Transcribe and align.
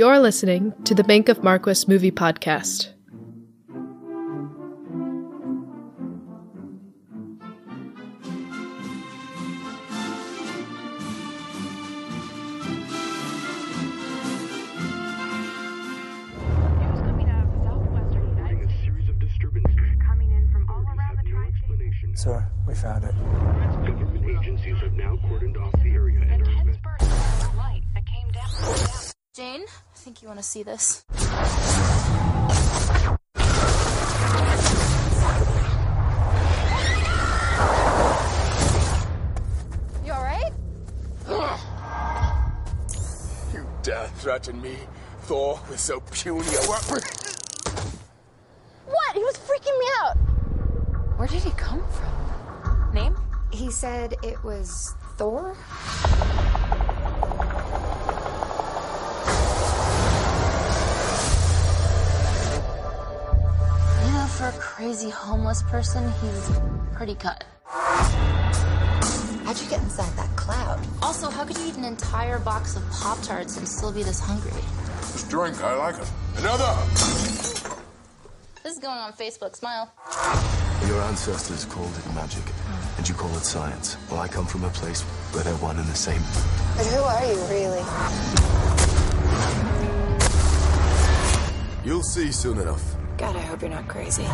You're 0.00 0.18
listening 0.18 0.72
to 0.84 0.94
the 0.94 1.04
Bank 1.04 1.28
of 1.28 1.44
Marquis 1.44 1.84
Movie 1.86 2.10
Podcast. 2.10 2.88
To 30.40 30.48
see 30.48 30.62
this. 30.62 31.04
You 40.04 40.12
alright? 40.12 40.52
You 43.52 43.66
dare 43.82 44.08
threaten 44.16 44.62
me, 44.62 44.76
Thor, 45.22 45.60
with 45.68 45.78
so 45.78 46.00
puny 46.10 46.40
a 46.40 46.68
weapon? 46.68 47.02
What? 48.86 49.14
He 49.14 49.20
was 49.20 49.36
freaking 49.36 49.78
me 49.78 49.86
out. 50.00 50.16
Where 51.18 51.28
did 51.28 51.42
he 51.42 51.50
come 51.50 51.82
from? 51.90 52.94
Name? 52.94 53.16
He 53.52 53.70
said 53.70 54.14
it 54.22 54.42
was 54.42 54.94
Thor? 55.16 55.56
Crazy 64.80 65.10
homeless 65.10 65.62
person, 65.64 66.10
he's 66.22 66.50
pretty 66.94 67.14
cut. 67.14 67.44
How'd 67.66 69.60
you 69.60 69.68
get 69.68 69.82
inside 69.82 70.10
that 70.16 70.34
cloud? 70.36 70.80
Also, 71.02 71.28
how 71.28 71.44
could 71.44 71.58
you 71.58 71.66
eat 71.66 71.76
an 71.76 71.84
entire 71.84 72.38
box 72.38 72.76
of 72.76 72.90
Pop 72.90 73.20
Tarts 73.20 73.58
and 73.58 73.68
still 73.68 73.92
be 73.92 74.02
this 74.02 74.20
hungry? 74.20 74.58
This 75.12 75.28
drink, 75.28 75.62
I 75.62 75.74
like 75.74 75.96
it. 75.96 76.10
Another! 76.38 76.74
This 78.62 78.72
is 78.72 78.78
going 78.78 78.96
on 78.96 79.12
Facebook. 79.12 79.54
Smile. 79.54 79.92
Your 80.86 81.02
ancestors 81.02 81.66
called 81.66 81.92
it 81.94 82.14
magic, 82.14 82.44
and 82.96 83.06
you 83.06 83.14
call 83.14 83.36
it 83.36 83.44
science. 83.44 83.98
Well, 84.10 84.20
I 84.20 84.28
come 84.28 84.46
from 84.46 84.64
a 84.64 84.70
place 84.70 85.02
where 85.34 85.44
they're 85.44 85.52
one 85.56 85.76
and 85.76 85.88
the 85.88 85.94
same. 85.94 86.22
But 86.78 86.86
who 86.86 87.02
are 87.02 87.26
you, 87.26 87.38
really? 87.52 87.84
You'll 91.84 92.02
see 92.02 92.32
soon 92.32 92.56
enough. 92.56 92.96
God, 93.20 93.36
I 93.36 93.40
hope 93.40 93.60
you're 93.60 93.68
not 93.68 93.86
crazy. 93.86 94.22
Do 94.22 94.28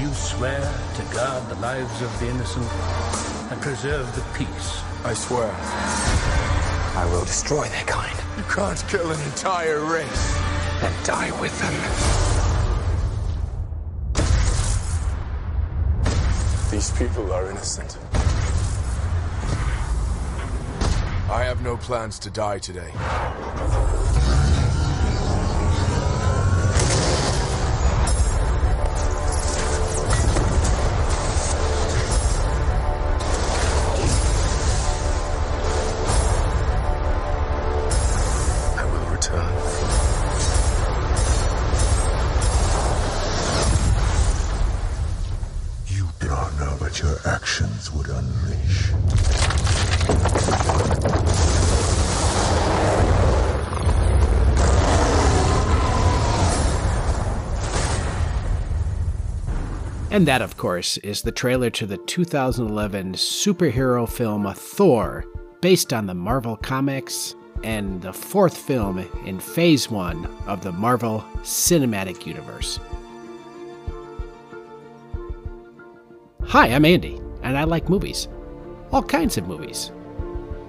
you 0.00 0.10
swear 0.14 0.58
to 0.94 1.02
guard 1.14 1.46
the 1.50 1.56
lives 1.56 2.00
of 2.00 2.18
the 2.18 2.26
innocent 2.30 2.66
and 3.52 3.60
preserve 3.60 4.06
the 4.16 4.22
peace? 4.32 4.82
I 5.04 5.12
swear. 5.12 5.54
I 6.96 7.06
will 7.12 7.26
destroy 7.26 7.68
their 7.68 7.84
kind. 7.84 8.16
You 8.38 8.44
can't 8.44 8.82
kill 8.88 9.10
an 9.10 9.20
entire 9.26 9.84
race. 9.84 10.40
And 10.80 11.04
die 11.04 11.38
with 11.38 11.52
them. 11.60 11.74
These 16.70 16.92
people 16.92 17.30
are 17.30 17.50
innocent. 17.50 17.98
I 21.30 21.44
have 21.44 21.60
no 21.62 21.76
plans 21.76 22.18
to 22.20 22.30
die 22.30 22.58
today. 22.58 22.90
And 60.20 60.28
that, 60.28 60.42
of 60.42 60.58
course, 60.58 60.98
is 60.98 61.22
the 61.22 61.32
trailer 61.32 61.70
to 61.70 61.86
the 61.86 61.96
2011 61.96 63.14
superhero 63.14 64.06
film 64.06 64.52
Thor, 64.52 65.24
based 65.62 65.94
on 65.94 66.04
the 66.04 66.12
Marvel 66.12 66.58
Comics, 66.58 67.34
and 67.64 68.02
the 68.02 68.12
fourth 68.12 68.54
film 68.54 68.98
in 69.24 69.40
Phase 69.40 69.90
1 69.90 70.26
of 70.46 70.62
the 70.62 70.72
Marvel 70.72 71.24
Cinematic 71.38 72.26
Universe. 72.26 72.78
Hi, 76.42 76.66
I'm 76.66 76.84
Andy, 76.84 77.18
and 77.42 77.56
I 77.56 77.64
like 77.64 77.88
movies. 77.88 78.28
All 78.92 79.02
kinds 79.02 79.38
of 79.38 79.48
movies. 79.48 79.90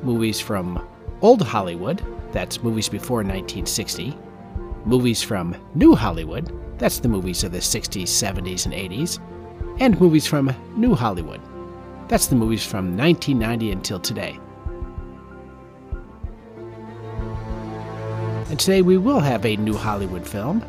Movies 0.01 0.39
from 0.39 0.87
old 1.19 1.41
Hollywood, 1.41 2.01
that's 2.31 2.63
movies 2.63 2.87
before 2.87 3.17
1960. 3.17 4.17
Movies 4.85 5.21
from 5.21 5.57
New 5.75 5.93
Hollywood, 5.93 6.57
that's 6.77 6.99
the 6.99 7.09
movies 7.09 7.43
of 7.43 7.51
the 7.51 7.57
60s, 7.57 8.03
70s, 8.03 8.63
and 8.63 8.73
80s. 8.73 9.19
And 9.81 9.99
movies 9.99 10.27
from 10.27 10.53
New 10.75 10.93
Hollywood, 10.93 11.41
that's 12.07 12.27
the 12.27 12.35
movies 12.35 12.63
from 12.63 12.95
1990 12.95 13.71
until 13.71 13.99
today. 13.99 14.39
And 18.51 18.59
today 18.59 18.83
we 18.83 18.99
will 18.99 19.19
have 19.19 19.43
a 19.43 19.55
New 19.55 19.73
Hollywood 19.73 20.27
film 20.27 20.63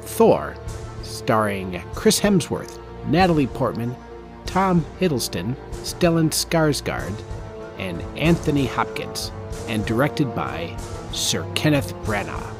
Thor, 0.00 0.56
starring 1.02 1.82
Chris 1.94 2.18
Hemsworth, 2.18 2.80
Natalie 3.08 3.46
Portman, 3.46 3.94
Tom 4.46 4.86
Hiddleston, 4.98 5.54
Stellan 5.82 6.30
Skarsgård, 6.30 7.22
and 7.76 8.00
Anthony 8.16 8.64
Hopkins, 8.64 9.32
and 9.68 9.84
directed 9.84 10.34
by 10.34 10.74
Sir 11.12 11.46
Kenneth 11.54 11.92
Branagh. 12.04 12.53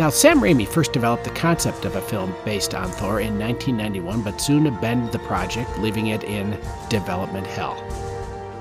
Now, 0.00 0.08
Sam 0.08 0.40
Raimi 0.40 0.66
first 0.66 0.94
developed 0.94 1.24
the 1.24 1.30
concept 1.32 1.84
of 1.84 1.94
a 1.94 2.00
film 2.00 2.34
based 2.42 2.74
on 2.74 2.88
Thor 2.88 3.20
in 3.20 3.38
1991, 3.38 4.22
but 4.22 4.40
soon 4.40 4.66
abandoned 4.66 5.12
the 5.12 5.18
project, 5.18 5.78
leaving 5.78 6.06
it 6.06 6.24
in 6.24 6.58
development 6.88 7.46
hell. 7.46 7.76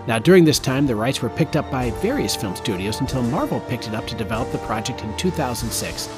Now, 0.06 0.20
during 0.20 0.44
this 0.44 0.60
time, 0.60 0.86
the 0.86 0.98
rights 0.98 1.22
were 1.22 1.30
picked 1.30 1.56
up 1.56 1.72
by 1.72 1.92
various 2.02 2.36
film 2.36 2.58
studios 2.58 3.00
until 3.00 3.24
Marvel 3.24 3.62
picked 3.62 3.88
it 3.88 3.96
up 3.96 4.06
to 4.08 4.16
develop 4.16 4.52
the 4.52 4.58
project 4.58 5.02
in 5.02 5.16
2006 5.16 6.10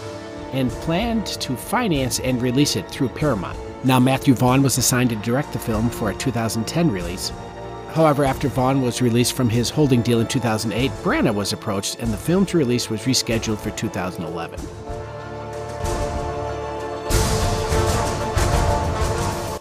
and 0.54 0.72
planned 0.72 1.28
to 1.28 1.56
finance 1.56 2.20
and 2.20 2.42
release 2.42 2.76
it 2.76 2.90
through 2.90 3.10
Paramount. 3.10 3.60
Now, 3.86 4.00
Matthew 4.00 4.34
Vaughn 4.34 4.64
was 4.64 4.80
assigned 4.80 5.12
to 5.12 5.16
direct 5.18 5.54
the 5.54 5.60
film 5.60 5.92
for 5.92 6.10
a 6.10 6.16
2010 6.16 6.90
release. 6.90 7.32
However, 7.90 8.26
after 8.26 8.48
Vaughn 8.48 8.82
was 8.82 9.04
released 9.04 9.34
from 9.34 9.52
his 9.52 9.70
holding 9.70 10.02
deal 10.02 10.20
in 10.20 10.26
2008, 10.26 10.90
Branagh 11.04 11.36
was 11.36 11.54
approached 11.54 12.00
and 12.00 12.12
the 12.12 12.18
film's 12.18 12.56
release 12.56 12.90
was 12.90 13.02
rescheduled 13.02 13.60
for 13.60 13.70
2011. 13.70 14.60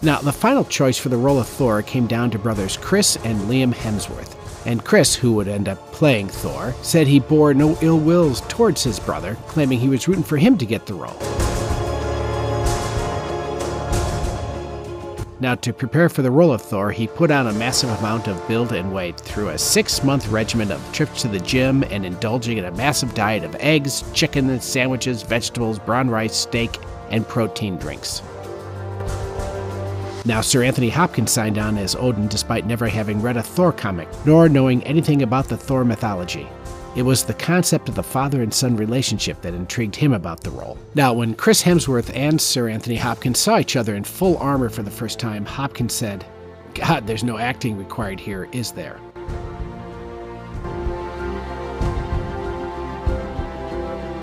Now, 0.02 0.18
the 0.18 0.32
final 0.32 0.64
choice 0.64 0.96
for 0.96 1.10
the 1.10 1.18
role 1.18 1.38
of 1.38 1.46
Thor 1.46 1.82
came 1.82 2.06
down 2.06 2.30
to 2.30 2.38
brothers 2.38 2.78
Chris 2.78 3.16
and 3.16 3.38
Liam 3.42 3.74
Hemsworth. 3.74 4.36
And 4.66 4.82
Chris, 4.82 5.14
who 5.14 5.34
would 5.34 5.48
end 5.48 5.68
up 5.68 5.92
playing 5.92 6.28
Thor, 6.28 6.74
said 6.80 7.06
he 7.06 7.20
bore 7.20 7.52
no 7.52 7.76
ill 7.82 7.98
wills 7.98 8.40
towards 8.42 8.82
his 8.82 8.98
brother, 8.98 9.36
claiming 9.46 9.78
he 9.78 9.90
was 9.90 10.08
rooting 10.08 10.24
for 10.24 10.38
him 10.38 10.56
to 10.56 10.64
get 10.64 10.86
the 10.86 10.94
role. 10.94 11.16
Now, 15.38 15.54
to 15.56 15.72
prepare 15.72 16.08
for 16.08 16.22
the 16.22 16.30
role 16.30 16.52
of 16.52 16.62
Thor, 16.62 16.92
he 16.92 17.06
put 17.06 17.30
on 17.30 17.46
a 17.46 17.52
massive 17.52 17.90
amount 17.98 18.26
of 18.26 18.46
build 18.48 18.72
and 18.72 18.94
weight 18.94 19.20
through 19.20 19.50
a 19.50 19.58
six 19.58 20.02
month 20.02 20.28
regimen 20.28 20.72
of 20.72 20.92
trips 20.92 21.22
to 21.22 21.28
the 21.28 21.40
gym 21.40 21.82
and 21.84 22.06
indulging 22.06 22.56
in 22.56 22.64
a 22.64 22.72
massive 22.72 23.14
diet 23.14 23.44
of 23.44 23.54
eggs, 23.56 24.02
chicken, 24.14 24.60
sandwiches, 24.60 25.22
vegetables, 25.22 25.78
brown 25.78 26.08
rice, 26.08 26.36
steak, 26.36 26.78
and 27.10 27.28
protein 27.28 27.76
drinks. 27.76 28.22
Now, 30.26 30.42
Sir 30.42 30.62
Anthony 30.62 30.90
Hopkins 30.90 31.30
signed 31.30 31.56
on 31.56 31.78
as 31.78 31.96
Odin 31.96 32.28
despite 32.28 32.66
never 32.66 32.86
having 32.86 33.22
read 33.22 33.38
a 33.38 33.42
Thor 33.42 33.72
comic, 33.72 34.06
nor 34.26 34.50
knowing 34.50 34.84
anything 34.84 35.22
about 35.22 35.48
the 35.48 35.56
Thor 35.56 35.82
mythology. 35.82 36.46
It 36.94 37.02
was 37.02 37.24
the 37.24 37.34
concept 37.34 37.88
of 37.88 37.94
the 37.94 38.02
father 38.02 38.42
and 38.42 38.52
son 38.52 38.76
relationship 38.76 39.40
that 39.40 39.54
intrigued 39.54 39.96
him 39.96 40.12
about 40.12 40.42
the 40.42 40.50
role. 40.50 40.76
Now, 40.94 41.14
when 41.14 41.34
Chris 41.34 41.62
Hemsworth 41.62 42.14
and 42.14 42.38
Sir 42.38 42.68
Anthony 42.68 42.96
Hopkins 42.96 43.38
saw 43.38 43.58
each 43.58 43.76
other 43.76 43.94
in 43.94 44.04
full 44.04 44.36
armor 44.36 44.68
for 44.68 44.82
the 44.82 44.90
first 44.90 45.18
time, 45.18 45.46
Hopkins 45.46 45.94
said, 45.94 46.26
God, 46.74 47.06
there's 47.06 47.24
no 47.24 47.38
acting 47.38 47.78
required 47.78 48.20
here, 48.20 48.46
is 48.52 48.72
there? 48.72 49.00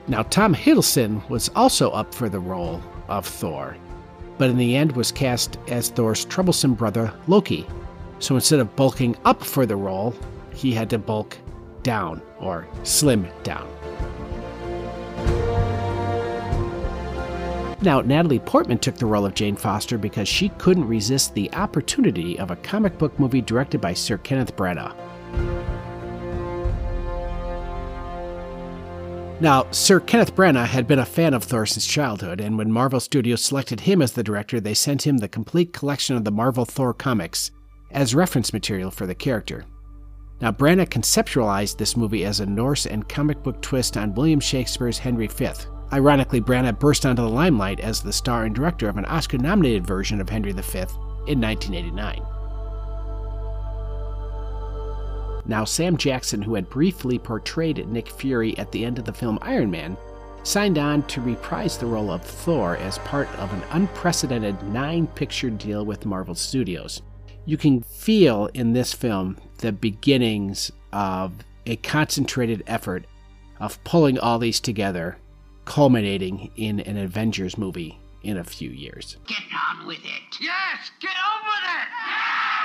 Now, 0.08 0.24
Tom 0.30 0.54
Hiddleston 0.54 1.28
was 1.28 1.50
also 1.56 1.90
up 1.90 2.14
for 2.14 2.30
the 2.30 2.40
role 2.40 2.82
of 3.08 3.26
Thor, 3.26 3.76
but 4.38 4.50
in 4.50 4.58
the 4.58 4.76
end 4.76 4.92
was 4.94 5.12
cast 5.12 5.58
as 5.68 5.90
Thor's 5.90 6.26
troublesome 6.26 6.74
brother 6.74 7.14
Loki. 7.28 7.66
So 8.20 8.36
instead 8.36 8.60
of 8.60 8.76
bulking 8.76 9.16
up 9.26 9.44
for 9.44 9.66
the 9.66 9.76
role, 9.76 10.14
he 10.54 10.74
had 10.74 10.90
to 10.90 10.98
bulk 10.98 11.38
down 11.84 12.22
or 12.40 12.68
slim 12.84 13.28
down. 13.44 13.68
Now, 17.82 18.02
Natalie 18.02 18.40
Portman 18.40 18.80
took 18.80 18.96
the 18.96 19.06
role 19.06 19.26
of 19.26 19.36
Jane 19.36 19.56
Foster 19.56 20.00
because 20.00 20.28
she 20.28 20.50
couldn't 20.50 20.88
resist 20.88 21.36
the 21.36 21.54
opportunity 21.54 22.40
of 22.40 22.50
a 22.50 22.56
comic 22.58 22.98
book 22.98 23.18
movie 23.20 23.42
directed 23.42 23.80
by 23.80 23.94
Sir 23.94 24.18
Kenneth 24.18 24.56
Branagh. 24.56 24.96
Now, 29.40 29.70
Sir 29.70 30.00
Kenneth 30.00 30.36
Branagh 30.36 30.66
had 30.66 30.88
been 30.88 30.98
a 30.98 31.06
fan 31.06 31.36
of 31.36 31.44
Thor 31.44 31.68
since 31.68 31.86
childhood, 31.86 32.42
and 32.42 32.58
when 32.58 32.72
Marvel 32.72 33.00
Studios 33.00 33.44
selected 33.44 33.82
him 33.82 34.02
as 34.02 34.14
the 34.14 34.24
director, 34.24 34.60
they 34.60 34.74
sent 34.74 35.06
him 35.06 35.18
the 35.18 35.28
complete 35.28 35.74
collection 35.74 36.16
of 36.16 36.24
the 36.24 36.32
Marvel 36.32 36.66
Thor 36.66 36.92
comics 36.92 37.52
as 37.92 38.16
reference 38.16 38.52
material 38.52 38.90
for 38.90 39.06
the 39.06 39.14
character. 39.14 39.66
Now, 40.42 40.52
Branagh 40.52 40.90
conceptualized 40.90 41.78
this 41.78 41.96
movie 41.96 42.26
as 42.26 42.40
a 42.40 42.48
Norse 42.48 42.88
and 42.88 43.08
comic 43.08 43.44
book 43.44 43.62
twist 43.62 43.96
on 43.96 44.16
William 44.16 44.40
Shakespeare's 44.40 44.98
Henry 44.98 45.28
V. 45.28 45.50
Ironically, 45.94 46.42
Branagh 46.42 46.80
burst 46.80 47.06
onto 47.06 47.22
the 47.22 47.30
limelight 47.30 47.80
as 47.80 48.02
the 48.02 48.14
star 48.14 48.46
and 48.46 48.56
director 48.56 48.90
of 48.90 48.98
an 48.98 49.06
Oscar 49.06 49.38
nominated 49.38 49.86
version 49.86 50.20
of 50.20 50.30
Henry 50.30 50.52
V 50.52 50.60
in 51.28 51.40
1989. 51.40 52.37
Now, 55.48 55.64
Sam 55.64 55.96
Jackson, 55.96 56.42
who 56.42 56.56
had 56.56 56.70
briefly 56.70 57.18
portrayed 57.18 57.88
Nick 57.88 58.10
Fury 58.10 58.58
at 58.58 58.72
the 58.72 58.84
end 58.84 59.00
of 59.00 59.06
the 59.06 59.14
film 59.14 59.40
Iron 59.42 59.72
Man, 59.72 59.98
signed 60.44 60.78
on 60.78 61.04
to 61.04 61.22
reprise 61.22 61.78
the 61.78 61.86
role 61.86 62.12
of 62.12 62.24
Thor 62.24 62.78
as 62.78 63.00
part 63.00 63.30
of 63.38 63.52
an 63.54 63.64
unprecedented 63.72 64.62
nine 64.64 65.08
picture 65.08 65.50
deal 65.50 65.86
with 65.86 66.06
Marvel 66.06 66.36
Studios. 66.36 67.02
You 67.46 67.58
can 67.58 67.82
feel 67.82 68.50
in 68.54 68.74
this 68.74 68.94
film 68.94 69.38
the 69.60 69.72
beginnings 69.72 70.72
of 70.92 71.34
a 71.66 71.78
concentrated 71.78 72.64
effort 72.68 73.06
of 73.60 73.82
pulling 73.86 74.20
all 74.20 74.40
these 74.40 74.60
together, 74.60 75.18
culminating 75.66 76.52
in 76.58 76.82
an 76.82 76.98
Avengers 76.98 77.58
movie 77.58 78.00
in 78.24 78.38
a 78.38 78.44
few 78.44 78.70
years. 78.70 79.18
Get 79.28 79.38
on 79.70 79.88
with 79.88 80.00
it. 80.00 80.38
Yes, 80.42 80.92
get 81.00 81.12
on 81.12 81.46
with 81.46 81.64
it. 81.64 82.57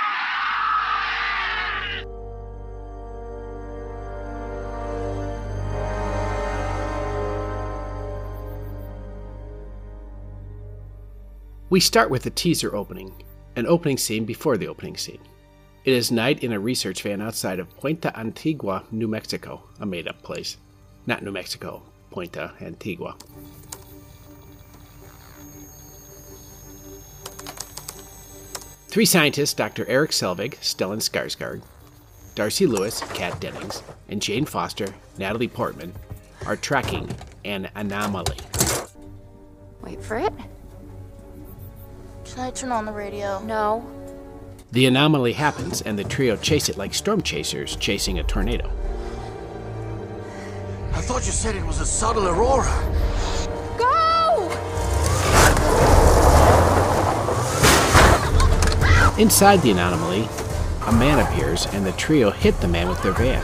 We 11.73 11.79
start 11.79 12.11
with 12.11 12.21
the 12.21 12.29
teaser 12.29 12.75
opening, 12.75 13.11
an 13.55 13.65
opening 13.65 13.97
scene 13.97 14.25
before 14.25 14.57
the 14.57 14.67
opening 14.67 14.95
scene. 14.95 15.17
It 15.85 15.93
is 15.93 16.11
night 16.11 16.43
in 16.43 16.51
a 16.51 16.59
research 16.59 17.01
van 17.01 17.19
outside 17.19 17.57
of 17.57 17.75
Puente 17.79 18.15
Antigua, 18.15 18.83
New 18.91 19.07
Mexico, 19.07 19.63
a 19.79 19.85
made 19.87 20.07
up 20.07 20.21
place. 20.21 20.57
Not 21.07 21.23
New 21.23 21.31
Mexico, 21.31 21.81
Puente 22.11 22.51
Antigua. 22.61 23.15
Three 28.89 29.05
scientists, 29.05 29.55
Dr. 29.55 29.87
Eric 29.87 30.11
Selvig, 30.11 30.57
Stellan 30.57 31.01
Skarsgård, 31.01 31.63
Darcy 32.35 32.67
Lewis, 32.67 32.99
Kat 33.15 33.39
Dennings, 33.39 33.81
and 34.09 34.21
Jane 34.21 34.45
Foster, 34.45 34.93
Natalie 35.17 35.47
Portman, 35.47 35.91
are 36.45 36.55
tracking 36.55 37.09
an 37.45 37.67
anomaly. 37.73 38.37
Wait 39.81 40.03
for 40.03 40.19
it. 40.19 40.33
Should 42.33 42.41
I 42.41 42.49
turn 42.49 42.71
on 42.71 42.85
the 42.85 42.91
radio? 42.91 43.39
No. 43.43 43.85
The 44.71 44.87
anomaly 44.87 45.33
happens, 45.33 45.83
and 45.83 45.99
the 45.99 46.03
trio 46.03 46.35
chase 46.35 46.67
it 46.67 46.77
like 46.77 46.95
storm 46.95 47.21
chasers 47.21 47.75
chasing 47.75 48.17
a 48.17 48.23
tornado. 48.23 48.71
I 50.93 51.01
thought 51.01 51.27
you 51.27 51.31
said 51.31 51.55
it 51.55 51.63
was 51.63 51.79
a 51.79 51.85
subtle 51.85 52.27
aurora. 52.27 52.73
Go! 53.77 54.49
Inside 59.21 59.61
the 59.61 59.69
anomaly, 59.69 60.27
a 60.87 60.91
man 60.91 61.19
appears, 61.19 61.67
and 61.67 61.85
the 61.85 61.91
trio 61.91 62.31
hit 62.31 62.59
the 62.61 62.67
man 62.67 62.89
with 62.89 63.03
their 63.03 63.13
van. 63.13 63.43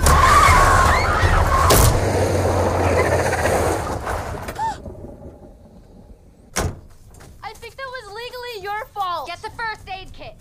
I 7.43 7.53
think 7.53 7.75
that 7.75 7.87
was 7.87 8.05
legally 8.15 8.63
your 8.63 8.85
fault. 8.85 9.27
Get 9.27 9.41
the 9.41 9.49
first 9.51 9.87
aid 9.89 10.11
kit. 10.13 10.35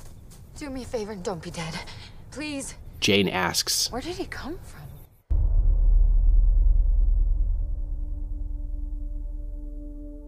Do 0.56 0.70
me 0.70 0.82
a 0.82 0.86
favor 0.86 1.12
and 1.12 1.22
don't 1.38 1.44
be 1.44 1.50
dead. 1.50 1.74
Please. 2.32 2.74
Jane 3.00 3.28
asks, 3.28 3.92
Where 3.92 4.02
did 4.02 4.16
he 4.16 4.26
come 4.26 4.58
from? 4.62 4.82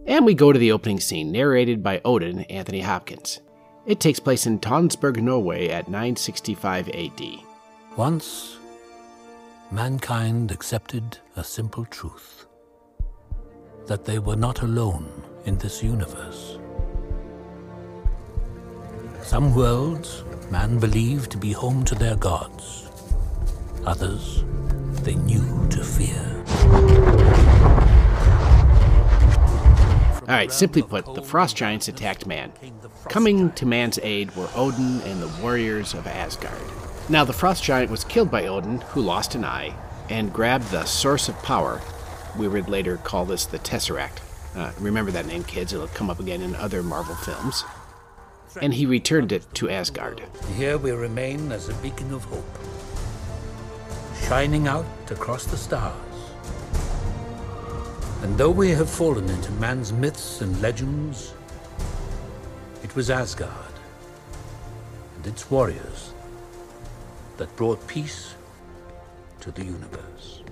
and 0.07 0.25
we 0.25 0.33
go 0.33 0.51
to 0.51 0.59
the 0.59 0.71
opening 0.71 0.99
scene, 0.99 1.31
narrated 1.31 1.83
by 1.83 2.01
Odin 2.03 2.41
Anthony 2.45 2.81
Hopkins. 2.81 3.39
It 3.85 3.99
takes 3.99 4.19
place 4.19 4.45
in 4.45 4.59
Tonsberg, 4.59 5.17
Norway 5.21 5.69
at 5.69 5.87
965 5.87 6.89
AD. 6.89 7.21
Once, 7.95 8.57
mankind 9.71 10.51
accepted 10.51 11.19
a 11.35 11.43
simple 11.43 11.85
truth 11.85 12.45
that 13.85 14.03
they 14.03 14.19
were 14.19 14.35
not 14.35 14.63
alone 14.63 15.09
in 15.45 15.57
this 15.59 15.83
universe. 15.83 16.57
Some 19.21 19.55
worlds 19.55 20.23
man 20.51 20.77
believed 20.79 21.31
to 21.31 21.37
be 21.37 21.53
home 21.53 21.85
to 21.85 21.95
their 21.95 22.17
gods, 22.17 22.89
others 23.85 24.43
they 25.01 25.15
knew 25.15 25.67
to 25.69 25.81
fear. 25.81 26.43
All 30.21 30.37
right, 30.37 30.51
simply 30.51 30.81
put, 30.81 31.15
the 31.15 31.21
frost 31.21 31.55
giants 31.55 31.87
attacked 31.87 32.25
man. 32.25 32.51
Coming 33.07 33.51
to 33.53 33.65
man's 33.65 33.97
aid 34.03 34.35
were 34.35 34.49
Odin 34.53 35.01
and 35.01 35.21
the 35.21 35.41
warriors 35.41 35.93
of 35.93 36.05
Asgard. 36.05 36.61
Now, 37.07 37.23
the 37.23 37.33
frost 37.33 37.63
giant 37.63 37.89
was 37.89 38.03
killed 38.03 38.29
by 38.29 38.47
Odin, 38.47 38.81
who 38.81 39.01
lost 39.01 39.35
an 39.35 39.45
eye, 39.45 39.73
and 40.09 40.33
grabbed 40.33 40.69
the 40.69 40.83
source 40.83 41.29
of 41.29 41.41
power. 41.43 41.81
We 42.37 42.49
would 42.49 42.69
later 42.69 42.97
call 42.97 43.25
this 43.25 43.45
the 43.45 43.59
Tesseract. 43.59 44.19
Uh, 44.55 44.71
remember 44.79 45.11
that 45.11 45.25
name, 45.25 45.45
kids, 45.45 45.71
it'll 45.71 45.87
come 45.87 46.09
up 46.09 46.19
again 46.19 46.41
in 46.41 46.55
other 46.55 46.83
Marvel 46.83 47.15
films. 47.15 47.63
And 48.59 48.73
he 48.73 48.85
returned 48.85 49.31
it 49.31 49.45
to 49.55 49.69
Asgard. 49.69 50.21
Here 50.57 50.77
we 50.77 50.91
remain 50.91 51.51
as 51.51 51.69
a 51.69 51.73
beacon 51.75 52.13
of 52.13 52.23
hope, 52.25 52.43
shining 54.27 54.67
out 54.67 54.85
across 55.09 55.45
the 55.45 55.57
stars. 55.57 55.95
And 58.23 58.37
though 58.37 58.51
we 58.51 58.71
have 58.71 58.89
fallen 58.89 59.29
into 59.29 59.51
man's 59.53 59.93
myths 59.93 60.41
and 60.41 60.61
legends, 60.61 61.33
it 62.83 62.95
was 62.95 63.09
Asgard 63.09 63.73
and 65.15 65.27
its 65.27 65.49
warriors 65.49 66.13
that 67.37 67.55
brought 67.55 67.85
peace 67.87 68.35
to 69.39 69.51
the 69.51 69.63
universe. 69.63 70.43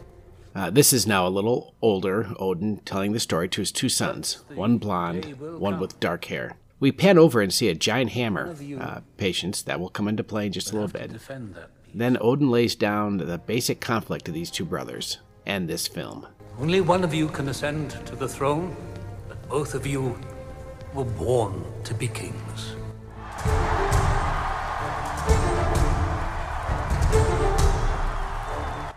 Uh, 0.56 0.70
this 0.70 0.92
is 0.94 1.06
now 1.06 1.28
a 1.28 1.30
little 1.30 1.76
older 1.82 2.34
Odin 2.40 2.78
telling 2.86 3.12
the 3.12 3.20
story 3.20 3.48
to 3.50 3.62
his 3.62 3.72
two 3.72 3.90
sons, 3.90 4.44
one 4.56 4.78
blonde, 4.78 5.40
one 5.60 5.80
with 5.80 6.00
dark 6.00 6.26
hair. 6.26 6.58
We 6.80 6.92
pan 6.94 7.18
over 7.18 7.42
and 7.42 7.54
see 7.54 7.68
a 7.68 7.76
giant 7.76 8.12
hammer, 8.12 8.56
uh, 8.80 9.02
patience, 9.18 9.62
that 9.64 9.80
will 9.80 9.90
come 9.90 10.08
into 10.08 10.24
play 10.24 10.46
in 10.46 10.54
just 10.54 10.72
a 10.72 10.74
little 10.74 10.88
bit. 10.88 11.12
Defend 11.12 11.56
that 11.56 11.72
peace. 11.84 11.94
Then 11.94 12.18
Odin 12.22 12.50
lays 12.50 12.76
down 12.76 13.18
the 13.18 13.38
basic 13.38 13.82
conflict 13.82 14.28
of 14.30 14.34
these 14.34 14.50
two 14.50 14.66
brothers 14.66 15.20
and 15.46 15.68
this 15.68 15.88
film. 15.88 16.26
Only 16.58 16.82
one 16.82 17.04
of 17.04 17.14
you 17.14 17.28
can 17.28 17.50
ascend 17.50 17.92
to 18.06 18.16
the 18.16 18.28
throne, 18.28 18.76
but 19.28 19.50
both 19.50 19.74
of 19.74 19.86
you 19.86 20.18
were 20.94 21.06
born 21.06 21.66
to 21.84 21.94
be 21.94 22.08
kings. 22.08 22.76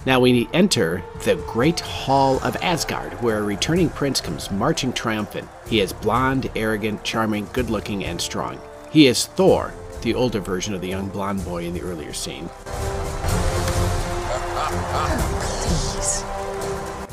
Now 0.04 0.18
we 0.18 0.49
enter 0.52 1.04
the 1.25 1.37
Great 1.47 1.78
Hall 1.78 2.40
of 2.42 2.56
Asgard, 2.56 3.12
where 3.23 3.38
a 3.38 3.42
returning 3.42 3.88
prince 3.88 4.21
comes 4.21 4.50
marching 4.50 4.92
triumphant. 4.92 5.49
He 5.68 5.80
is 5.80 5.92
blonde, 5.92 6.50
arrogant, 6.56 7.04
charming, 7.04 7.47
good 7.52 7.71
looking, 7.71 8.04
and 8.04 8.21
strong. 8.21 8.61
He 8.90 9.06
is 9.06 9.26
Thor, 9.26 9.73
the 10.02 10.14
older 10.14 10.40
version 10.40 10.75
of 10.75 10.80
the 10.80 10.88
young 10.88 11.09
blonde 11.09 11.44
boy 11.44 11.64
in 11.66 11.73
the 11.73 11.82
earlier 11.82 12.12
scene. 12.12 12.50
Please. 16.02 16.23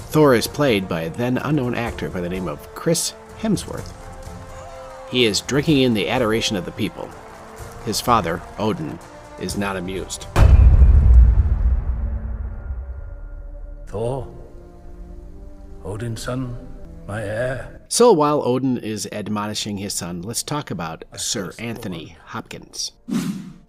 Thor 0.09 0.33
is 0.33 0.47
played 0.47 0.87
by 0.87 1.01
a 1.01 1.09
then 1.11 1.37
unknown 1.37 1.75
actor 1.75 2.09
by 2.09 2.21
the 2.21 2.29
name 2.29 2.47
of 2.47 2.73
Chris 2.73 3.13
Hemsworth. 3.39 3.93
He 5.11 5.25
is 5.25 5.41
drinking 5.41 5.81
in 5.81 5.93
the 5.93 6.09
adoration 6.09 6.55
of 6.55 6.65
the 6.65 6.71
people. 6.71 7.07
His 7.85 8.01
father, 8.01 8.41
Odin, 8.57 8.97
is 9.39 9.57
not 9.57 9.77
amused. 9.77 10.25
Thor? 13.89 14.27
Odin's 15.83 16.21
son? 16.21 16.55
My 17.07 17.23
heir? 17.23 17.81
So 17.87 18.13
while 18.13 18.43
Odin 18.45 18.77
is 18.77 19.09
admonishing 19.11 19.77
his 19.77 19.93
son, 19.93 20.21
let's 20.21 20.43
talk 20.43 20.69
about 20.69 21.05
Sir 21.17 21.53
Anthony 21.57 22.15
Hopkins. 22.25 22.91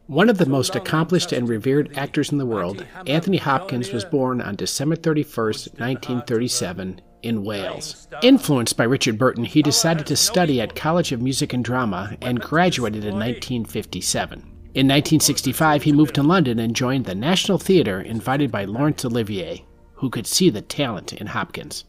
One 0.08 0.28
of 0.28 0.36
the 0.36 0.44
most 0.44 0.76
accomplished 0.76 1.32
and 1.32 1.48
revered 1.48 1.96
actors 1.96 2.32
in 2.32 2.38
the 2.38 2.44
world, 2.44 2.84
Anthony 3.06 3.38
Hopkins 3.38 3.92
was 3.92 4.04
born 4.04 4.42
on 4.42 4.56
December 4.56 4.96
31st, 4.96 5.78
1937, 5.78 7.00
in 7.22 7.42
Wales. 7.42 8.06
Influenced 8.22 8.76
by 8.76 8.84
Richard 8.84 9.16
Burton, 9.16 9.44
he 9.44 9.62
decided 9.62 10.06
to 10.06 10.16
study 10.16 10.60
at 10.60 10.76
College 10.76 11.12
of 11.12 11.22
Music 11.22 11.54
and 11.54 11.64
Drama 11.64 12.16
and 12.20 12.40
graduated 12.40 13.04
in 13.04 13.14
1957. 13.14 14.38
In 14.72 14.86
1965, 14.86 15.82
he 15.82 15.92
moved 15.92 16.14
to 16.14 16.22
London 16.22 16.58
and 16.58 16.76
joined 16.76 17.06
the 17.06 17.14
National 17.14 17.58
Theatre, 17.58 18.00
invited 18.00 18.50
by 18.52 18.64
Laurence 18.64 19.04
Olivier, 19.04 19.64
who 20.00 20.10
could 20.10 20.26
see 20.26 20.50
the 20.50 20.62
talent 20.62 21.12
in 21.12 21.28
Hopkins. 21.28 21.84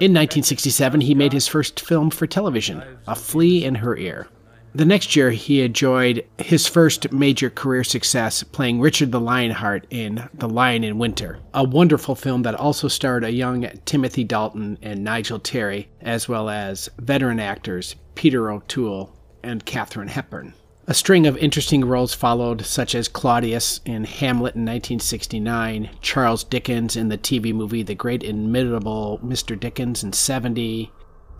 In 0.00 0.12
1967, 0.12 1.02
he 1.02 1.14
made 1.14 1.32
his 1.32 1.46
first 1.46 1.80
film 1.80 2.10
for 2.10 2.26
television, 2.26 2.82
A 3.06 3.14
Flea 3.14 3.64
in 3.64 3.76
Her 3.76 3.96
Ear. 3.96 4.28
The 4.74 4.84
next 4.84 5.16
year, 5.16 5.30
he 5.30 5.62
enjoyed 5.62 6.24
his 6.38 6.66
first 6.66 7.12
major 7.12 7.50
career 7.50 7.82
success 7.82 8.42
playing 8.42 8.80
Richard 8.80 9.10
the 9.10 9.20
Lionheart 9.20 9.86
in 9.90 10.28
The 10.32 10.48
Lion 10.48 10.84
in 10.84 10.98
Winter, 10.98 11.40
a 11.52 11.64
wonderful 11.64 12.14
film 12.14 12.42
that 12.42 12.54
also 12.54 12.88
starred 12.88 13.24
a 13.24 13.32
young 13.32 13.68
Timothy 13.84 14.24
Dalton 14.24 14.78
and 14.80 15.02
Nigel 15.02 15.40
Terry, 15.40 15.88
as 16.00 16.28
well 16.28 16.48
as 16.48 16.88
veteran 16.98 17.40
actors 17.40 17.96
Peter 18.14 18.50
O'Toole 18.50 19.12
and 19.42 19.66
Katharine 19.66 20.08
Hepburn. 20.08 20.54
A 20.90 20.94
string 20.94 21.24
of 21.24 21.36
interesting 21.36 21.84
roles 21.84 22.14
followed, 22.14 22.66
such 22.66 22.96
as 22.96 23.06
Claudius 23.06 23.80
in 23.84 24.02
Hamlet 24.02 24.56
in 24.56 24.62
1969, 24.62 25.90
Charles 26.00 26.42
Dickens 26.42 26.96
in 26.96 27.10
the 27.10 27.16
TV 27.16 27.54
movie 27.54 27.84
The 27.84 27.94
Great 27.94 28.24
Inimitable 28.24 29.20
Mr. 29.24 29.58
Dickens 29.58 30.02
in 30.02 30.12
70, 30.12 30.90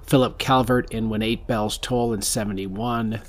Philip 0.07 0.39
Calvert 0.39 0.95
in 0.95 1.09
When 1.09 1.21
Eight 1.21 1.49
Bells 1.49 1.79
Toll 1.79 2.13
in 2.13 2.23
71, 2.23 3.23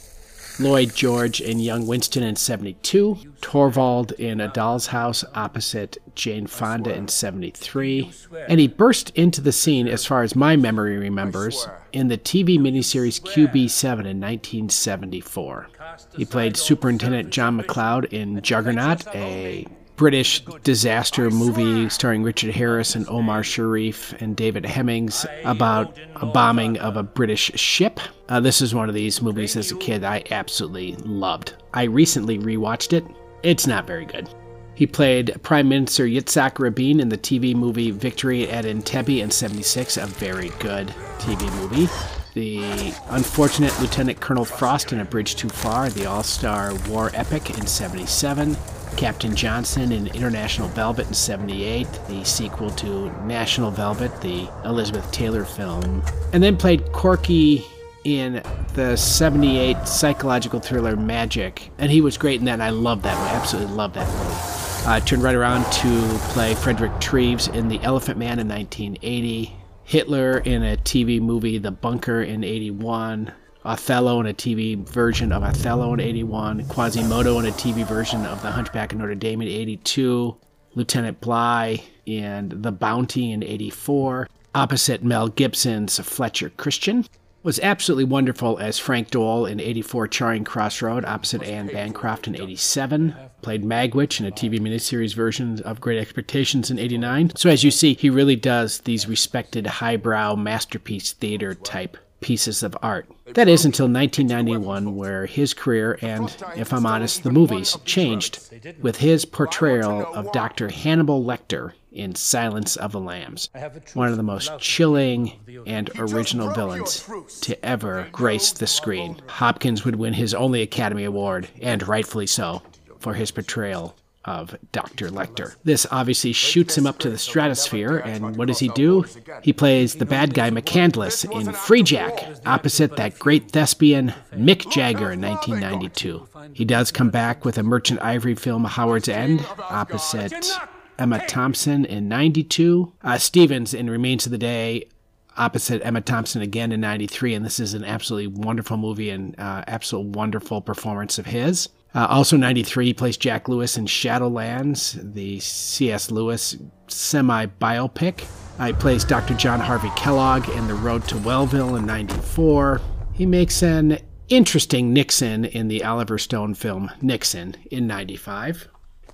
Lloyd 0.62 0.94
George 0.94 1.42
in 1.42 1.60
Young 1.60 1.88
Winston 1.88 2.22
in 2.22 2.36
72, 2.36 3.18
Torvald 3.42 4.12
in 4.14 4.40
A 4.40 4.48
Doll's 4.48 4.88
House 4.88 5.26
opposite 5.34 5.98
Jane 6.14 6.46
Fonda 6.46 6.94
in 6.94 7.08
73, 7.08 8.12
and 8.48 8.60
he 8.60 8.68
burst 8.68 9.10
into 9.12 9.42
the 9.42 9.52
scene, 9.52 9.88
as 9.88 10.06
far 10.06 10.22
as 10.22 10.36
my 10.36 10.56
memory 10.56 10.98
remembers, 10.98 11.68
in 11.92 12.10
the 12.10 12.18
TV 12.18 12.60
miniseries 12.60 13.20
QB7 13.20 13.84
in 14.06 14.20
1974. 14.22 15.68
He 16.16 16.26
played 16.26 16.56
Superintendent 16.56 17.32
John 17.32 17.60
McCloud 17.60 18.14
in 18.14 18.40
Juggernaut, 18.42 19.08
a 19.16 19.66
British 20.02 20.44
disaster 20.64 21.30
movie 21.30 21.88
starring 21.90 22.24
Richard 22.24 22.56
Harris 22.56 22.96
and 22.96 23.08
Omar 23.08 23.44
Sharif 23.44 24.20
and 24.20 24.36
David 24.36 24.66
Hemmings 24.66 25.28
about 25.46 25.96
a 26.16 26.26
bombing 26.26 26.80
of 26.80 26.98
a 26.98 27.04
British 27.04 27.52
ship. 27.54 28.00
Uh, 28.28 28.40
this 28.40 28.64
is 28.64 28.74
one 28.74 28.90
of 28.90 28.96
these 28.96 29.22
movies 29.22 29.56
as 29.56 29.72
a 29.72 29.76
kid 29.76 30.04
I 30.04 30.24
absolutely 30.32 30.96
loved. 30.96 31.54
I 31.76 31.84
recently 31.84 32.40
rewatched 32.40 32.94
it. 32.94 33.06
It's 33.44 33.68
not 33.68 33.86
very 33.86 34.06
good. 34.06 34.28
He 34.74 34.88
played 34.88 35.40
Prime 35.44 35.70
Minister 35.70 36.08
Yitzhak 36.08 36.58
Rabin 36.58 37.00
in 37.00 37.10
the 37.10 37.18
TV 37.20 37.54
movie 37.54 37.92
Victory 37.92 38.50
at 38.50 38.66
Entebbe 38.66 39.22
in 39.22 39.30
76, 39.30 39.98
a 39.98 40.08
very 40.08 40.50
good 40.58 40.88
TV 41.20 41.42
movie. 41.62 41.88
The 42.34 42.92
unfortunate 43.10 43.80
Lieutenant 43.80 44.20
Colonel 44.20 44.46
Frost 44.46 44.94
in 44.94 45.00
A 45.00 45.06
Bridge 45.06 45.36
Too 45.36 45.50
Far, 45.50 45.92
the 45.92 46.08
all 46.08 46.24
star 46.24 46.74
war 46.90 47.12
epic 47.14 47.52
in 47.52 47.68
77. 47.68 48.58
Captain 48.98 49.36
Johnson 49.36 49.92
in 49.92 50.08
International 50.08 50.68
Velvet 50.70 51.08
in 51.08 51.14
78, 51.14 51.88
the 52.08 52.24
sequel 52.24 52.70
to 52.72 53.10
National 53.26 53.72
Velvet, 53.72 54.22
the 54.22 54.50
Elizabeth 54.66 55.10
Taylor 55.12 55.46
film. 55.46 56.04
And 56.34 56.44
then 56.44 56.58
played 56.58 56.92
Corky 56.92 57.66
in 58.04 58.42
the 58.74 58.96
78 58.96 59.88
psychological 59.88 60.60
thriller 60.60 60.96
Magic. 60.96 61.72
And 61.78 61.92
he 61.92 62.02
was 62.02 62.18
great 62.18 62.40
in 62.40 62.46
that, 62.46 62.54
and 62.54 62.64
I 62.64 62.70
love 62.70 63.02
that 63.04 63.18
movie. 63.18 63.36
Absolutely 63.36 63.74
love 63.76 63.94
that 63.94 64.08
movie. 64.08 64.62
Uh, 64.88 65.00
turned 65.00 65.22
right 65.22 65.36
around 65.36 65.64
to 65.72 66.18
play 66.30 66.56
Frederick 66.56 67.00
Treves 67.00 67.48
in 67.48 67.68
The 67.68 67.80
Elephant 67.82 68.18
Man 68.18 68.40
in 68.40 68.48
1980. 68.48 69.56
Hitler 69.84 70.40
in 70.40 70.64
a 70.64 70.78
TV 70.78 71.22
movie, 71.22 71.58
The 71.58 71.72
Bunker 71.72 72.22
in 72.22 72.44
81. 72.44 73.32
Othello 73.64 74.20
in 74.20 74.26
a 74.26 74.34
TV 74.34 74.76
version 74.76 75.32
of 75.32 75.44
Othello 75.44 75.94
in 75.94 76.00
81, 76.00 76.66
Quasimodo 76.66 77.38
in 77.38 77.46
a 77.46 77.52
TV 77.52 77.86
version 77.86 78.26
of 78.26 78.42
The 78.42 78.50
Hunchback 78.50 78.92
of 78.92 78.98
Notre 78.98 79.14
Dame 79.14 79.44
in 79.44 79.48
82, 79.48 80.36
Lieutenant 80.74 81.22
Bligh 81.22 81.84
in 82.08 82.62
The 82.64 82.72
Bounty 82.72 83.32
in 83.32 83.44
84, 83.44 84.28
opposite 84.56 85.04
Mel 85.04 85.28
Gibson's 85.28 86.00
Fletcher 86.00 86.50
Christian. 86.50 87.06
Was 87.44 87.60
absolutely 87.60 88.04
wonderful 88.04 88.58
as 88.60 88.80
Frank 88.80 89.10
Doel 89.10 89.46
in 89.50 89.60
84 89.60 90.08
Charing 90.08 90.44
Cross 90.44 90.82
Road, 90.82 91.06
opposite 91.06 91.44
Anne 91.44 91.68
Bancroft 91.68 92.28
in 92.28 92.36
87. 92.36 93.16
Played 93.42 93.64
Magwitch 93.64 94.20
in 94.20 94.28
a 94.28 94.32
TV 94.32 94.60
miniseries 94.60 95.16
version 95.16 95.60
of 95.64 95.82
Great 95.82 96.00
Expectations 96.00 96.70
in 96.70 96.78
89. 96.78 97.34
So, 97.36 97.50
as 97.50 97.64
you 97.64 97.72
see, 97.72 97.96
he 97.96 98.12
really 98.12 98.36
does 98.36 98.80
these 98.82 99.08
respected 99.08 99.66
highbrow 99.66 100.36
masterpiece 100.36 101.14
theater 101.14 101.56
type 101.56 101.98
pieces 102.22 102.64
of 102.64 102.78
art. 102.82 103.08
That 103.34 103.48
is 103.48 103.66
until 103.66 103.86
1991, 103.86 104.96
where 104.96 105.26
his 105.26 105.54
career 105.54 105.98
and, 106.02 106.36
if 106.56 106.74
I'm 106.74 106.86
honest, 106.86 107.24
the 107.24 107.32
movies 107.32 107.78
changed 107.86 108.40
with 108.82 108.98
his 108.98 109.26
portrayal 109.26 110.06
of 110.14 110.32
Dr. 110.32 110.70
Hannibal 110.70 111.24
Lecter 111.24 111.74
in 111.92 112.16
Silence 112.16 112.78
of 112.78 112.94
the 112.94 113.00
Lambs, 113.00 113.50
one 113.94 114.10
of 114.10 114.18
the 114.18 114.24
most 114.24 114.58
chilling 114.60 115.34
and 115.68 115.90
original 115.98 116.52
villains 116.54 117.06
to 117.42 117.66
ever 117.66 118.08
grace 118.12 118.52
the 118.54 118.68
screen. 118.68 119.22
Hopkins 119.28 119.84
would 119.84 119.96
win 119.96 120.14
his 120.14 120.34
only 120.34 120.62
Academy 120.62 121.04
Award, 121.04 121.50
and 121.62 121.86
rightfully 121.88 122.28
so, 122.28 122.62
for 123.00 123.14
his 123.14 123.32
portrayal 123.32 123.96
of 124.26 124.56
Dr. 124.72 125.10
Lecter. 125.10 125.56
This 125.64 125.88
obviously 125.90 126.32
shoots 126.32 126.78
him 126.78 126.86
up 126.86 127.00
to 127.00 127.10
the 127.10 127.18
stratosphere, 127.18 127.98
and 127.98 128.36
what 128.38 128.48
does 128.48 128.60
he 128.60 128.68
do? 128.70 129.06
He 129.42 129.54
plays 129.54 129.96
the 129.96 130.06
bad 130.06 130.34
guy 130.34 130.52
McCandless 130.52 131.26
in 131.26 131.48
Freejack, 131.48 132.42
opposite 132.46 132.96
that 132.98 133.18
great 133.18 133.52
thespian 133.52 134.14
Mick 134.34 134.72
Jagger 134.72 135.12
in 135.12 135.22
1992. 135.22 136.28
He 136.54 136.66
does 136.66 136.92
come 136.92 137.10
back 137.10 137.46
with 137.46 137.58
a 137.58 137.64
Merchant 137.64 138.02
Ivory 138.02 138.36
film, 138.36 138.66
Howard's 138.66 139.10
End, 139.10 139.46
opposite 139.58 140.52
Emma 141.00 141.26
Thompson 141.26 141.86
in 141.86 142.08
92. 142.08 142.94
Uh, 143.02 143.18
Stevens 143.18 143.74
in 143.74 143.90
Remains 143.90 144.26
of 144.28 144.32
the 144.32 144.38
Day, 144.38 144.88
opposite 145.36 145.82
Emma 145.84 146.02
Thompson 146.02 146.42
again 146.42 146.72
in 146.72 146.82
93, 146.82 147.34
and 147.34 147.46
this 147.46 147.60
is 147.60 147.74
an 147.74 147.84
absolutely 147.84 148.28
wonderful 148.28 148.78
movie 148.78 149.10
and 149.10 149.34
uh, 149.40 149.64
absolute 149.68 150.16
wonderful 150.16 150.62
performance 150.62 151.18
of 151.18 151.26
his. 151.26 151.70
Uh, 151.94 152.08
also, 152.10 152.38
93, 152.38 152.86
he 152.88 152.94
plays 152.94 153.18
Jack 153.18 153.50
Lewis 153.50 153.78
in 153.78 153.86
Shadowlands, 153.86 155.14
the 155.14 155.40
C.S. 155.40 156.10
Lewis 156.10 156.56
semi 156.88 157.48
biopic. 157.48 158.26
Uh, 158.60 158.68
he 158.68 158.74
plays 158.74 159.04
Dr. 159.04 159.34
John 159.34 159.60
Harvey 159.60 159.92
Kellogg 159.96 160.48
in 160.50 160.68
The 160.68 160.74
Road 160.74 161.04
to 161.10 161.16
Wellville 161.18 161.76
in 161.76 161.86
94. 161.86 162.80
He 163.14 163.26
makes 163.26 163.62
an 163.62 164.00
interesting 164.30 164.94
Nixon 164.94 165.44
in 165.44 165.68
the 165.68 165.84
Oliver 165.84 166.18
Stone 166.18 166.54
film 166.54 166.90
Nixon 167.02 167.56
in 167.70 167.88
95. 167.88 168.70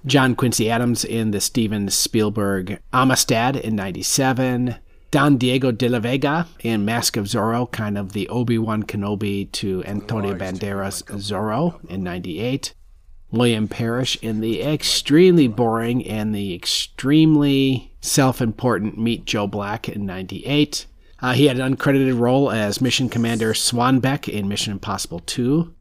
John 0.05 0.36
Quincy 0.36 0.69
Adams 0.69 1.03
in 1.03 1.31
the 1.31 1.41
Steven 1.41 1.89
Spielberg 1.89 2.79
Amistad 2.93 3.55
in 3.55 3.75
97. 3.75 4.75
Don 5.10 5.38
Diego 5.38 5.72
de 5.72 5.88
la 5.88 6.00
Vega 6.00 6.48
in 6.60 6.84
Mask 6.84 7.16
of 7.16 7.26
Zorro, 7.26 7.72
kind 7.72 7.98
of 7.98 8.14
the 8.14 8.28
Obi 8.28 8.58
Wan 8.58 8.84
Kenobi 8.84 9.50
to 9.54 9.84
Antonio 9.86 10.36
Banderas 10.36 11.04
Zorro 11.04 11.80
in 11.90 12.04
98. 12.04 12.74
William 13.32 13.68
Parrish 13.68 14.18
in 14.22 14.40
the 14.40 14.62
extremely 14.62 15.48
boring 15.48 16.06
and 16.08 16.34
the 16.34 16.54
extremely 16.54 17.94
self 18.02 18.42
important 18.42 18.98
Meet 18.98 19.26
Joe 19.26 19.48
Black 19.48 19.90
in 19.90 20.06
98. 20.06 20.86
Uh, 21.20 21.34
he 21.34 21.48
had 21.48 21.60
an 21.60 21.76
uncredited 21.76 22.20
role 22.20 22.52
as 22.52 22.80
Mission 22.80 23.10
Commander 23.10 23.54
Swanbeck 23.54 24.30
in 24.30 24.48
Mission 24.48 24.72
Impossible 24.74 25.20
2 25.20 25.74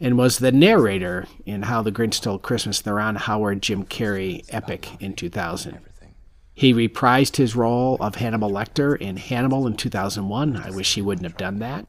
and 0.00 0.18
was 0.18 0.38
the 0.38 0.50
narrator 0.50 1.26
in 1.46 1.62
How 1.62 1.80
the 1.80 1.92
Grinch 1.92 2.14
Stole 2.14 2.38
Christmas, 2.38 2.80
the 2.80 2.92
Ron 2.92 3.14
Howard 3.14 3.62
Jim 3.62 3.84
Carrey 3.84 4.44
epic 4.48 4.88
in 5.00 5.14
2000. 5.14 5.78
He 6.54 6.74
reprised 6.74 7.36
his 7.36 7.56
role 7.56 7.96
of 8.00 8.16
Hannibal 8.16 8.50
Lecter 8.50 8.96
in 8.96 9.16
Hannibal 9.16 9.66
in 9.66 9.76
2001. 9.76 10.56
I 10.56 10.70
wish 10.70 10.94
he 10.94 11.02
wouldn't 11.02 11.24
have 11.24 11.36
done 11.36 11.58
that. 11.60 11.86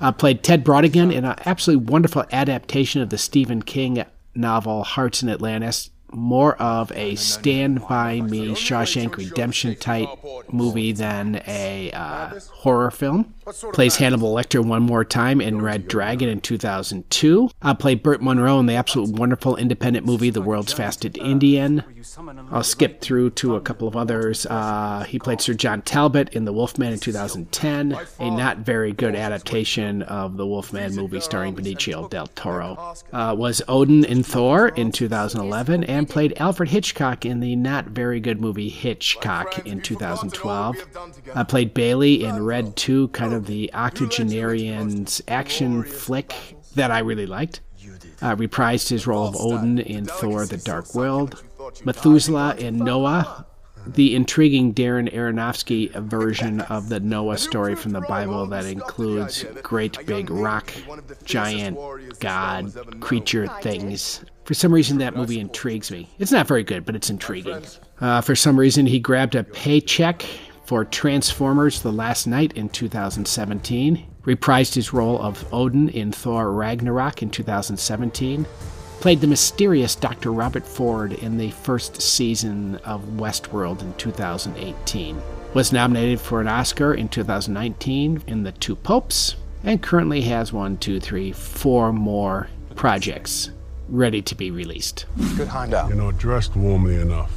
Uh, 0.00 0.12
played 0.12 0.42
Ted 0.42 0.64
Brautigan 0.64 1.12
in 1.12 1.24
an 1.24 1.36
absolutely 1.46 1.86
wonderful 1.86 2.24
adaptation 2.30 3.02
of 3.02 3.10
the 3.10 3.18
Stephen 3.18 3.62
King 3.62 4.04
novel 4.34 4.84
Hearts 4.84 5.22
in 5.22 5.28
Atlantis. 5.28 5.90
More 6.10 6.56
of 6.56 6.90
a 6.92 7.16
Stand 7.16 7.86
By 7.86 8.20
Me 8.20 8.54
Shawshank 8.54 9.16
Redemption 9.16 9.76
type 9.76 10.08
movie 10.50 10.92
than 10.92 11.42
a 11.46 11.90
uh, 11.92 12.40
horror 12.50 12.90
film. 12.90 13.34
Plays 13.72 13.96
Hannibal 13.96 14.34
Lecter 14.34 14.64
one 14.64 14.82
more 14.82 15.04
time 15.04 15.40
in 15.40 15.62
Red 15.62 15.88
Dragon 15.88 16.28
in 16.28 16.40
2002. 16.40 17.50
Uh, 17.62 17.74
played 17.74 18.02
Burt 18.02 18.20
Munro 18.20 18.58
in 18.58 18.66
the 18.66 18.74
absolute 18.74 19.10
wonderful 19.16 19.56
independent 19.56 20.04
movie 20.04 20.30
The 20.30 20.42
World's 20.42 20.72
Fastest 20.72 21.16
Indian. 21.16 21.82
I'll 22.50 22.62
skip 22.62 23.00
through 23.00 23.30
to 23.30 23.56
a 23.56 23.60
couple 23.60 23.88
of 23.88 23.96
others. 23.96 24.44
Uh, 24.46 25.04
he 25.08 25.18
played 25.18 25.40
Sir 25.40 25.54
John 25.54 25.82
Talbot 25.82 26.34
in 26.34 26.44
The 26.44 26.52
Wolfman 26.52 26.92
in 26.92 26.98
2010, 26.98 27.98
a 28.18 28.30
not 28.30 28.58
very 28.58 28.92
good 28.92 29.14
adaptation 29.14 30.02
of 30.02 30.36
the 30.36 30.46
Wolfman 30.46 30.94
movie 30.94 31.20
starring 31.20 31.54
Benicio 31.54 32.08
del 32.10 32.26
Toro. 32.28 32.94
Uh, 33.12 33.34
was 33.38 33.62
Odin 33.68 34.04
in 34.04 34.22
Thor 34.22 34.68
in 34.68 34.92
2011 34.92 35.84
and 35.84 36.08
played 36.08 36.34
Alfred 36.38 36.68
Hitchcock 36.68 37.24
in 37.24 37.40
the 37.40 37.56
not 37.56 37.86
very 37.86 38.20
good 38.20 38.40
movie 38.40 38.68
Hitchcock 38.68 39.66
in 39.66 39.80
2012. 39.80 40.76
I 41.34 41.42
played 41.44 41.72
Bailey 41.74 42.24
in 42.24 42.44
Red 42.44 42.76
2, 42.76 43.08
kind 43.08 43.32
of 43.34 43.37
the 43.38 43.72
octogenarian's 43.74 45.22
action 45.28 45.82
flick 45.82 46.34
that 46.74 46.90
I 46.90 47.00
really 47.00 47.26
liked. 47.26 47.60
Uh, 48.20 48.34
reprised 48.34 48.88
his 48.88 49.06
role 49.06 49.28
of 49.28 49.36
Odin 49.36 49.78
in 49.78 50.04
Thor 50.04 50.44
The 50.44 50.56
Dark 50.56 50.94
World. 50.94 51.42
Methuselah 51.84 52.56
in 52.56 52.78
Noah, 52.78 53.46
the 53.86 54.14
intriguing 54.14 54.74
Darren 54.74 55.12
Aronofsky 55.12 55.90
version 56.02 56.60
of 56.62 56.88
the 56.88 57.00
Noah 57.00 57.38
story 57.38 57.74
from 57.74 57.92
the 57.92 58.00
Bible 58.02 58.46
that 58.46 58.64
includes 58.64 59.44
great 59.62 60.04
big 60.06 60.30
rock, 60.30 60.72
giant, 61.24 61.78
god, 62.20 63.00
creature 63.00 63.48
things. 63.62 64.24
For 64.44 64.54
some 64.54 64.72
reason, 64.72 64.98
that 64.98 65.14
movie 65.14 65.40
intrigues 65.40 65.90
me. 65.90 66.08
It's 66.18 66.32
not 66.32 66.46
very 66.46 66.64
good, 66.64 66.84
but 66.86 66.96
it's 66.96 67.10
intriguing. 67.10 67.62
Uh, 68.00 68.20
for 68.20 68.34
some 68.34 68.58
reason, 68.58 68.86
he 68.86 68.98
grabbed 68.98 69.34
a 69.34 69.44
paycheck 69.44 70.24
for 70.68 70.84
Transformers 70.84 71.80
The 71.80 71.90
Last 71.90 72.26
Knight 72.26 72.52
in 72.52 72.68
2017, 72.68 74.06
reprised 74.24 74.74
his 74.74 74.92
role 74.92 75.18
of 75.22 75.42
Odin 75.50 75.88
in 75.88 76.12
Thor 76.12 76.52
Ragnarok 76.52 77.22
in 77.22 77.30
2017, 77.30 78.44
played 79.00 79.22
the 79.22 79.26
mysterious 79.26 79.94
Dr. 79.94 80.30
Robert 80.30 80.66
Ford 80.66 81.14
in 81.14 81.38
the 81.38 81.52
first 81.52 82.02
season 82.02 82.76
of 82.84 83.02
Westworld 83.16 83.80
in 83.80 83.94
2018, 83.94 85.18
was 85.54 85.72
nominated 85.72 86.20
for 86.20 86.42
an 86.42 86.48
Oscar 86.48 86.92
in 86.92 87.08
2019 87.08 88.24
in 88.26 88.42
The 88.42 88.52
Two 88.52 88.76
Popes, 88.76 89.36
and 89.64 89.82
currently 89.82 90.20
has 90.20 90.52
one, 90.52 90.76
two, 90.76 91.00
three, 91.00 91.32
four 91.32 91.94
more 91.94 92.50
projects 92.74 93.52
ready 93.88 94.20
to 94.20 94.34
be 94.34 94.50
released. 94.50 95.06
Good 95.34 95.48
handout. 95.48 95.88
You're 95.88 95.96
not 95.96 96.18
dressed 96.18 96.54
warmly 96.56 96.96
enough. 96.96 97.32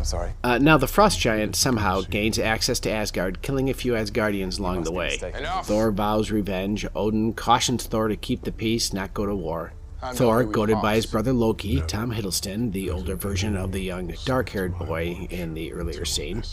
I'm 0.00 0.04
sorry. 0.06 0.32
Uh, 0.42 0.56
now, 0.56 0.78
the 0.78 0.86
Frost 0.86 1.20
Giant 1.20 1.54
somehow 1.54 2.00
gains 2.00 2.38
access 2.38 2.80
to 2.80 2.90
Asgard, 2.90 3.42
killing 3.42 3.68
a 3.68 3.74
few 3.74 3.92
Asgardians 3.92 4.58
along 4.58 4.84
the 4.84 4.92
way. 4.92 5.18
Thor 5.64 5.90
vows 5.90 6.30
revenge. 6.30 6.86
Odin 6.94 7.34
cautions 7.34 7.84
Thor 7.84 8.08
to 8.08 8.16
keep 8.16 8.44
the 8.44 8.50
peace, 8.50 8.94
not 8.94 9.12
go 9.12 9.26
to 9.26 9.34
war. 9.34 9.74
Thor, 10.14 10.44
goaded 10.44 10.80
by 10.80 10.94
his 10.94 11.04
brother 11.04 11.34
Loki, 11.34 11.82
Tom 11.82 12.12
Hiddleston, 12.14 12.72
the 12.72 12.88
older 12.88 13.14
version 13.14 13.58
of 13.58 13.72
the 13.72 13.82
young 13.82 14.14
dark 14.24 14.48
haired 14.48 14.78
boy 14.78 15.28
in 15.28 15.52
the 15.52 15.70
earlier 15.74 16.06
scene, 16.06 16.44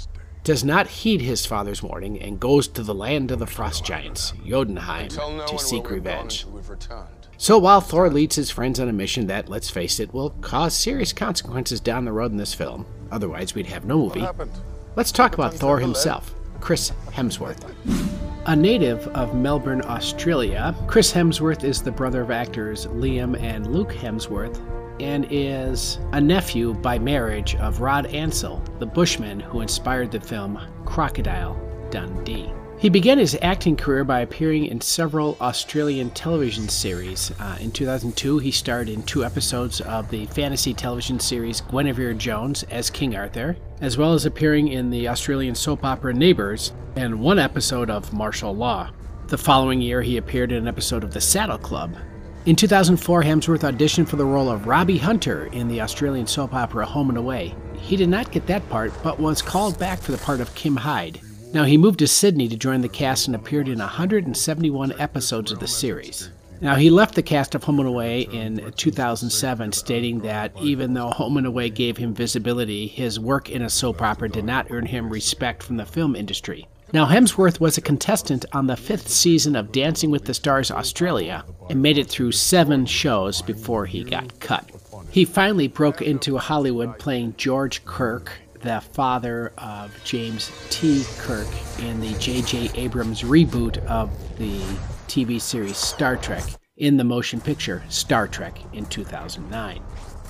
does 0.44 0.66
not 0.66 0.88
heed 0.88 1.22
his 1.22 1.46
father's 1.46 1.82
warning 1.82 2.22
and 2.22 2.42
goes 2.42 2.68
to 2.68 2.84
the 2.84 2.94
land 2.94 3.32
of 3.32 3.40
the 3.40 3.48
Frost 3.48 3.86
Giants, 3.86 4.34
Jotunheim, 4.46 5.08
to 5.08 5.58
seek 5.58 5.90
revenge. 5.90 6.46
So 7.40 7.60
while 7.60 7.82
Thor 7.82 8.10
leads 8.10 8.36
his 8.36 8.50
friends 8.50 8.80
on 8.80 8.90
a 8.90 8.94
mission 8.94 9.28
that, 9.28 9.48
let's 9.48 9.70
face 9.70 10.00
it, 10.00 10.12
will 10.12 10.32
cause 10.42 10.76
serious 10.76 11.14
consequences 11.14 11.80
down 11.80 12.04
the 12.04 12.12
road 12.12 12.32
in 12.32 12.38
this 12.38 12.56
film, 12.56 12.86
otherwise 13.12 13.54
we'd 13.54 13.68
have 13.68 13.86
no 13.86 13.98
movie, 13.98 14.26
let's 14.96 15.12
talk 15.12 15.36
about 15.36 15.54
Thor 15.54 15.80
himself, 15.80 16.34
Chris 16.60 16.92
Hemsworth. 17.12 17.64
A 18.48 18.56
native 18.56 19.08
of 19.10 19.36
Melbourne, 19.36 19.84
Australia, 19.84 20.76
Chris 20.88 21.14
Hemsworth 21.14 21.64
is 21.64 21.82
the 21.82 21.92
brother 21.92 22.22
of 22.22 22.32
actors 22.32 22.88
Liam 22.88 23.40
and 23.40 23.72
Luke 23.72 23.92
Hemsworth 23.92 24.60
and 25.00 25.28
is 25.30 26.00
a 26.14 26.20
nephew 26.20 26.74
by 26.74 26.98
marriage 26.98 27.56
of 27.58 27.82
Rod 27.82 28.08
Ansell, 28.08 28.64
the 28.80 28.86
bushman 28.86 29.40
who 29.40 29.62
inspired 29.62 30.12
the 30.12 30.20
film 30.20 30.60
Crocodile 30.86 31.56
Dundee. 31.92 32.52
He 32.80 32.90
began 32.90 33.18
his 33.18 33.36
acting 33.42 33.76
career 33.76 34.04
by 34.04 34.20
appearing 34.20 34.66
in 34.68 34.82
several 34.82 35.36
Australian 35.42 36.12
television 36.12 36.70
series. 36.70 37.32
Uh, 37.40 37.58
in 37.60 37.72
2002, 37.72 38.38
he 38.38 38.52
starred 38.52 38.88
in 38.88 39.02
two 39.02 39.26
episodes 39.26 39.82
of 39.82 40.12
the 40.12 40.28
fantasy 40.28 40.76
television 40.76 41.20
series 41.20 41.62
Guinevere 41.62 42.14
Jones 42.14 42.62
as 42.70 42.92
King 42.92 43.16
Arthur, 43.16 43.58
as 43.82 43.98
well 43.98 44.14
as 44.14 44.28
appearing 44.28 44.68
in 44.68 44.92
the 44.92 45.08
Australian 45.08 45.56
soap 45.56 45.84
opera 45.84 46.14
Neighbours 46.14 46.72
and 46.96 47.20
one 47.20 47.40
episode 47.40 47.90
of 47.90 48.14
Martial 48.14 48.56
Law. 48.56 48.92
The 49.26 49.40
following 49.40 49.82
year, 49.82 50.04
he 50.04 50.18
appeared 50.18 50.52
in 50.52 50.60
an 50.60 50.68
episode 50.68 51.04
of 51.04 51.12
The 51.12 51.22
Saddle 51.22 51.58
Club. 51.58 51.96
In 52.46 52.56
2004, 52.56 53.24
Hemsworth 53.24 53.70
auditioned 53.70 54.08
for 54.08 54.18
the 54.18 54.26
role 54.26 54.52
of 54.52 54.68
Robbie 54.68 55.00
Hunter 55.00 55.48
in 55.48 55.68
the 55.68 55.82
Australian 55.82 56.28
soap 56.28 56.54
opera 56.54 56.86
Home 56.86 57.10
and 57.10 57.18
Away. 57.18 57.56
He 57.74 57.96
did 57.96 58.10
not 58.10 58.32
get 58.32 58.46
that 58.46 58.70
part, 58.70 58.94
but 59.02 59.20
was 59.20 59.42
called 59.42 59.80
back 59.80 60.00
for 60.00 60.12
the 60.12 60.20
part 60.20 60.42
of 60.42 60.54
Kim 60.54 60.76
Hyde. 60.76 61.20
Now, 61.54 61.64
he 61.64 61.78
moved 61.78 62.00
to 62.00 62.08
Sydney 62.08 62.48
to 62.50 62.58
join 62.58 62.82
the 62.82 62.90
cast 62.90 63.28
and 63.28 63.36
appeared 63.36 63.68
in 63.68 63.80
171 63.80 65.00
episodes 65.00 65.52
of 65.52 65.60
the 65.60 65.68
series. 65.68 66.30
Now, 66.60 66.76
he 66.76 66.90
left 66.90 67.16
the 67.16 67.24
cast 67.24 67.56
of 67.56 67.64
Home 67.64 67.80
and 67.80 67.88
Away 67.88 68.22
in 68.22 68.74
2007, 68.76 69.72
stating 69.72 70.20
that 70.22 70.52
even 70.60 70.94
though 70.94 71.10
Home 71.10 71.38
and 71.38 71.48
Away 71.48 71.70
gave 71.70 71.98
him 71.98 72.14
visibility, 72.14 72.88
his 72.88 73.20
work 73.20 73.50
in 73.50 73.62
a 73.62 73.70
soap 73.70 74.02
opera 74.02 74.28
did 74.28 74.44
not 74.44 74.68
earn 74.72 74.86
him 74.86 75.10
respect 75.10 75.64
from 75.64 75.78
the 75.78 75.86
film 75.86 76.16
industry. 76.16 76.68
Now, 76.94 77.06
Hemsworth 77.06 77.60
was 77.60 77.78
a 77.78 77.82
contestant 77.82 78.46
on 78.54 78.68
the 78.68 78.78
fifth 78.78 79.10
season 79.10 79.56
of 79.56 79.72
Dancing 79.72 80.10
with 80.10 80.26
the 80.26 80.34
Stars 80.34 80.72
Australia 80.72 81.44
and 81.70 81.82
made 81.82 81.98
it 81.98 82.08
through 82.08 82.32
seven 82.32 82.86
shows 82.86 83.42
before 83.42 83.86
he 83.86 84.04
got 84.04 84.40
cut. 84.40 84.70
He 85.12 85.26
finally 85.26 85.68
broke 85.68 86.02
into 86.02 86.38
Hollywood 86.38 86.98
playing 86.98 87.36
George 87.38 87.84
Kirk 87.86 88.32
the 88.62 88.82
father 88.82 89.54
of 89.58 89.94
James 90.04 90.52
T. 90.70 91.04
Kirk 91.18 91.48
in 91.80 92.00
the 92.00 92.14
J.J. 92.20 92.72
Abrams 92.76 93.22
reboot 93.22 93.78
of 93.86 94.10
the 94.38 94.60
TV 95.08 95.40
series 95.40 95.78
Star 95.78 96.18
Trek 96.18 96.44
in 96.78 96.98
the 96.98 97.04
motion 97.04 97.42
picture 97.42 97.84
Star 97.90 98.28
Trek 98.28 98.58
in 98.74 98.86
2009. 98.86 99.82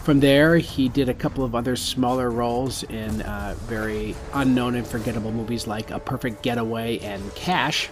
From 0.04 0.20
there, 0.22 0.58
he 0.58 0.88
did 0.88 1.10
a 1.10 1.14
couple 1.14 1.44
of 1.44 1.54
other 1.54 1.76
smaller 1.76 2.32
roles 2.32 2.84
in 2.84 3.22
uh, 3.24 3.56
very 3.64 4.16
unknown 4.34 4.76
and 4.76 4.88
forgettable 4.88 5.34
movies 5.34 5.68
like 5.68 5.92
A 5.92 6.00
Perfect 6.00 6.44
Getaway 6.44 7.00
and 7.00 7.36
Cash, 7.36 7.90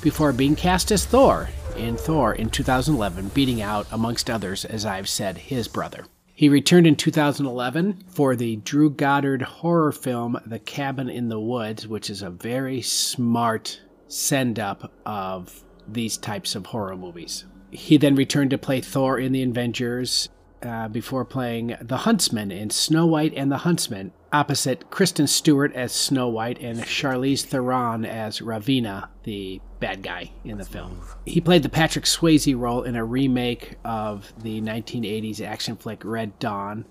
before 0.00 0.32
being 0.32 0.56
cast 0.56 0.90
as 0.90 1.06
Thor 1.06 1.48
in 1.76 1.96
Thor 1.96 2.34
in 2.34 2.50
2011, 2.50 3.28
beating 3.28 3.62
out, 3.62 3.86
amongst 3.92 4.28
others, 4.28 4.64
as 4.64 4.84
I've 4.84 5.08
said, 5.08 5.38
his 5.38 5.68
brother. 5.68 6.04
He 6.34 6.48
returned 6.48 6.86
in 6.86 6.96
2011 6.96 8.04
for 8.08 8.34
the 8.34 8.56
Drew 8.56 8.90
Goddard 8.90 9.42
horror 9.42 9.92
film 9.92 10.38
The 10.46 10.58
Cabin 10.58 11.08
in 11.10 11.28
the 11.28 11.40
Woods, 11.40 11.86
which 11.86 12.08
is 12.08 12.22
a 12.22 12.30
very 12.30 12.80
smart 12.80 13.80
send 14.08 14.58
up 14.58 14.92
of 15.04 15.62
these 15.86 16.16
types 16.16 16.54
of 16.54 16.66
horror 16.66 16.96
movies. 16.96 17.44
He 17.70 17.96
then 17.96 18.14
returned 18.14 18.50
to 18.50 18.58
play 18.58 18.80
Thor 18.80 19.18
in 19.18 19.32
The 19.32 19.42
Avengers 19.42 20.28
uh, 20.62 20.88
before 20.88 21.24
playing 21.24 21.76
the 21.80 21.98
Huntsman 21.98 22.50
in 22.50 22.70
Snow 22.70 23.06
White 23.06 23.34
and 23.36 23.50
the 23.50 23.58
Huntsman, 23.58 24.12
opposite 24.32 24.90
Kristen 24.90 25.26
Stewart 25.26 25.74
as 25.74 25.92
Snow 25.92 26.28
White 26.28 26.60
and 26.60 26.80
Charlize 26.80 27.44
Theron 27.44 28.04
as 28.04 28.40
Ravenna, 28.40 29.10
the 29.24 29.60
bad 29.78 30.02
guy 30.02 30.32
in 30.44 30.58
the 30.58 30.64
film. 30.64 31.02
He 31.26 31.40
played 31.40 31.62
the 31.62 31.68
Patrick 31.68 32.06
Swayze 32.06 32.58
role 32.58 32.82
in 32.82 32.96
a 32.96 33.04
remake 33.04 33.76
of 33.84 34.32
the 34.42 34.60
1980s 34.60 35.40
action 35.40 35.76
flick 35.76 36.04
Red 36.04 36.38
Dawn. 36.38 36.86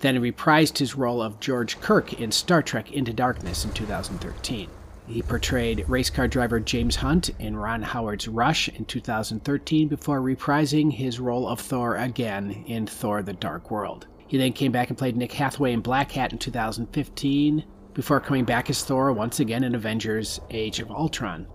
Then 0.00 0.14
he 0.14 0.32
reprised 0.32 0.78
his 0.78 0.96
role 0.96 1.22
of 1.22 1.40
George 1.40 1.80
Kirk 1.80 2.20
in 2.20 2.30
Star 2.30 2.62
Trek 2.62 2.92
Into 2.92 3.12
Darkness 3.12 3.64
in 3.64 3.72
2013. 3.72 4.68
He 5.06 5.22
portrayed 5.22 5.84
race 5.86 6.10
car 6.10 6.28
driver 6.28 6.60
James 6.60 6.96
Hunt 6.96 7.30
in 7.38 7.56
Ron 7.56 7.82
Howard's 7.82 8.26
Rush 8.26 8.68
in 8.68 8.86
2013 8.86 9.88
before 9.88 10.20
reprising 10.20 10.92
his 10.92 11.20
role 11.20 11.46
of 11.46 11.60
Thor 11.60 11.96
again 11.96 12.64
in 12.66 12.86
Thor 12.86 13.22
the 13.22 13.34
Dark 13.34 13.70
World. 13.70 14.06
He 14.26 14.38
then 14.38 14.52
came 14.52 14.72
back 14.72 14.88
and 14.88 14.98
played 14.98 15.16
Nick 15.16 15.32
Hathaway 15.32 15.72
in 15.72 15.80
Black 15.80 16.12
Hat 16.12 16.32
in 16.32 16.38
2015 16.38 17.64
before 17.92 18.20
coming 18.20 18.44
back 18.44 18.68
as 18.70 18.82
Thor 18.82 19.12
once 19.12 19.40
again 19.40 19.64
in 19.64 19.74
Avengers 19.74 20.40
Age 20.50 20.80
of 20.80 20.90
Ultron. 20.90 21.46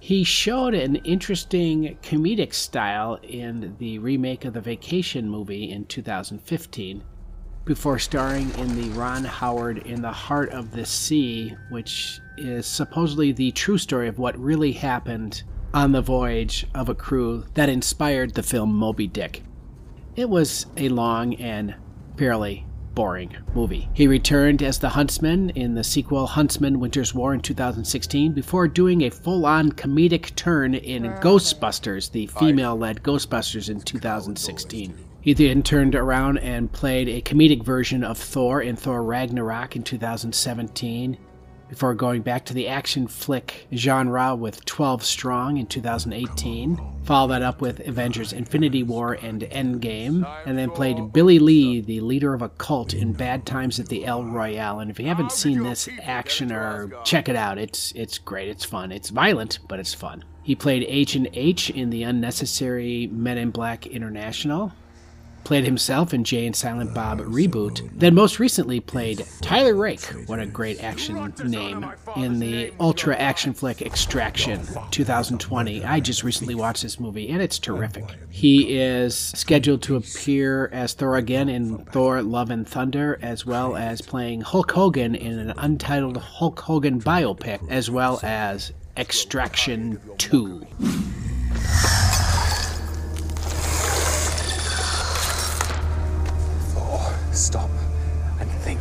He 0.00 0.22
showed 0.22 0.74
an 0.74 0.96
interesting 0.96 1.98
comedic 2.02 2.52
style 2.52 3.18
in 3.22 3.74
the 3.78 3.98
remake 3.98 4.44
of 4.44 4.52
the 4.52 4.60
Vacation 4.60 5.28
movie 5.28 5.70
in 5.70 5.86
2015 5.86 7.02
before 7.64 7.98
starring 7.98 8.50
in 8.58 8.76
the 8.76 8.90
Ron 8.90 9.24
Howard 9.24 9.78
In 9.78 10.02
the 10.02 10.12
Heart 10.12 10.50
of 10.50 10.72
the 10.72 10.84
Sea, 10.84 11.54
which 11.70 12.20
is 12.36 12.66
supposedly 12.66 13.32
the 13.32 13.52
true 13.52 13.78
story 13.78 14.06
of 14.06 14.18
what 14.18 14.38
really 14.38 14.72
happened 14.72 15.42
on 15.72 15.92
the 15.92 16.02
voyage 16.02 16.66
of 16.74 16.90
a 16.90 16.94
crew 16.94 17.44
that 17.54 17.70
inspired 17.70 18.34
the 18.34 18.42
film 18.42 18.74
Moby 18.74 19.06
Dick. 19.06 19.42
It 20.16 20.30
was 20.30 20.66
a 20.76 20.88
long 20.88 21.34
and 21.34 21.74
fairly 22.16 22.64
boring 22.94 23.36
movie. 23.54 23.88
He 23.94 24.06
returned 24.06 24.62
as 24.62 24.78
the 24.78 24.90
Huntsman 24.90 25.50
in 25.50 25.74
the 25.74 25.82
sequel 25.82 26.28
Huntsman 26.28 26.78
Winter's 26.78 27.12
War 27.12 27.34
in 27.34 27.40
2016 27.40 28.32
before 28.32 28.68
doing 28.68 29.02
a 29.02 29.10
full 29.10 29.44
on 29.44 29.72
comedic 29.72 30.36
turn 30.36 30.74
in 30.74 31.02
Ghostbusters, 31.14 32.12
the 32.12 32.28
female 32.28 32.76
led 32.76 33.02
Ghostbusters 33.02 33.68
in 33.68 33.80
2016. 33.80 34.94
He 35.20 35.32
then 35.32 35.62
turned 35.62 35.96
around 35.96 36.38
and 36.38 36.70
played 36.70 37.08
a 37.08 37.22
comedic 37.22 37.64
version 37.64 38.04
of 38.04 38.16
Thor 38.16 38.60
in 38.60 38.76
Thor 38.76 39.02
Ragnarok 39.02 39.74
in 39.74 39.82
2017 39.82 41.16
before 41.74 41.92
going 41.92 42.22
back 42.22 42.44
to 42.44 42.54
the 42.54 42.68
action 42.68 43.08
flick 43.08 43.66
genre 43.74 44.36
with 44.36 44.64
12 44.64 45.04
Strong 45.04 45.56
in 45.56 45.66
2018. 45.66 46.80
Follow 47.02 47.26
that 47.26 47.42
up 47.42 47.60
with 47.60 47.80
Avengers 47.88 48.32
Infinity 48.32 48.84
War 48.84 49.14
and 49.20 49.42
Endgame, 49.42 50.24
and 50.46 50.56
then 50.56 50.70
played 50.70 51.12
Billy 51.12 51.40
Lee, 51.40 51.80
the 51.80 51.98
leader 52.00 52.32
of 52.32 52.42
a 52.42 52.48
cult 52.48 52.94
in 52.94 53.12
Bad 53.12 53.44
Times 53.44 53.80
at 53.80 53.88
the 53.88 54.06
El 54.06 54.22
Royale. 54.22 54.78
And 54.78 54.88
if 54.88 55.00
you 55.00 55.08
haven't 55.08 55.32
seen 55.32 55.64
this 55.64 55.88
actioner, 55.88 56.92
check 57.04 57.28
it 57.28 57.34
out. 57.34 57.58
It's 57.58 57.90
it's 57.96 58.18
great. 58.18 58.48
It's 58.48 58.64
fun. 58.64 58.92
It's 58.92 59.10
violent, 59.10 59.58
but 59.66 59.80
it's 59.80 59.94
fun. 59.94 60.24
He 60.44 60.54
played 60.54 60.84
H 60.86 61.16
and 61.16 61.28
H 61.32 61.70
in 61.70 61.90
the 61.90 62.04
unnecessary 62.04 63.08
Men 63.08 63.36
in 63.36 63.50
Black 63.50 63.84
International 63.84 64.72
played 65.44 65.64
himself 65.64 66.14
in 66.14 66.24
Jay 66.24 66.46
and 66.46 66.56
Silent 66.56 66.94
Bob 66.94 67.20
reboot, 67.20 67.88
then 67.92 68.14
most 68.14 68.38
recently 68.38 68.80
played 68.80 69.24
Tyler 69.40 69.74
Rake, 69.74 70.04
what 70.26 70.40
a 70.40 70.46
great 70.46 70.82
action 70.82 71.32
name, 71.44 71.86
in 72.16 72.38
the 72.38 72.72
ultra 72.80 73.16
action 73.16 73.52
flick 73.52 73.82
Extraction 73.82 74.60
2020. 74.90 75.84
I 75.84 76.00
just 76.00 76.22
recently 76.22 76.54
watched 76.54 76.82
this 76.82 76.98
movie 76.98 77.28
and 77.30 77.42
it's 77.42 77.58
terrific. 77.58 78.04
He 78.30 78.78
is 78.78 79.16
scheduled 79.16 79.82
to 79.82 79.96
appear 79.96 80.68
as 80.72 80.94
Thor 80.94 81.16
again 81.16 81.48
in 81.48 81.78
Thor 81.86 82.22
Love 82.22 82.50
and 82.50 82.66
Thunder, 82.66 83.18
as 83.22 83.46
well 83.46 83.76
as 83.76 84.00
playing 84.00 84.40
Hulk 84.40 84.72
Hogan 84.72 85.14
in 85.14 85.38
an 85.38 85.54
untitled 85.58 86.16
Hulk 86.16 86.60
Hogan 86.60 87.00
biopic, 87.00 87.60
as 87.70 87.90
well 87.90 88.20
as 88.22 88.72
Extraction 88.96 90.00
2. 90.18 90.66
Stop 97.34 97.70
and 98.38 98.48
think. 98.48 98.80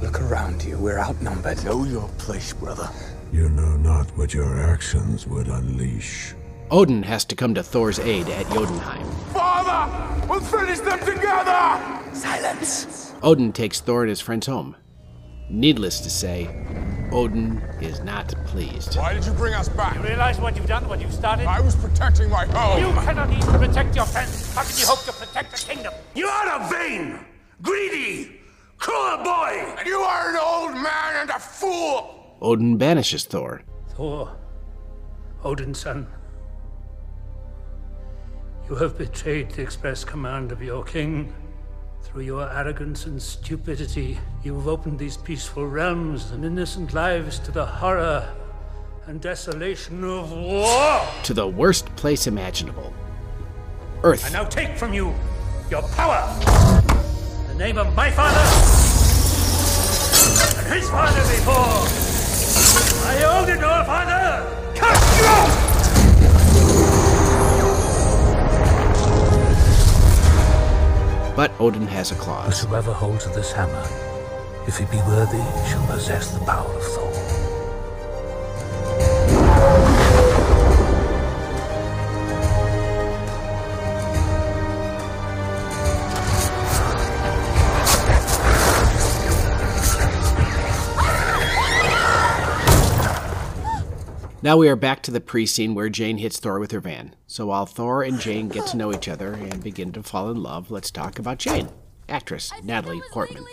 Look 0.00 0.20
around 0.20 0.62
you. 0.62 0.78
We're 0.78 1.00
outnumbered. 1.00 1.64
Know 1.64 1.84
your 1.84 2.08
place, 2.18 2.52
brother. 2.52 2.88
You 3.32 3.48
know 3.48 3.76
not 3.76 4.06
what 4.16 4.32
your 4.32 4.60
actions 4.60 5.26
would 5.26 5.48
unleash. 5.48 6.32
Odin 6.70 7.02
has 7.02 7.24
to 7.24 7.34
come 7.34 7.54
to 7.54 7.62
Thor's 7.62 7.98
aid 7.98 8.28
at 8.28 8.48
Jotunheim. 8.50 9.04
Father! 9.32 10.26
We'll 10.28 10.40
finish 10.40 10.78
them 10.78 11.00
together! 11.00 12.14
Silence! 12.14 13.12
Odin 13.22 13.52
takes 13.52 13.80
Thor 13.80 14.02
and 14.02 14.10
his 14.10 14.20
friends 14.20 14.46
home. 14.46 14.76
Needless 15.50 16.00
to 16.00 16.10
say, 16.10 16.46
Odin 17.10 17.58
is 17.80 18.00
not 18.00 18.28
pleased. 18.46 18.96
Why 18.96 19.14
did 19.14 19.24
you 19.26 19.32
bring 19.32 19.54
us 19.54 19.68
back? 19.68 19.96
You 19.96 20.02
realize 20.02 20.38
what 20.38 20.54
you've 20.56 20.66
done, 20.66 20.86
what 20.88 21.00
you've 21.00 21.12
started? 21.12 21.46
I 21.46 21.60
was 21.60 21.74
protecting 21.74 22.30
my 22.30 22.46
home. 22.46 22.80
You 22.80 22.92
cannot 23.00 23.32
even 23.32 23.58
protect 23.58 23.96
your 23.96 24.04
friends. 24.04 24.54
How 24.54 24.62
can 24.62 24.78
you 24.78 24.86
hope 24.86 25.02
to 25.04 25.12
protect 25.12 25.50
the 25.50 25.72
kingdom? 25.72 25.94
You 26.14 26.26
are 26.26 26.60
a 26.60 26.68
vain, 26.68 27.18
greedy, 27.62 28.40
cruel 28.78 29.18
boy! 29.18 29.74
And 29.78 29.86
you 29.86 29.98
are 29.98 30.30
an 30.30 30.36
old 30.36 30.74
man 30.74 31.16
and 31.20 31.30
a 31.30 31.38
fool! 31.38 32.36
Odin 32.40 32.76
banishes 32.76 33.24
Thor. 33.24 33.62
Thor, 33.90 34.36
Odin's 35.44 35.80
son, 35.80 36.06
you 38.68 38.74
have 38.76 38.98
betrayed 38.98 39.50
the 39.50 39.62
express 39.62 40.04
command 40.04 40.52
of 40.52 40.62
your 40.62 40.84
king. 40.84 41.32
Through 42.02 42.22
your 42.22 42.50
arrogance 42.50 43.06
and 43.06 43.20
stupidity, 43.20 44.18
you 44.42 44.54
have 44.54 44.68
opened 44.68 44.98
these 44.98 45.16
peaceful 45.16 45.66
realms 45.66 46.30
and 46.30 46.44
innocent 46.44 46.94
lives 46.94 47.38
to 47.40 47.50
the 47.50 47.66
horror 47.66 48.28
and 49.06 49.20
desolation 49.20 50.04
of 50.04 50.30
war. 50.32 51.06
To 51.24 51.34
the 51.34 51.46
worst 51.46 51.86
place 51.96 52.26
imaginable 52.26 52.92
Earth. 54.02 54.24
I 54.26 54.30
now 54.30 54.44
take 54.44 54.76
from 54.76 54.92
you 54.92 55.14
your 55.70 55.82
power. 55.88 56.97
In 57.58 57.62
the 57.62 57.66
name 57.74 57.78
of 57.78 57.96
my 57.96 58.08
father 58.08 58.38
and 60.60 60.72
his 60.72 60.88
father 60.88 61.22
before. 61.22 61.88
I 63.04 63.24
own 63.24 63.48
it, 63.48 63.64
all 63.64 63.82
father. 63.82 64.46
Cut 64.76 64.96
you 65.18 65.26
out! 65.26 65.50
But 71.34 71.50
Odin 71.58 71.88
has 71.88 72.12
a 72.12 72.14
clause. 72.14 72.46
Whosoever 72.46 72.92
holds 72.92 73.26
this 73.34 73.50
hammer, 73.50 73.88
if 74.68 74.78
he 74.78 74.84
be 74.84 74.98
worthy, 75.08 75.42
shall 75.68 75.84
possess 75.88 76.30
the 76.30 76.44
power 76.44 76.72
of 76.72 76.82
Thor. 76.84 77.27
Now 94.48 94.56
we 94.56 94.70
are 94.70 94.76
back 94.76 95.02
to 95.02 95.10
the 95.10 95.20
pre 95.20 95.44
scene 95.44 95.74
where 95.74 95.90
Jane 95.90 96.16
hits 96.16 96.40
Thor 96.40 96.58
with 96.58 96.70
her 96.70 96.80
van. 96.80 97.14
So 97.26 97.48
while 97.48 97.66
Thor 97.66 98.02
and 98.02 98.18
Jane 98.18 98.48
get 98.48 98.66
to 98.68 98.78
know 98.78 98.94
each 98.94 99.06
other 99.06 99.34
and 99.34 99.62
begin 99.62 99.92
to 99.92 100.02
fall 100.02 100.30
in 100.30 100.42
love, 100.42 100.70
let's 100.70 100.90
talk 100.90 101.18
about 101.18 101.36
Jane. 101.36 101.68
Actress 102.08 102.50
Natalie 102.64 103.02
Portman. 103.12 103.44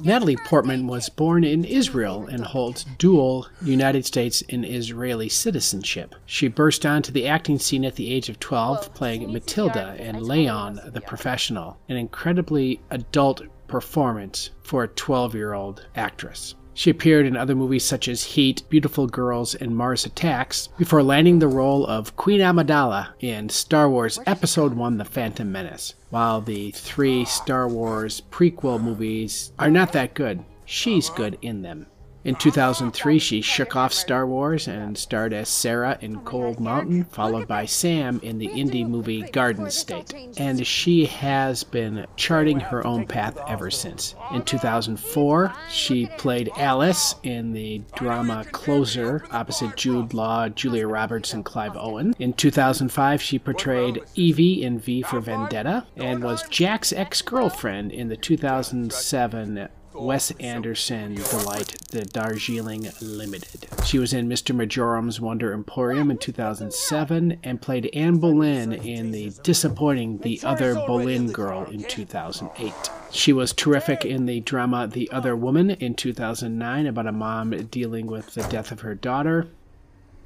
Natalie 0.00 0.34
Portman 0.34 0.88
was 0.88 1.08
born 1.08 1.44
in 1.44 1.64
Israel 1.64 2.26
and 2.26 2.42
holds 2.42 2.82
dual 2.98 3.46
United 3.62 4.04
States 4.04 4.42
and 4.48 4.64
Israeli 4.64 5.28
citizenship. 5.28 6.16
She 6.26 6.48
burst 6.48 6.84
onto 6.84 7.12
the 7.12 7.28
acting 7.28 7.60
scene 7.60 7.84
at 7.84 7.94
the 7.94 8.12
age 8.12 8.28
of 8.28 8.40
12, 8.40 8.94
playing 8.94 9.32
Matilda 9.32 9.94
in 9.96 10.24
Leon 10.24 10.80
the 10.92 11.02
Professional, 11.02 11.78
an 11.88 11.98
incredibly 11.98 12.80
adult 12.90 13.42
performance 13.68 14.50
for 14.64 14.82
a 14.82 14.88
12 14.88 15.36
year 15.36 15.52
old 15.52 15.86
actress. 15.94 16.56
She 16.78 16.90
appeared 16.90 17.24
in 17.24 17.38
other 17.38 17.54
movies 17.54 17.86
such 17.86 18.06
as 18.06 18.22
Heat, 18.22 18.62
Beautiful 18.68 19.06
Girls, 19.06 19.54
and 19.54 19.74
Mars 19.74 20.04
Attacks 20.04 20.68
before 20.76 21.02
landing 21.02 21.38
the 21.38 21.48
role 21.48 21.86
of 21.86 22.14
Queen 22.16 22.40
Amidala 22.40 23.14
in 23.18 23.48
Star 23.48 23.88
Wars 23.88 24.18
Episode 24.26 24.74
1 24.74 24.98
The 24.98 25.06
Phantom 25.06 25.50
Menace. 25.50 25.94
While 26.10 26.42
the 26.42 26.72
three 26.72 27.24
Star 27.24 27.66
Wars 27.66 28.20
prequel 28.30 28.78
movies 28.78 29.52
are 29.58 29.70
not 29.70 29.94
that 29.94 30.12
good, 30.12 30.44
she's 30.66 31.08
good 31.08 31.38
in 31.40 31.62
them. 31.62 31.86
In 32.26 32.34
2003, 32.34 33.20
she 33.20 33.40
shook 33.40 33.76
off 33.76 33.92
Star 33.92 34.26
Wars 34.26 34.66
and 34.66 34.98
starred 34.98 35.32
as 35.32 35.48
Sarah 35.48 35.96
in 36.00 36.18
Cold 36.22 36.58
Mountain, 36.58 37.04
followed 37.04 37.46
by 37.46 37.66
Sam 37.66 38.18
in 38.20 38.38
the 38.38 38.48
indie 38.48 38.84
movie 38.84 39.22
Garden 39.30 39.70
State. 39.70 40.12
And 40.36 40.66
she 40.66 41.06
has 41.06 41.62
been 41.62 42.04
charting 42.16 42.58
her 42.58 42.84
own 42.84 43.06
path 43.06 43.38
ever 43.46 43.70
since. 43.70 44.16
In 44.32 44.42
2004, 44.42 45.54
she 45.70 46.06
played 46.18 46.50
Alice 46.56 47.14
in 47.22 47.52
the 47.52 47.82
drama 47.94 48.44
Closer 48.50 49.24
opposite 49.30 49.76
Jude 49.76 50.12
Law, 50.12 50.48
Julia 50.48 50.88
Roberts, 50.88 51.32
and 51.32 51.44
Clive 51.44 51.76
Owen. 51.76 52.12
In 52.18 52.32
2005, 52.32 53.22
she 53.22 53.38
portrayed 53.38 54.02
Evie 54.16 54.64
in 54.64 54.80
V 54.80 55.02
for 55.02 55.20
Vendetta 55.20 55.86
and 55.94 56.24
was 56.24 56.42
Jack's 56.48 56.92
ex 56.92 57.22
girlfriend 57.22 57.92
in 57.92 58.08
the 58.08 58.16
2007 58.16 59.68
Wes 59.98 60.30
Anderson 60.32 61.14
delight, 61.14 61.76
The 61.90 62.04
Darjeeling 62.04 62.88
Limited. 63.00 63.66
She 63.84 63.98
was 63.98 64.12
in 64.12 64.28
Mr. 64.28 64.54
Magorium's 64.54 65.20
Wonder 65.20 65.52
Emporium 65.52 66.10
in 66.10 66.18
2007 66.18 67.38
and 67.42 67.62
played 67.62 67.90
Anne 67.94 68.18
Boleyn 68.18 68.72
in 68.72 69.10
the 69.10 69.32
disappointing 69.42 70.18
The 70.18 70.40
Other 70.44 70.74
Boleyn 70.74 71.32
Girl 71.32 71.64
in 71.64 71.82
2008. 71.84 72.72
She 73.10 73.32
was 73.32 73.52
terrific 73.52 74.04
in 74.04 74.26
the 74.26 74.40
drama 74.40 74.86
The 74.86 75.10
Other 75.10 75.34
Woman 75.34 75.70
in 75.70 75.94
2009 75.94 76.86
about 76.86 77.06
a 77.06 77.12
mom 77.12 77.50
dealing 77.66 78.06
with 78.06 78.34
the 78.34 78.42
death 78.42 78.70
of 78.70 78.80
her 78.80 78.94
daughter 78.94 79.48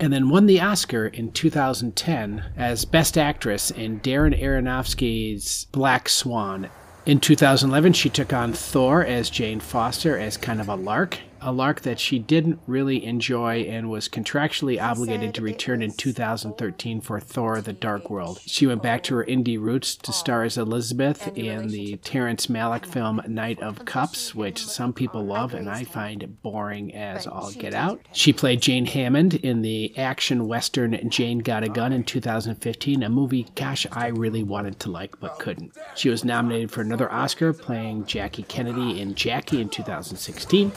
and 0.00 0.12
then 0.12 0.30
won 0.30 0.46
the 0.46 0.61
Oscar 0.61 1.06
in 1.06 1.30
2010 1.30 2.52
as 2.56 2.87
Best 2.87 3.18
Actress 3.18 3.70
in 3.70 4.00
Darren 4.00 4.40
Aronofsky's 4.40 5.66
Black 5.72 6.09
Swan. 6.09 6.70
In 7.06 7.18
2011, 7.18 7.94
she 7.94 8.10
took 8.10 8.32
on 8.32 8.52
Thor 8.52 9.04
as 9.04 9.30
Jane 9.30 9.58
Foster 9.58 10.18
as 10.18 10.36
kind 10.36 10.60
of 10.60 10.68
a 10.68 10.74
lark. 10.74 11.18
A 11.42 11.53
lark 11.53 11.81
that 11.83 11.98
she 11.98 12.18
didn't 12.18 12.61
really 12.66 13.05
enjoy 13.05 13.61
and 13.61 13.88
was 13.88 14.09
contractually 14.09 14.81
obligated 14.81 15.35
to 15.35 15.42
return 15.42 15.81
in 15.83 15.92
2013 15.92 17.00
for 17.00 17.18
Thor 17.18 17.62
the 17.62 17.72
Dark 17.72 18.11
World. 18.11 18.40
She 18.44 18.66
went 18.66 18.83
back 18.83 19.03
to 19.05 19.14
her 19.16 19.24
indie 19.24 19.59
roots 19.59 19.96
to 19.96 20.12
star 20.12 20.42
as 20.44 20.59
Elizabeth 20.59 21.29
in 21.37 21.68
the 21.68 21.96
Terrence 21.98 22.48
Malick 22.48 22.85
film 22.85 23.22
Knight 23.26 23.61
of 23.62 23.87
Cups, 23.87 24.35
which 24.35 24.64
some 24.66 24.92
people 24.92 25.24
love 25.24 25.55
and 25.55 25.70
I 25.70 25.85
find 25.85 26.42
boring 26.42 26.94
as 26.94 27.26
all 27.26 27.50
get 27.53 27.72
out. 27.72 28.00
She 28.12 28.35
played 28.35 28.61
Jane 28.61 28.87
Hammond 28.87 29.35
in 29.35 29.62
the 29.62 29.96
action 29.96 30.46
western 30.46 31.09
Jane 31.09 31.38
Got 31.38 31.64
a 31.64 31.68
Gun 31.70 31.92
in 31.92 32.05
2015, 32.05 33.03
a 33.03 33.09
movie, 33.09 33.46
gosh, 33.55 33.87
I 33.92 34.09
really 34.09 34.42
wanted 34.42 34.79
to 34.81 34.90
like 34.90 35.18
but 35.20 35.38
couldn't. 35.38 35.72
She 35.94 36.11
was 36.11 36.24
nominated 36.24 36.70
for 36.70 36.83
another 36.83 37.11
Oscar 37.11 37.53
playing 37.53 38.05
Jackie 38.05 38.42
Kennedy 38.42 39.00
in 39.00 39.14
Jackie 39.14 39.61
in 39.61 39.70
2016 39.70 40.72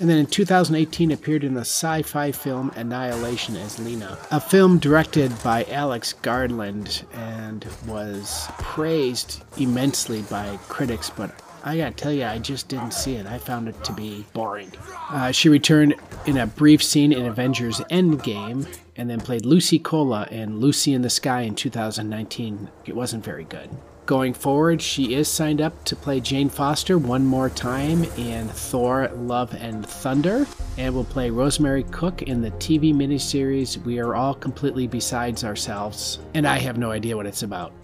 and 0.00 0.08
then 0.08 0.18
in 0.18 0.26
2018 0.26 1.10
appeared 1.10 1.44
in 1.44 1.54
the 1.54 1.62
sci-fi 1.62 2.32
film 2.32 2.70
Annihilation 2.76 3.56
as 3.56 3.78
Lena, 3.78 4.18
a 4.30 4.40
film 4.40 4.78
directed 4.78 5.32
by 5.42 5.64
Alex 5.64 6.12
Garland 6.12 7.04
and 7.12 7.66
was 7.86 8.46
praised 8.58 9.42
immensely 9.58 10.22
by 10.22 10.56
critics, 10.68 11.10
but 11.10 11.30
I 11.64 11.76
gotta 11.76 11.94
tell 11.94 12.12
you, 12.12 12.24
I 12.24 12.38
just 12.38 12.68
didn't 12.68 12.92
see 12.92 13.16
it. 13.16 13.26
I 13.26 13.38
found 13.38 13.68
it 13.68 13.82
to 13.84 13.92
be 13.92 14.24
boring. 14.32 14.72
Uh, 15.10 15.32
she 15.32 15.48
returned 15.48 15.94
in 16.26 16.38
a 16.38 16.46
brief 16.46 16.82
scene 16.82 17.12
in 17.12 17.26
Avengers 17.26 17.80
Endgame 17.90 18.66
and 18.96 19.10
then 19.10 19.20
played 19.20 19.44
Lucy 19.44 19.78
Cola 19.78 20.26
in 20.30 20.60
Lucy 20.60 20.94
in 20.94 21.02
the 21.02 21.10
Sky 21.10 21.42
in 21.42 21.54
2019. 21.54 22.70
It 22.86 22.94
wasn't 22.94 23.24
very 23.24 23.44
good. 23.44 23.70
Going 24.08 24.32
forward, 24.32 24.80
she 24.80 25.12
is 25.12 25.28
signed 25.28 25.60
up 25.60 25.84
to 25.84 25.94
play 25.94 26.18
Jane 26.18 26.48
Foster 26.48 26.96
one 26.96 27.26
more 27.26 27.50
time 27.50 28.04
in 28.16 28.48
Thor 28.48 29.08
Love 29.08 29.54
and 29.54 29.86
Thunder, 29.86 30.46
and 30.78 30.94
will 30.94 31.04
play 31.04 31.28
Rosemary 31.28 31.82
Cook 31.82 32.22
in 32.22 32.40
the 32.40 32.50
TV 32.52 32.94
miniseries 32.94 33.76
We 33.84 33.98
Are 33.98 34.14
All 34.14 34.32
Completely 34.32 34.86
Besides 34.86 35.44
Ourselves, 35.44 36.20
and 36.32 36.48
I 36.48 36.56
have 36.56 36.78
no 36.78 36.90
idea 36.90 37.18
what 37.18 37.26
it's 37.26 37.42
about. 37.42 37.74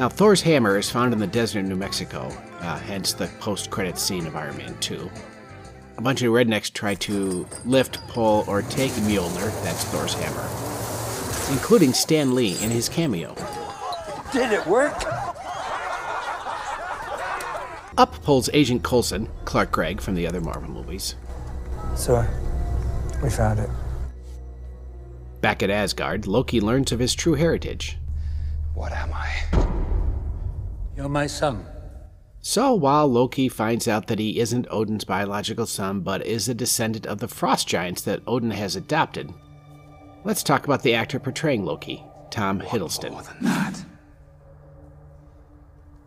Now, 0.00 0.08
Thor's 0.08 0.42
hammer 0.42 0.76
is 0.78 0.90
found 0.90 1.12
in 1.12 1.20
the 1.20 1.28
desert 1.28 1.60
in 1.60 1.68
New 1.68 1.76
Mexico, 1.76 2.22
uh, 2.58 2.80
hence 2.80 3.12
the 3.12 3.28
post 3.38 3.70
credit 3.70 3.98
scene 3.98 4.26
of 4.26 4.34
Iron 4.34 4.56
Man 4.56 4.76
2. 4.80 5.08
A 5.98 6.02
bunch 6.02 6.22
of 6.22 6.32
rednecks 6.32 6.72
try 6.72 6.96
to 6.96 7.46
lift, 7.64 8.04
pull, 8.08 8.44
or 8.48 8.62
take 8.62 8.90
Mjolnir, 8.90 9.62
that's 9.62 9.84
Thor's 9.84 10.14
hammer, 10.14 10.48
including 11.52 11.92
Stan 11.92 12.34
Lee 12.34 12.60
in 12.64 12.70
his 12.72 12.88
cameo. 12.88 13.36
Did 14.32 14.52
it 14.52 14.66
work? 14.66 14.94
Up 17.98 18.14
pulls 18.22 18.48
Agent 18.54 18.82
Coulson, 18.82 19.28
Clark 19.44 19.70
Gregg 19.72 20.00
from 20.00 20.14
the 20.14 20.26
other 20.26 20.40
Marvel 20.40 20.70
movies. 20.70 21.16
So, 21.94 22.26
we 23.22 23.28
found 23.28 23.60
it. 23.60 23.68
Back 25.42 25.62
at 25.62 25.70
Asgard, 25.70 26.26
Loki 26.26 26.60
learns 26.60 26.92
of 26.92 27.00
his 27.00 27.14
true 27.14 27.34
heritage. 27.34 27.98
What 28.74 28.92
am 28.92 29.12
I? 29.12 29.30
You're 30.96 31.10
my 31.10 31.26
son. 31.26 31.66
So, 32.40 32.72
while 32.72 33.06
Loki 33.06 33.48
finds 33.48 33.86
out 33.86 34.06
that 34.06 34.18
he 34.18 34.40
isn't 34.40 34.66
Odin's 34.70 35.04
biological 35.04 35.66
son, 35.66 36.00
but 36.00 36.24
is 36.26 36.48
a 36.48 36.54
descendant 36.54 37.06
of 37.06 37.18
the 37.18 37.28
frost 37.28 37.68
giants 37.68 38.02
that 38.02 38.22
Odin 38.26 38.50
has 38.50 38.74
adopted, 38.74 39.32
let's 40.24 40.42
talk 40.42 40.64
about 40.64 40.82
the 40.82 40.94
actor 40.94 41.18
portraying 41.20 41.64
Loki, 41.64 42.02
Tom 42.30 42.60
Hiddleston. 42.60 43.12
More 43.12 43.22
than 43.22 43.36
that. 43.42 43.84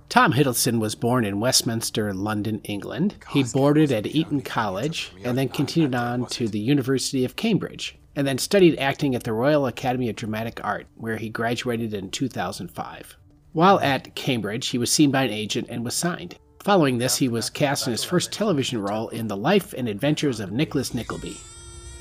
Tom 0.10 0.34
Hiddleston 0.34 0.80
was 0.80 0.96
born 0.96 1.26
in 1.26 1.40
Westminster, 1.40 2.14
London, 2.14 2.62
England. 2.64 3.16
He 3.32 3.44
boarded 3.44 3.92
at 3.92 4.06
Eton 4.06 4.42
College 4.42 5.12
and 5.24 5.38
then 5.38 5.50
continued 5.50 5.96
on 5.96 6.26
to 6.28 6.48
the 6.48 6.60
University 6.60 7.26
of 7.26 7.36
Cambridge, 7.36 7.98
and 8.16 8.26
then 8.26 8.38
studied 8.38 8.78
acting 8.80 9.16
at 9.16 9.24
the 9.24 9.34
Royal 9.34 9.68
Academy 9.68 10.10
of 10.10 10.16
Dramatic 10.16 10.62
Art, 10.64 10.88
where 10.96 11.18
he 11.18 11.30
graduated 11.30 11.94
in 11.94 12.12
2005. 12.12 13.18
While 13.52 13.80
at 13.80 14.16
Cambridge, 14.16 14.68
he 14.68 14.78
was 14.78 14.92
seen 14.92 15.12
by 15.12 15.24
an 15.24 15.32
agent 15.32 15.68
and 15.70 15.84
was 15.84 15.96
signed. 15.96 16.38
Following 16.64 16.98
this, 16.98 17.18
he 17.18 17.28
was 17.28 17.50
cast 17.50 17.88
in 17.88 17.92
his 17.92 18.04
first 18.04 18.32
television 18.32 18.82
role 18.82 19.10
in 19.10 19.28
The 19.28 19.38
Life 19.38 19.74
and 19.78 19.88
Adventures 19.88 20.40
of 20.40 20.52
Nicholas 20.52 20.94
Nickleby. 20.94 21.38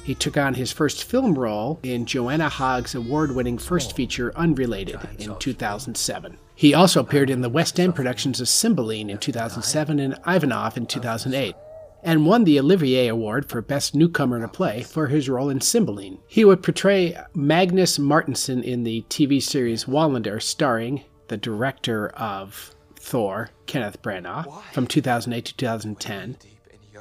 He 0.05 0.14
took 0.14 0.37
on 0.37 0.53
his 0.53 0.71
first 0.71 1.05
film 1.05 1.35
role 1.35 1.81
in 1.83 2.05
Joanna 2.05 2.51
Hogg's 2.51 2.95
award 2.95 3.35
winning 3.35 3.57
first 3.57 3.97
feature 3.97 4.37
Unrelated 4.37 5.01
in 5.19 5.35
2007. 5.38 6.37
He 6.55 6.75
also 6.75 7.01
appeared 7.01 7.31
in 7.31 7.40
the 7.40 7.49
West 7.49 7.81
End 7.81 7.95
productions 7.95 8.38
of 8.38 8.49
Cymbeline 8.49 9.09
in 9.09 9.17
2007 9.17 9.99
and 9.99 10.19
Ivanov 10.27 10.77
in 10.77 10.85
2008, 10.85 11.57
and 12.03 12.27
won 12.27 12.45
the 12.45 12.61
Olivier 12.61 13.09
Award 13.09 13.49
for 13.49 13.62
Best 13.62 13.95
Newcomer 13.95 14.37
in 14.37 14.45
a 14.45 14.49
Play 14.49 14.83
for 14.83 15.07
his 15.07 15.31
role 15.31 15.49
in 15.49 15.62
Cymbeline. 15.62 16.19
He 16.29 16.45
would 16.45 16.62
portray 16.62 17.17
Magnus 17.35 17.99
Martinson 17.99 18.62
in 18.62 18.85
the 18.85 19.07
TV 19.09 19.43
series 19.43 19.87
Wallander, 19.87 20.40
starring 20.43 21.03
the 21.29 21.38
director 21.38 22.09
of 22.11 22.75
Thor, 22.97 23.51
Kenneth 23.64 24.03
Branagh, 24.03 24.62
from 24.73 24.87
2008 24.87 25.47
to 25.47 25.57
2010 25.57 26.37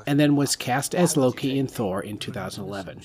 and 0.06 0.20
then 0.20 0.36
was 0.36 0.56
cast 0.56 0.94
as 0.94 1.18
Loki 1.18 1.58
in 1.58 1.68
Thor 1.68 2.02
in 2.02 2.18
2011. 2.18 3.02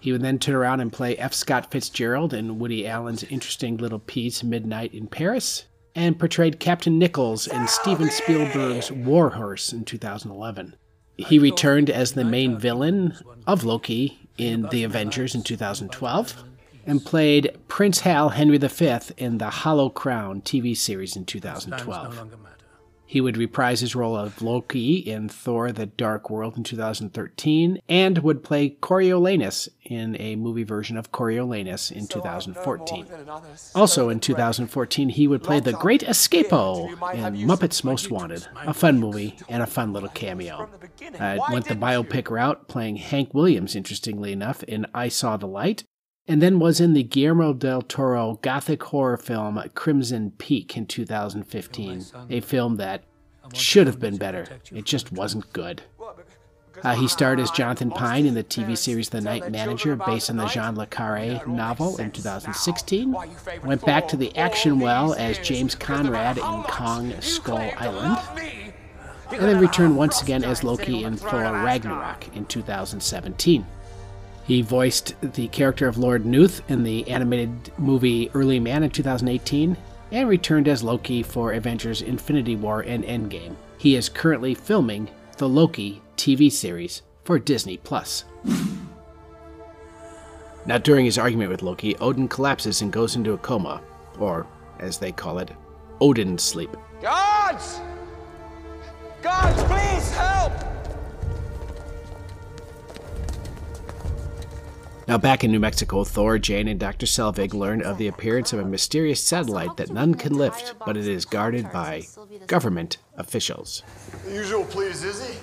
He 0.00 0.10
would 0.10 0.22
then 0.22 0.38
turn 0.38 0.56
around 0.56 0.80
and 0.80 0.92
play 0.92 1.16
F. 1.16 1.32
Scott 1.32 1.70
Fitzgerald 1.70 2.34
in 2.34 2.58
Woody 2.58 2.86
Allen's 2.88 3.22
interesting 3.24 3.76
little 3.76 4.00
piece 4.00 4.42
Midnight 4.42 4.92
in 4.92 5.06
Paris, 5.06 5.66
and 5.94 6.18
portrayed 6.18 6.58
Captain 6.58 6.98
Nichols 6.98 7.46
in 7.46 7.68
Steven 7.68 8.10
Spielberg's 8.10 8.90
War 8.90 9.30
Horse 9.30 9.72
in 9.72 9.84
2011. 9.84 10.74
He 11.18 11.38
returned 11.38 11.88
as 11.90 12.12
the 12.12 12.24
main 12.24 12.58
villain 12.58 13.16
of 13.46 13.64
Loki 13.64 14.18
in 14.38 14.62
The 14.70 14.82
Avengers 14.82 15.34
in 15.34 15.42
2012, 15.42 16.44
and 16.86 17.04
played 17.04 17.56
Prince 17.68 18.00
Hal 18.00 18.30
Henry 18.30 18.58
V 18.58 18.98
in 19.18 19.38
the 19.38 19.50
Hollow 19.50 19.88
Crown 19.88 20.40
TV 20.42 20.76
series 20.76 21.14
in 21.14 21.24
2012. 21.24 22.36
He 23.12 23.20
would 23.20 23.36
reprise 23.36 23.80
his 23.80 23.94
role 23.94 24.16
of 24.16 24.40
Loki 24.40 24.94
in 24.96 25.28
Thor 25.28 25.70
the 25.70 25.84
Dark 25.84 26.30
World 26.30 26.56
in 26.56 26.64
2013 26.64 27.82
and 27.86 28.18
would 28.20 28.42
play 28.42 28.70
Coriolanus 28.70 29.68
in 29.84 30.16
a 30.18 30.34
movie 30.36 30.62
version 30.62 30.96
of 30.96 31.12
Coriolanus 31.12 31.92
in 31.92 32.06
2014. 32.06 33.06
Also 33.74 34.08
in 34.08 34.18
2014, 34.18 35.10
he 35.10 35.28
would 35.28 35.42
play 35.42 35.60
the 35.60 35.74
Great 35.74 36.00
Escapo 36.00 36.88
in 37.12 37.46
Muppets 37.46 37.84
Most 37.84 38.10
Wanted, 38.10 38.46
a 38.56 38.72
fun 38.72 38.98
movie 38.98 39.36
and 39.46 39.62
a 39.62 39.66
fun 39.66 39.92
little 39.92 40.08
cameo. 40.08 40.70
Uh, 41.20 41.36
went 41.50 41.66
the 41.66 41.74
biopic 41.74 42.30
route, 42.30 42.66
playing 42.66 42.96
Hank 42.96 43.34
Williams, 43.34 43.76
interestingly 43.76 44.32
enough, 44.32 44.62
in 44.62 44.86
I 44.94 45.08
Saw 45.08 45.36
the 45.36 45.46
Light, 45.46 45.84
and 46.28 46.40
then 46.40 46.58
was 46.58 46.80
in 46.80 46.92
the 46.92 47.02
Guillermo 47.02 47.52
del 47.52 47.82
Toro 47.82 48.38
gothic 48.42 48.82
horror 48.84 49.16
film 49.16 49.62
Crimson 49.74 50.32
Peak 50.38 50.76
in 50.76 50.86
2015, 50.86 52.04
a 52.30 52.40
film 52.40 52.76
that 52.76 53.04
should 53.52 53.86
have 53.86 53.98
been 53.98 54.16
better. 54.16 54.46
It 54.72 54.84
just 54.84 55.12
wasn't 55.12 55.52
good. 55.52 55.82
Uh, 56.82 56.94
he 56.94 57.06
starred 57.06 57.38
as 57.38 57.50
Jonathan 57.50 57.90
Pine 57.90 58.26
in 58.26 58.34
the 58.34 58.42
TV 58.42 58.76
series 58.76 59.10
The 59.10 59.20
Night 59.20 59.50
Manager, 59.52 59.94
based 59.94 60.30
on 60.30 60.36
the 60.36 60.46
Jean 60.46 60.74
Le 60.74 60.86
Carre 60.86 61.40
novel 61.46 61.96
in 61.98 62.10
2016. 62.10 63.14
Went 63.62 63.84
back 63.84 64.08
to 64.08 64.16
the 64.16 64.34
action 64.36 64.80
well 64.80 65.14
as 65.14 65.38
James 65.38 65.74
Conrad 65.74 66.38
in 66.38 66.62
Kong 66.64 67.12
Skull 67.20 67.70
Island. 67.76 68.18
And 69.30 69.42
then 69.42 69.60
returned 69.60 69.96
once 69.96 70.22
again 70.22 70.44
as 70.44 70.64
Loki 70.64 71.04
in 71.04 71.16
Thor 71.16 71.40
Ragnarok 71.40 72.34
in 72.34 72.46
2017. 72.46 73.64
He 74.52 74.60
voiced 74.60 75.14
the 75.32 75.48
character 75.48 75.88
of 75.88 75.96
Lord 75.96 76.24
Nooth 76.26 76.60
in 76.68 76.82
the 76.82 77.08
animated 77.08 77.72
movie 77.78 78.30
Early 78.34 78.60
Man 78.60 78.82
in 78.82 78.90
2018 78.90 79.74
and 80.10 80.28
returned 80.28 80.68
as 80.68 80.82
Loki 80.82 81.22
for 81.22 81.54
Avengers 81.54 82.02
Infinity 82.02 82.56
War 82.56 82.82
and 82.82 83.02
Endgame. 83.02 83.56
He 83.78 83.96
is 83.96 84.10
currently 84.10 84.52
filming 84.54 85.08
the 85.38 85.48
Loki 85.48 86.02
TV 86.18 86.52
series 86.52 87.00
for 87.24 87.38
Disney 87.38 87.78
Plus. 87.78 88.26
Now, 90.66 90.76
during 90.76 91.06
his 91.06 91.16
argument 91.16 91.50
with 91.50 91.62
Loki, 91.62 91.96
Odin 91.96 92.28
collapses 92.28 92.82
and 92.82 92.92
goes 92.92 93.16
into 93.16 93.32
a 93.32 93.38
coma, 93.38 93.80
or 94.18 94.46
as 94.80 94.98
they 94.98 95.12
call 95.12 95.38
it, 95.38 95.50
Odin 95.98 96.36
sleep. 96.36 96.76
Gods! 97.00 97.80
Gods, 99.22 99.62
please 99.62 100.12
help! 100.12 100.61
Now, 105.08 105.18
back 105.18 105.42
in 105.42 105.50
New 105.50 105.58
Mexico, 105.58 106.04
Thor, 106.04 106.38
Jane, 106.38 106.68
and 106.68 106.78
Dr. 106.78 107.06
Selvig 107.06 107.54
learn 107.54 107.82
of 107.82 107.98
the 107.98 108.06
appearance 108.06 108.52
of 108.52 108.60
a 108.60 108.64
mysterious 108.64 109.22
satellite 109.22 109.76
that 109.76 109.90
none 109.90 110.14
can 110.14 110.34
lift, 110.34 110.74
but 110.84 110.96
it 110.96 111.08
is 111.08 111.24
guarded 111.24 111.70
by 111.72 112.06
government 112.46 112.98
officials. 113.16 113.82
The 114.24 114.34
usual 114.34 114.64
please, 114.64 115.02
Izzy. 115.02 115.38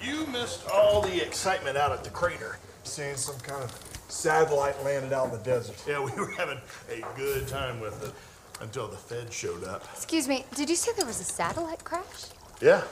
You 0.00 0.26
missed 0.26 0.68
all 0.68 1.02
the 1.02 1.24
excitement 1.24 1.76
out 1.76 1.92
at 1.92 2.04
the 2.04 2.10
crater. 2.10 2.58
Seeing 2.84 3.16
some 3.16 3.38
kind 3.40 3.62
of 3.64 3.72
satellite 4.08 4.82
landed 4.84 5.12
out 5.12 5.26
in 5.26 5.32
the 5.32 5.44
desert. 5.44 5.82
Yeah, 5.88 6.04
we 6.04 6.12
were 6.12 6.30
having 6.32 6.58
a 6.90 7.02
good 7.16 7.48
time 7.48 7.80
with 7.80 8.06
it 8.06 8.12
until 8.60 8.86
the 8.88 8.96
Fed 8.96 9.32
showed 9.32 9.64
up. 9.64 9.84
Excuse 9.94 10.28
me, 10.28 10.44
did 10.54 10.68
you 10.70 10.76
say 10.76 10.92
there 10.96 11.06
was 11.06 11.20
a 11.20 11.24
satellite 11.24 11.82
crash? 11.82 12.26
Yeah. 12.60 12.82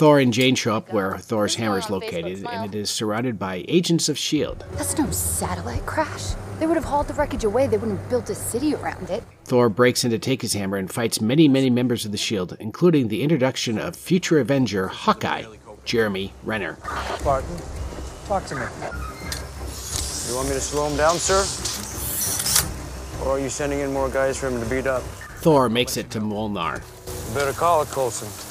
Thor 0.00 0.18
and 0.18 0.32
Jane 0.32 0.54
show 0.54 0.74
up 0.74 0.94
where 0.94 1.18
Thor's 1.18 1.56
hammer 1.56 1.76
is 1.76 1.90
located, 1.90 2.42
and 2.46 2.74
it 2.74 2.78
is 2.78 2.88
surrounded 2.88 3.38
by 3.38 3.66
agents 3.68 4.08
of 4.08 4.16
S.H.I.E.L.D. 4.16 4.64
That's 4.72 4.96
no 4.96 5.10
satellite 5.10 5.84
crash. 5.84 6.32
They 6.58 6.66
would 6.66 6.78
have 6.78 6.86
hauled 6.86 7.06
the 7.06 7.12
wreckage 7.12 7.44
away. 7.44 7.66
They 7.66 7.76
wouldn't 7.76 7.98
have 8.00 8.08
built 8.08 8.30
a 8.30 8.34
city 8.34 8.74
around 8.74 9.10
it. 9.10 9.22
Thor 9.44 9.68
breaks 9.68 10.02
in 10.02 10.10
to 10.10 10.18
take 10.18 10.40
his 10.40 10.54
hammer 10.54 10.78
and 10.78 10.90
fights 10.90 11.20
many, 11.20 11.48
many 11.48 11.68
members 11.68 12.06
of 12.06 12.12
the 12.12 12.16
S.H.I.E.L.D., 12.16 12.56
including 12.60 13.08
the 13.08 13.22
introduction 13.22 13.78
of 13.78 13.94
future 13.94 14.38
Avenger 14.38 14.88
Hawkeye, 14.88 15.44
Jeremy 15.84 16.32
Renner. 16.44 16.78
Barton, 17.22 17.58
talk 18.24 18.46
to 18.46 18.54
me. 18.54 18.62
You 18.62 20.34
want 20.34 20.48
me 20.48 20.54
to 20.54 20.62
slow 20.62 20.88
him 20.88 20.96
down, 20.96 21.18
sir? 21.18 21.44
Or 23.22 23.32
are 23.32 23.38
you 23.38 23.50
sending 23.50 23.80
in 23.80 23.92
more 23.92 24.08
guys 24.08 24.38
for 24.38 24.48
him 24.48 24.62
to 24.62 24.70
beat 24.70 24.86
up? 24.86 25.02
Thor 25.42 25.68
makes 25.68 25.98
it 25.98 26.08
to 26.12 26.20
Mjolnir. 26.20 26.76
You 27.28 27.34
better 27.34 27.52
call 27.52 27.82
it, 27.82 27.88
Coulson. 27.88 28.49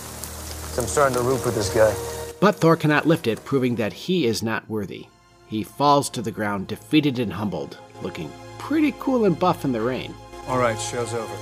'Cause 0.70 0.80
I'm 0.80 0.88
starting 0.88 1.18
to 1.18 1.24
root 1.24 1.40
for 1.40 1.52
this 1.52 1.70
guy. 1.74 1.94
But 2.40 2.56
Thor 2.56 2.78
cannot 2.78 3.06
lift 3.06 3.28
it, 3.28 3.44
proving 3.44 3.76
that 3.76 3.92
he 3.92 4.26
is 4.26 4.42
not 4.42 4.70
worthy. 4.70 5.08
He 5.48 5.64
falls 5.64 6.10
to 6.12 6.22
the 6.22 6.32
ground, 6.32 6.68
defeated 6.68 7.20
and 7.20 7.34
humbled, 7.34 7.78
looking 8.02 8.32
pretty 8.60 8.94
cool 9.00 9.26
and 9.26 9.38
buff 9.38 9.66
in 9.66 9.72
the 9.72 9.82
rain. 9.82 10.14
All 10.48 10.60
right, 10.60 10.80
show's 10.80 11.14
over. 11.14 11.34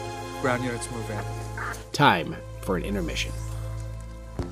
Ground 0.41 0.63
units 0.63 0.89
move 0.91 1.09
in. 1.09 1.23
Time 1.91 2.35
for 2.61 2.77
an 2.77 2.83
intermission. 2.83 3.31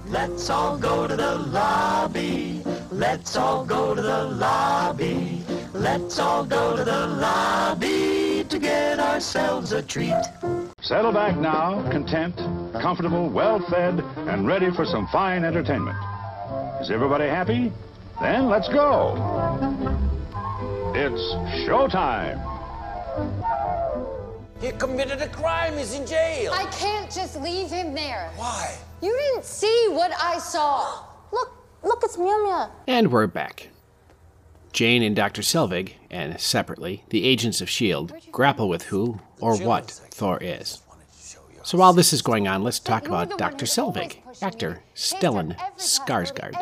Let's 0.09 0.49
all 0.49 0.77
go 0.77 1.07
to 1.07 1.15
the 1.15 1.35
lobby. 1.35 2.61
Let's 2.91 3.35
all 3.35 3.65
go 3.65 3.95
to 3.95 4.01
the 4.01 4.25
lobby. 4.25 5.43
Let's 5.73 6.19
all 6.19 6.43
go 6.43 6.75
to 6.75 6.83
the 6.83 7.07
lobby 7.07 8.45
to 8.49 8.59
get 8.59 8.99
ourselves 8.99 9.71
a 9.71 9.81
treat. 9.81 10.13
Settle 10.81 11.11
back 11.11 11.37
now, 11.37 11.81
content, 11.91 12.35
comfortable, 12.81 13.29
well 13.29 13.59
fed, 13.59 14.03
and 14.17 14.47
ready 14.47 14.71
for 14.71 14.85
some 14.85 15.07
fine 15.07 15.43
entertainment. 15.43 15.97
Is 16.81 16.91
everybody 16.91 17.25
happy? 17.25 17.71
Then 18.21 18.47
let's 18.47 18.67
go. 18.69 19.13
It's 20.95 21.21
showtime. 21.67 22.41
He 24.61 24.71
committed 24.71 25.21
a 25.21 25.27
crime. 25.27 25.77
He's 25.77 25.93
in 25.93 26.07
jail. 26.07 26.51
I 26.53 26.65
can't 26.71 27.11
just 27.11 27.39
leave 27.41 27.69
him 27.69 27.93
there. 27.93 28.31
Why? 28.35 28.77
You 29.01 29.11
didn't 29.11 29.45
see 29.45 29.87
what 29.89 30.11
I 30.19 30.39
saw. 30.39 31.03
Look, 31.31 31.51
look, 31.83 32.01
it's 32.03 32.17
Mew 32.17 32.25
Mew. 32.25 32.65
And 32.87 33.11
we're 33.11 33.27
back. 33.27 33.69
Jane 34.71 35.03
and 35.03 35.15
Dr. 35.15 35.41
Selvig, 35.41 35.93
and 36.09 36.39
separately, 36.39 37.03
the 37.09 37.25
agents 37.25 37.61
of 37.61 37.67
S.H.I.E.L.D., 37.67 38.13
grapple 38.31 38.67
with 38.67 38.83
who 38.83 39.19
or 39.39 39.57
what 39.57 39.89
Thor 39.89 40.37
is. 40.41 40.81
So 41.65 41.79
while 41.79 41.93
this 41.93 42.13
is 42.13 42.21
going 42.21 42.47
on, 42.47 42.63
let's 42.63 42.77
talk 42.77 43.07
about 43.07 43.39
Dr. 43.39 43.65
Selvig, 43.65 44.17
actor 44.39 44.83
Stellan 44.95 45.57
Skarsgård. 45.77 46.53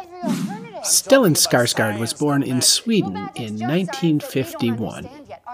Stellan 0.82 1.36
Skarsgård 1.36 2.00
was 2.00 2.14
born 2.14 2.42
in 2.42 2.62
Sweden 2.62 3.18
in 3.36 3.60
1951. 3.60 5.10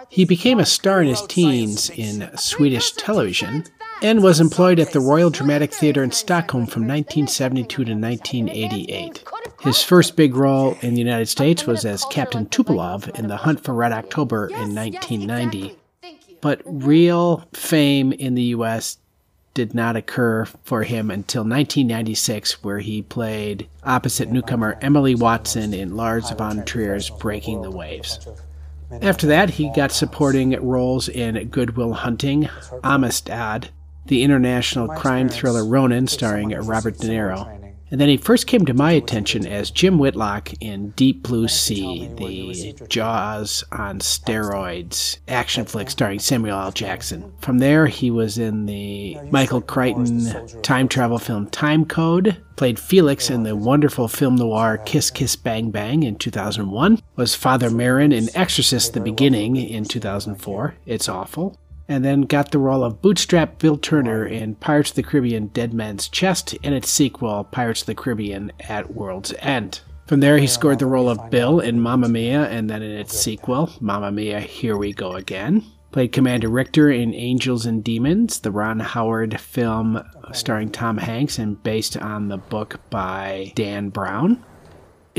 He 0.07 0.23
became 0.23 0.59
a 0.59 0.67
star 0.67 1.01
in 1.01 1.07
his 1.07 1.23
teens 1.23 1.89
in 1.89 2.29
Swedish 2.37 2.91
television 2.91 3.63
and 4.03 4.21
was 4.21 4.39
employed 4.39 4.79
at 4.79 4.91
the 4.91 4.99
Royal 4.99 5.31
Dramatic 5.31 5.73
Theatre 5.73 6.03
in 6.03 6.11
Stockholm 6.11 6.67
from 6.67 6.83
1972 6.83 7.85
to 7.85 7.93
1988. 7.95 9.23
His 9.61 9.81
first 9.81 10.15
big 10.15 10.35
role 10.35 10.77
in 10.81 10.93
the 10.93 11.01
United 11.01 11.27
States 11.27 11.65
was 11.65 11.85
as 11.85 12.05
Captain 12.11 12.45
Tupolov 12.45 13.17
in 13.17 13.27
The 13.27 13.37
Hunt 13.37 13.63
for 13.63 13.73
Red 13.73 13.93
October 13.93 14.45
in 14.49 14.75
1990. 14.75 15.75
But 16.39 16.61
real 16.65 17.47
fame 17.51 18.13
in 18.13 18.35
the 18.35 18.43
U.S. 18.43 18.99
did 19.59 19.75
not 19.75 19.97
occur 19.97 20.45
for 20.63 20.83
him 20.83 21.11
until 21.11 21.41
1996, 21.41 22.63
where 22.63 22.79
he 22.79 23.01
played 23.01 23.67
opposite 23.83 24.31
newcomer 24.31 24.77
Emily 24.81 25.15
Watson 25.15 25.73
in 25.73 25.97
Lars 25.97 26.29
von 26.29 26.63
Trier's 26.63 27.09
Breaking 27.09 27.61
the 27.61 27.69
Waves. 27.69 28.25
After 29.01 29.27
that, 29.27 29.49
he 29.49 29.69
got 29.75 29.91
supporting 29.91 30.51
roles 30.65 31.09
in 31.09 31.49
Good 31.49 31.75
Will 31.75 31.91
Hunting, 31.91 32.47
Amistad, 32.85 33.67
the 34.05 34.23
international 34.23 34.87
crime 34.87 35.27
thriller 35.27 35.65
Ronin, 35.65 36.07
starring 36.07 36.51
Robert 36.51 36.97
De 36.97 37.09
Niro. 37.09 37.58
And 37.91 37.99
then 37.99 38.09
he 38.09 38.17
first 38.17 38.47
came 38.47 38.65
to 38.65 38.73
my 38.73 38.91
attention 38.91 39.47
as 39.47 39.71
Jim 39.71 39.97
Whitlock 39.97 40.51
in 40.61 40.91
Deep 40.91 41.23
Blue 41.23 41.47
Sea, 41.47 42.09
the 42.17 42.85
Jaws 42.87 43.63
on 43.71 43.99
steroids 43.99 45.17
action 45.27 45.65
flick 45.65 45.89
starring 45.89 46.19
Samuel 46.19 46.59
L. 46.59 46.71
Jackson. 46.71 47.31
From 47.39 47.59
there, 47.59 47.87
he 47.87 48.11
was 48.11 48.37
in 48.37 48.65
the 48.65 49.17
Michael 49.31 49.61
Crichton 49.61 50.61
time 50.61 50.87
travel 50.87 51.17
film 51.17 51.47
Time 51.49 51.85
Code, 51.85 52.37
played 52.55 52.79
Felix 52.79 53.29
in 53.29 53.43
the 53.43 53.55
wonderful 53.55 54.07
film 54.07 54.35
noir 54.35 54.77
Kiss 54.85 55.09
Kiss 55.09 55.35
Bang 55.35 55.71
Bang 55.71 56.03
in 56.03 56.15
2001, 56.17 57.01
was 57.15 57.33
Father 57.33 57.69
Merrin 57.69 58.13
in 58.13 58.29
Exorcist 58.35 58.93
The 58.93 58.99
Beginning 58.99 59.55
in 59.55 59.85
2004. 59.85 60.75
It's 60.85 61.09
awful 61.09 61.57
and 61.89 62.05
then 62.05 62.21
got 62.21 62.51
the 62.51 62.59
role 62.59 62.83
of 62.83 63.01
Bootstrap 63.01 63.57
Bill 63.57 63.75
Turner 63.75 64.25
in 64.25 64.55
Pirates 64.55 64.91
of 64.91 64.95
the 64.95 65.03
Caribbean 65.03 65.47
Dead 65.47 65.73
Man's 65.73 66.07
Chest 66.07 66.55
and 66.63 66.73
its 66.73 66.89
sequel, 66.89 67.43
Pirates 67.45 67.81
of 67.81 67.87
the 67.87 67.95
Caribbean 67.95 68.51
at 68.61 68.93
World's 68.93 69.33
End. 69.39 69.81
From 70.05 70.21
there, 70.21 70.37
he 70.37 70.47
scored 70.47 70.79
the 70.79 70.85
role 70.85 71.09
of 71.09 71.29
Bill 71.29 71.59
in 71.59 71.81
Mamma 71.81 72.07
Mia 72.07 72.45
and 72.45 72.69
then 72.69 72.81
in 72.81 72.91
its 72.91 73.19
sequel, 73.19 73.71
Mamma 73.81 74.11
Mia 74.11 74.39
Here 74.39 74.77
We 74.77 74.93
Go 74.93 75.13
Again. 75.13 75.65
Played 75.91 76.11
Commander 76.11 76.49
Richter 76.49 76.91
in 76.91 77.15
Angels 77.15 77.65
and 77.65 77.83
Demons, 77.83 78.39
the 78.39 78.51
Ron 78.51 78.79
Howard 78.79 79.39
film 79.39 80.03
starring 80.31 80.69
Tom 80.69 80.97
Hanks 80.97 81.39
and 81.39 81.61
based 81.63 81.97
on 81.97 82.27
the 82.27 82.37
book 82.37 82.79
by 82.91 83.51
Dan 83.55 83.89
Brown. 83.89 84.43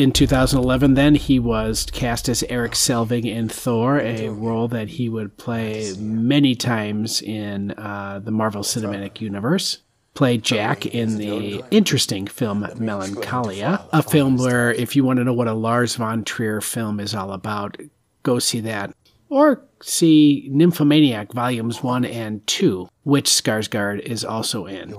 In 0.01 0.13
2011, 0.13 0.95
then, 0.95 1.15
he 1.15 1.39
was 1.39 1.87
cast 1.93 2.31
as 2.31 2.43
Eric 2.45 2.73
Selvig 2.73 3.31
in 3.31 3.51
Thor, 3.51 4.01
a 4.01 4.31
role 4.31 4.67
that 4.69 4.89
he 4.89 5.11
would 5.11 5.37
play 5.37 5.93
many 5.99 6.55
times 6.55 7.21
in 7.21 7.73
uh, 7.73 8.19
the 8.25 8.31
Marvel 8.31 8.63
Cinematic 8.63 9.21
Universe. 9.21 9.83
Played 10.15 10.43
Jack 10.43 10.87
in 10.87 11.19
the 11.19 11.63
interesting 11.71 12.27
film 12.27 12.67
Melancholia, 12.79 13.85
a 13.93 14.03
film 14.03 14.39
where, 14.39 14.73
if 14.73 14.97
you 14.97 15.05
want 15.05 15.19
to 15.19 15.25
know 15.25 15.35
what 15.35 15.49
a 15.49 15.53
Lars 15.53 15.97
von 15.97 16.25
Trier 16.25 16.63
film 16.63 16.99
is 16.99 17.15
all 17.15 17.35
about, 17.35 17.77
go 18.23 18.39
see 18.39 18.61
that. 18.61 18.95
Or 19.31 19.63
see 19.81 20.49
Nymphomaniac 20.51 21.33
Volumes 21.33 21.85
1 21.85 22.05
and 22.05 22.45
2, 22.49 22.89
which 23.05 23.27
Skarsgård 23.27 24.01
is 24.01 24.25
also 24.25 24.67
in. 24.67 24.95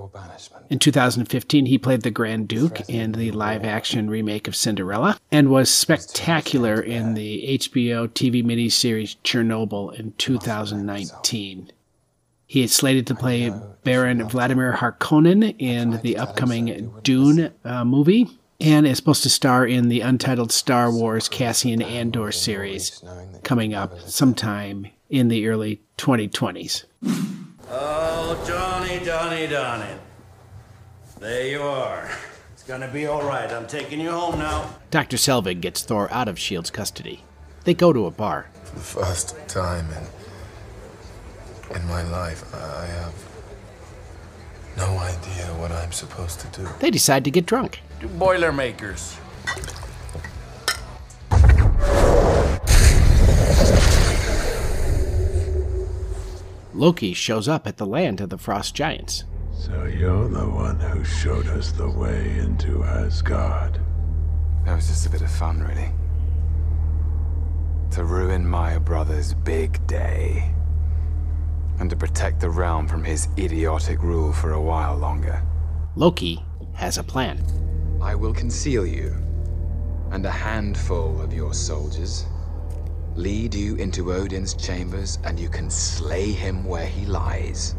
In 0.70 0.78
2015, 0.78 1.66
he 1.66 1.76
played 1.76 2.00
the 2.00 2.10
Grand 2.10 2.48
Duke 2.48 2.80
in 2.88 3.12
the 3.12 3.30
live 3.30 3.62
action 3.62 4.08
remake 4.08 4.48
of 4.48 4.56
Cinderella 4.56 5.18
and 5.30 5.50
was 5.50 5.70
spectacular 5.70 6.80
in 6.80 7.12
the 7.12 7.58
HBO 7.58 8.08
TV 8.08 8.42
miniseries 8.42 9.16
Chernobyl 9.22 9.94
in 9.94 10.12
2019. 10.12 11.70
He 12.46 12.62
is 12.62 12.74
slated 12.74 13.06
to 13.08 13.14
play 13.14 13.52
Baron 13.84 14.26
Vladimir 14.28 14.72
Harkonnen 14.72 15.54
in 15.58 16.00
the 16.02 16.16
upcoming 16.16 16.92
Dune 17.02 17.52
uh, 17.64 17.84
movie 17.84 18.28
and 18.62 18.86
is 18.86 18.96
supposed 18.96 19.24
to 19.24 19.28
star 19.28 19.66
in 19.66 19.88
the 19.88 20.00
untitled 20.00 20.52
Star 20.52 20.90
Wars 20.90 21.28
Cassian 21.28 21.82
Andor 21.82 22.30
series 22.30 23.02
coming 23.42 23.74
up 23.74 23.98
sometime 24.00 24.86
in 25.10 25.28
the 25.28 25.48
early 25.48 25.82
2020s. 25.98 26.84
Oh, 27.68 28.44
Johnny, 28.46 29.04
Johnny, 29.04 29.48
Johnny. 29.48 29.90
There 31.18 31.46
you 31.48 31.62
are. 31.62 32.08
It's 32.52 32.62
gonna 32.62 32.88
be 32.88 33.06
all 33.06 33.22
right. 33.24 33.50
I'm 33.50 33.66
taking 33.66 34.00
you 34.00 34.10
home 34.10 34.38
now. 34.38 34.76
Dr. 34.90 35.16
Selvig 35.16 35.60
gets 35.60 35.82
Thor 35.82 36.08
out 36.12 36.28
of 36.28 36.36
S.H.I.E.L.D.'s 36.36 36.70
custody. 36.70 37.24
They 37.64 37.74
go 37.74 37.92
to 37.92 38.06
a 38.06 38.10
bar. 38.10 38.46
For 38.64 38.74
the 38.74 38.80
first 38.80 39.36
time 39.48 39.86
in, 41.70 41.76
in 41.76 41.86
my 41.88 42.02
life, 42.04 42.44
I 42.54 42.86
have 42.86 43.14
no 44.76 44.98
idea 44.98 45.46
what 45.58 45.72
I'm 45.72 45.92
supposed 45.92 46.40
to 46.40 46.46
do. 46.60 46.68
They 46.78 46.90
decide 46.90 47.24
to 47.24 47.30
get 47.30 47.46
drunk. 47.46 47.80
Two 48.02 48.08
Boilermakers. 48.08 49.16
Loki 56.74 57.14
shows 57.14 57.46
up 57.46 57.68
at 57.68 57.76
the 57.76 57.86
land 57.86 58.20
of 58.20 58.30
the 58.30 58.38
Frost 58.38 58.74
Giants. 58.74 59.22
So 59.52 59.84
you're 59.84 60.28
the 60.28 60.48
one 60.48 60.80
who 60.80 61.04
showed 61.04 61.46
us 61.46 61.70
the 61.70 61.88
way 61.88 62.38
into 62.40 62.82
Asgard. 62.82 63.78
That 64.64 64.74
was 64.74 64.88
just 64.88 65.06
a 65.06 65.10
bit 65.10 65.22
of 65.22 65.30
fun, 65.30 65.60
really. 65.62 65.92
To 67.92 68.02
ruin 68.02 68.44
my 68.44 68.78
brother's 68.78 69.32
big 69.32 69.86
day. 69.86 70.52
And 71.78 71.88
to 71.88 71.94
protect 71.94 72.40
the 72.40 72.50
realm 72.50 72.88
from 72.88 73.04
his 73.04 73.28
idiotic 73.38 74.02
rule 74.02 74.32
for 74.32 74.54
a 74.54 74.60
while 74.60 74.96
longer. 74.96 75.40
Loki 75.94 76.44
has 76.74 76.98
a 76.98 77.04
plan. 77.04 77.46
I 78.02 78.16
will 78.16 78.34
conceal 78.34 78.84
you 78.84 79.14
and 80.10 80.26
a 80.26 80.30
handful 80.30 81.22
of 81.22 81.32
your 81.32 81.54
soldiers. 81.54 82.26
Lead 83.14 83.54
you 83.54 83.76
into 83.76 84.12
Odin's 84.12 84.54
chambers, 84.54 85.20
and 85.22 85.38
you 85.38 85.48
can 85.48 85.70
slay 85.70 86.32
him 86.32 86.64
where 86.64 86.84
he 86.84 87.06
lies. 87.06 87.76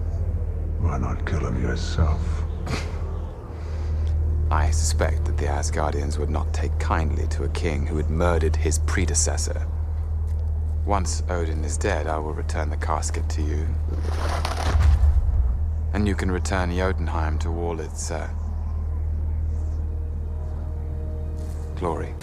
Why 0.80 0.98
not 0.98 1.26
kill 1.26 1.46
him 1.46 1.62
yourself? 1.62 2.22
I 4.50 4.72
suspect 4.72 5.26
that 5.26 5.38
the 5.38 5.48
Asgardians 5.48 6.18
would 6.18 6.30
not 6.30 6.54
take 6.54 6.78
kindly 6.80 7.28
to 7.28 7.44
a 7.44 7.50
king 7.50 7.86
who 7.86 7.98
had 7.98 8.10
murdered 8.10 8.56
his 8.56 8.80
predecessor. 8.80 9.68
Once 10.86 11.22
Odin 11.30 11.66
is 11.66 11.78
dead, 11.78 12.08
I 12.08 12.18
will 12.18 12.34
return 12.34 12.70
the 12.70 12.78
casket 12.78 13.28
to 13.30 13.42
you. 13.42 13.68
And 15.94 16.08
you 16.08 16.16
can 16.16 16.32
return 16.32 16.72
Jotunheim 16.76 17.40
to 17.40 17.50
all 17.50 17.82
its, 17.82 18.10
uh, 18.10 18.30
glory. 21.84 22.14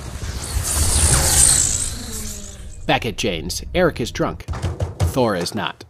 Back 2.86 3.04
at 3.04 3.18
Jane's, 3.18 3.62
Eric 3.74 4.00
is 4.00 4.11
drunk. 4.11 4.44
Thor 5.12 5.36
is 5.36 5.54
not. 5.54 5.84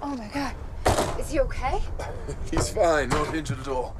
Oh 0.00 0.14
my 0.16 0.28
god. 0.32 0.54
Is 1.18 1.32
he 1.32 1.40
okay? 1.40 1.80
He's 2.52 2.68
fine, 2.68 3.08
not 3.08 3.34
injured 3.34 3.58
at 3.58 3.66
all. 3.66 3.96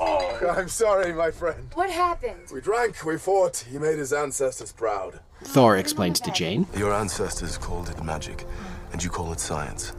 Oh, 0.00 0.54
I'm 0.58 0.68
sorry, 0.68 1.12
my 1.12 1.30
friend. 1.30 1.68
What 1.74 1.90
happened? 1.90 2.50
We 2.52 2.60
drank, 2.60 3.04
we 3.04 3.18
fought. 3.18 3.64
He 3.70 3.78
made 3.78 3.98
his 4.00 4.12
ancestors 4.12 4.72
proud. 4.72 5.20
Thor 5.44 5.76
explains 5.76 6.18
to 6.22 6.32
Jane. 6.32 6.66
Your 6.76 6.92
ancestors 6.92 7.56
called 7.56 7.88
it 7.88 8.02
magic, 8.02 8.44
and 8.92 9.00
you 9.02 9.10
call 9.10 9.32
it 9.32 9.38
science. 9.38 9.92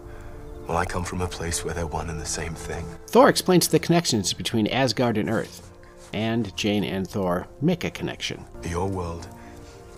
Well, 0.68 0.76
I 0.76 0.84
come 0.84 1.06
from 1.06 1.22
a 1.22 1.28
place 1.28 1.64
where 1.64 1.74
they're 1.74 1.88
one 1.88 2.10
and 2.10 2.20
the 2.20 2.26
same 2.26 2.54
thing. 2.54 2.86
Thor 3.08 3.30
explains 3.30 3.70
the 3.70 3.80
connections 3.80 4.34
between 4.34 4.68
Asgard 4.68 5.18
and 5.18 5.30
Earth. 5.30 5.70
And 6.14 6.56
Jane 6.56 6.84
and 6.84 7.08
Thor 7.08 7.48
make 7.62 7.84
a 7.84 7.90
connection. 7.90 8.46
Your 8.64 8.88
world 8.88 9.28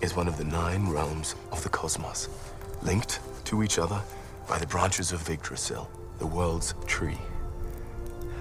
is 0.00 0.16
one 0.16 0.28
of 0.28 0.38
the 0.38 0.44
nine 0.44 0.88
realms 0.88 1.34
of 1.52 1.62
the 1.62 1.68
cosmos, 1.68 2.28
linked 2.82 3.20
to 3.44 3.62
each 3.62 3.78
other 3.78 4.00
by 4.48 4.58
the 4.58 4.66
branches 4.66 5.12
of 5.12 5.28
Yggdrasil, 5.28 5.88
the 6.18 6.26
world's 6.26 6.74
tree. 6.86 7.18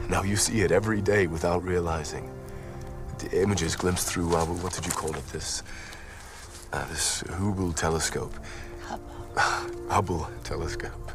Now 0.09 0.23
you 0.23 0.35
see 0.35 0.61
it 0.61 0.71
every 0.71 1.01
day 1.01 1.27
without 1.27 1.63
realizing. 1.63 2.31
The 3.19 3.41
images 3.41 3.75
glimpsed 3.75 4.07
through, 4.07 4.35
uh, 4.35 4.45
what 4.45 4.73
did 4.73 4.85
you 4.85 4.91
call 4.91 5.15
it? 5.15 5.27
This, 5.29 5.63
uh, 6.73 6.85
this 6.89 7.21
Hubble 7.21 7.73
telescope. 7.73 8.33
Hubble. 8.83 9.11
Hubble 9.89 10.29
telescope. 10.43 11.11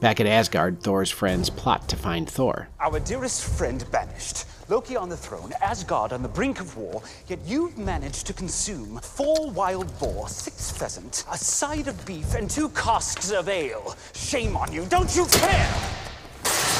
Back 0.00 0.18
at 0.18 0.26
Asgard, 0.26 0.82
Thor's 0.82 1.10
friends 1.10 1.48
plot 1.48 1.88
to 1.88 1.96
find 1.96 2.28
Thor. 2.28 2.68
Our 2.80 2.98
dearest 2.98 3.44
friend 3.44 3.84
banished, 3.92 4.44
Loki 4.72 4.96
on 4.96 5.10
the 5.10 5.16
throne, 5.18 5.52
Asgard 5.60 6.14
on 6.14 6.22
the 6.22 6.30
brink 6.30 6.58
of 6.58 6.74
war, 6.78 7.02
yet 7.26 7.38
you've 7.44 7.76
managed 7.76 8.26
to 8.26 8.32
consume 8.32 8.98
four 9.00 9.50
wild 9.50 9.86
boar, 9.98 10.26
six 10.30 10.70
pheasant, 10.70 11.26
a 11.30 11.36
side 11.36 11.88
of 11.88 12.06
beef, 12.06 12.34
and 12.34 12.48
two 12.48 12.70
casks 12.70 13.30
of 13.32 13.50
ale. 13.50 13.94
Shame 14.14 14.56
on 14.56 14.72
you, 14.72 14.86
don't 14.86 15.14
you 15.14 15.26
care? 15.26 15.74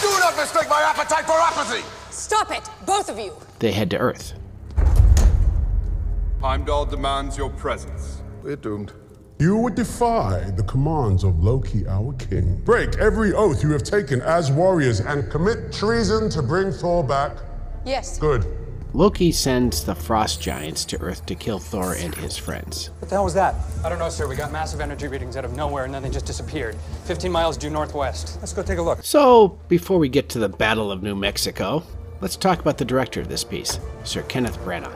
Do 0.01 0.09
not 0.21 0.35
mistake 0.39 0.71
my 0.71 0.81
appetite 0.81 1.27
for 1.27 1.35
apathy! 1.35 1.85
Stop 2.11 2.51
it, 2.51 2.63
both 2.87 3.11
of 3.11 3.19
you. 3.19 3.35
They 3.59 3.73
head 3.73 3.91
to 3.91 3.99
Earth. 3.99 4.33
Heimdall 6.41 6.87
demands 6.87 7.37
your 7.37 7.51
presence. 7.51 8.23
We're 8.43 8.57
doomed. 8.57 8.95
You 9.39 9.59
would 9.59 9.75
defy 9.75 10.51
the 10.57 10.63
commands 10.63 11.25
of 11.25 11.45
Loki, 11.45 11.87
our 11.87 12.15
king. 12.15 12.57
Break 12.65 12.97
every 12.97 13.35
oath 13.35 13.63
you 13.63 13.71
have 13.73 13.83
taken 13.83 14.23
as 14.23 14.51
warriors 14.51 15.01
and 15.01 15.31
commit 15.31 15.75
treason 15.75 16.31
to 16.31 16.43
bring 16.43 16.73
Thor 16.73 17.05
back. 17.05 17.33
Yes. 17.85 18.19
Good. 18.19 18.47
Loki 18.95 19.33
sends 19.33 19.85
the 19.85 19.95
frost 19.95 20.43
giants 20.43 20.85
to 20.85 21.01
Earth 21.01 21.25
to 21.25 21.35
kill 21.35 21.59
Thor 21.59 21.95
and 21.95 22.15
his 22.15 22.37
friends. 22.37 22.91
What 22.99 23.09
the 23.09 23.15
hell 23.15 23.25
was 23.25 23.33
that? 23.35 23.55
I 23.83 23.89
don't 23.89 23.99
know, 23.99 24.11
sir. 24.11 24.29
We 24.29 24.37
got 24.37 24.53
massive 24.53 24.83
energy 24.83 25.09
readings 25.09 25.35
out 25.35 25.47
of 25.47 25.55
nowhere 25.55 25.87
and 25.87 25.95
then 25.95 26.03
they 26.03 26.11
just 26.11 26.27
disappeared. 26.27 26.77
15 27.05 27.33
miles 27.33 27.57
due 27.57 27.71
northwest. 27.71 28.37
Let's 28.41 28.53
go 28.53 28.63
take 28.63 28.79
a 28.79 28.83
look. 28.83 29.03
So, 29.03 29.59
before 29.69 29.99
we 29.99 30.11
get 30.11 30.29
to 30.31 30.39
the 30.39 30.49
Battle 30.49 30.93
of 30.93 31.03
New 31.03 31.17
Mexico, 31.17 31.83
let's 32.21 32.37
talk 32.37 32.59
about 32.59 32.77
the 32.77 32.85
director 32.85 33.23
of 33.23 33.29
this 33.29 33.45
piece, 33.45 33.81
Sir 34.05 34.23
Kenneth 34.23 34.59
Branagh. 34.59 34.95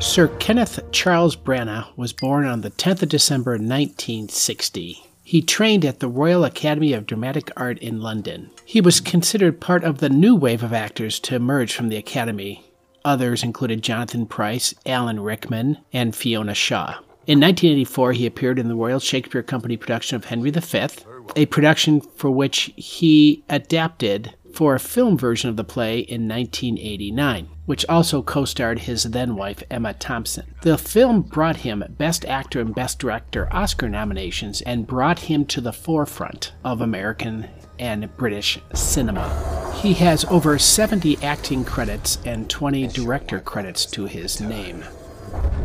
Sir 0.00 0.28
Kenneth 0.38 0.78
Charles 0.92 1.34
Branagh 1.36 1.86
was 1.96 2.12
born 2.12 2.44
on 2.44 2.60
the 2.60 2.70
10th 2.70 3.02
of 3.02 3.08
December 3.08 3.52
1960. 3.52 5.11
He 5.32 5.40
trained 5.40 5.86
at 5.86 6.00
the 6.00 6.10
Royal 6.10 6.44
Academy 6.44 6.92
of 6.92 7.06
Dramatic 7.06 7.50
Art 7.56 7.78
in 7.78 8.02
London. 8.02 8.50
He 8.66 8.82
was 8.82 9.00
considered 9.00 9.62
part 9.62 9.82
of 9.82 9.96
the 9.96 10.10
new 10.10 10.36
wave 10.36 10.62
of 10.62 10.74
actors 10.74 11.18
to 11.20 11.34
emerge 11.34 11.72
from 11.72 11.88
the 11.88 11.96
Academy. 11.96 12.70
Others 13.02 13.42
included 13.42 13.82
Jonathan 13.82 14.26
Pryce, 14.26 14.74
Alan 14.84 15.20
Rickman, 15.20 15.78
and 15.90 16.14
Fiona 16.14 16.52
Shaw. 16.52 16.98
In 17.26 17.40
1984, 17.40 18.12
he 18.12 18.26
appeared 18.26 18.58
in 18.58 18.68
the 18.68 18.74
Royal 18.74 19.00
Shakespeare 19.00 19.42
Company 19.42 19.78
production 19.78 20.16
of 20.16 20.26
Henry 20.26 20.50
V, 20.50 20.88
a 21.34 21.46
production 21.46 22.02
for 22.02 22.30
which 22.30 22.70
he 22.76 23.42
adapted 23.48 24.34
for 24.54 24.74
a 24.74 24.80
film 24.80 25.16
version 25.16 25.50
of 25.50 25.56
the 25.56 25.64
play 25.64 26.00
in 26.00 26.28
1989, 26.28 27.48
which 27.66 27.86
also 27.88 28.22
co 28.22 28.44
starred 28.44 28.80
his 28.80 29.04
then 29.04 29.36
wife 29.36 29.62
Emma 29.70 29.94
Thompson. 29.94 30.54
The 30.62 30.78
film 30.78 31.22
brought 31.22 31.56
him 31.56 31.84
Best 31.98 32.24
Actor 32.24 32.60
and 32.60 32.74
Best 32.74 32.98
Director 32.98 33.48
Oscar 33.52 33.88
nominations 33.88 34.60
and 34.62 34.86
brought 34.86 35.20
him 35.20 35.44
to 35.46 35.60
the 35.60 35.72
forefront 35.72 36.52
of 36.64 36.80
American 36.80 37.48
and 37.78 38.14
British 38.16 38.58
cinema. 38.74 39.72
He 39.82 39.94
has 39.94 40.24
over 40.26 40.58
70 40.58 41.22
acting 41.22 41.64
credits 41.64 42.18
and 42.24 42.48
20 42.48 42.86
director 42.88 43.40
credits 43.40 43.86
to 43.86 44.04
his 44.04 44.40
name. 44.40 44.84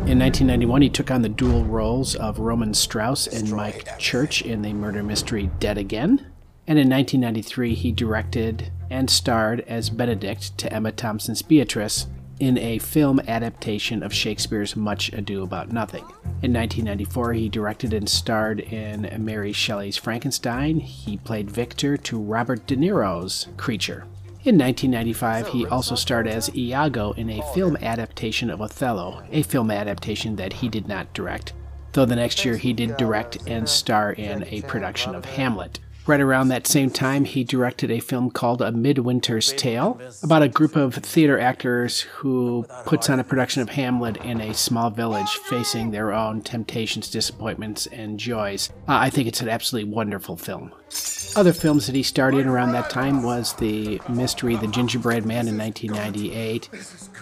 In 0.07 0.17
1991, 0.19 0.81
he 0.81 0.89
took 0.89 1.11
on 1.11 1.21
the 1.21 1.29
dual 1.29 1.65
roles 1.65 2.15
of 2.15 2.39
Roman 2.39 2.73
Strauss 2.73 3.27
and 3.27 3.51
Mike 3.51 3.99
Church 3.99 4.41
in 4.41 4.61
the 4.61 4.71
murder 4.73 5.03
mystery 5.03 5.51
Dead 5.59 5.77
Again. 5.77 6.31
And 6.65 6.79
in 6.79 6.89
1993, 6.89 7.75
he 7.75 7.91
directed 7.91 8.71
and 8.89 9.09
starred 9.09 9.61
as 9.61 9.89
Benedict 9.89 10.57
to 10.57 10.71
Emma 10.71 10.91
Thompson's 10.91 11.41
Beatrice 11.41 12.07
in 12.39 12.57
a 12.57 12.77
film 12.77 13.19
adaptation 13.21 14.03
of 14.03 14.13
Shakespeare's 14.13 14.75
Much 14.75 15.11
Ado 15.13 15.43
About 15.43 15.71
Nothing. 15.71 16.03
In 16.43 16.53
1994, 16.53 17.33
he 17.33 17.49
directed 17.49 17.93
and 17.93 18.07
starred 18.07 18.59
in 18.59 19.11
Mary 19.23 19.51
Shelley's 19.51 19.97
Frankenstein. 19.97 20.79
He 20.79 21.17
played 21.17 21.49
Victor 21.49 21.97
to 21.97 22.19
Robert 22.19 22.67
De 22.67 22.75
Niro's 22.75 23.47
Creature. 23.57 24.05
In 24.43 24.57
1995, 24.57 25.47
he 25.47 25.65
also 25.65 25.95
starred 25.95 26.27
as 26.27 26.55
Iago 26.55 27.11
in 27.13 27.29
a 27.29 27.53
film 27.53 27.75
adaptation 27.81 28.49
of 28.49 28.61
Othello, 28.61 29.23
a 29.31 29.41
film 29.41 29.71
adaptation 29.71 30.35
that 30.35 30.53
he 30.53 30.69
did 30.69 30.87
not 30.87 31.11
direct, 31.13 31.53
though 31.93 32.05
the 32.05 32.15
next 32.15 32.45
year 32.45 32.55
he 32.55 32.71
did 32.71 32.95
direct 32.97 33.39
and 33.47 33.67
star 33.67 34.13
in 34.13 34.45
a 34.45 34.61
production 34.61 35.15
of 35.15 35.25
Hamlet. 35.25 35.79
Right 36.07 36.21
around 36.21 36.47
that 36.47 36.67
same 36.67 36.89
time, 36.89 37.25
he 37.25 37.43
directed 37.43 37.91
a 37.91 37.99
film 37.99 38.31
called 38.31 38.61
A 38.61 38.71
Midwinter's 38.71 39.51
Tale 39.51 39.99
about 40.23 40.41
a 40.41 40.47
group 40.47 40.77
of 40.77 40.95
theater 40.95 41.37
actors 41.37 41.99
who 41.99 42.65
puts 42.85 43.09
on 43.09 43.19
a 43.19 43.25
production 43.25 43.61
of 43.61 43.67
Hamlet 43.67 44.15
in 44.17 44.39
a 44.39 44.53
small 44.53 44.89
village 44.89 45.29
facing 45.49 45.91
their 45.91 46.13
own 46.13 46.41
temptations, 46.41 47.09
disappointments, 47.09 47.87
and 47.87 48.17
joys. 48.17 48.69
Uh, 48.87 48.99
I 48.99 49.09
think 49.09 49.27
it's 49.27 49.41
an 49.41 49.49
absolutely 49.49 49.91
wonderful 49.91 50.37
film. 50.37 50.71
Other 51.35 51.51
films 51.51 51.87
that 51.87 51.95
he 51.95 52.03
starred 52.03 52.35
in 52.35 52.47
around 52.47 52.71
that 52.71 52.89
time 52.89 53.21
was 53.21 53.51
the 53.55 54.01
mystery 54.07 54.55
The 54.55 54.67
Gingerbread 54.67 55.25
Man 55.25 55.49
in 55.49 55.57
1998, 55.57 56.69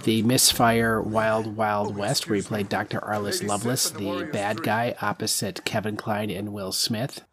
the 0.04 0.22
Misfire 0.22 1.02
Wild 1.02 1.58
Wild 1.58 1.98
West, 1.98 2.30
where 2.30 2.36
he 2.36 2.44
played 2.44 2.70
Dr. 2.70 3.00
Arliss 3.00 3.44
Loveless, 3.44 3.90
the 3.90 4.30
bad 4.32 4.62
guy 4.62 4.96
opposite 5.02 5.66
Kevin 5.66 5.98
Kline 5.98 6.30
and 6.30 6.54
Will 6.54 6.72
Smith. 6.72 7.24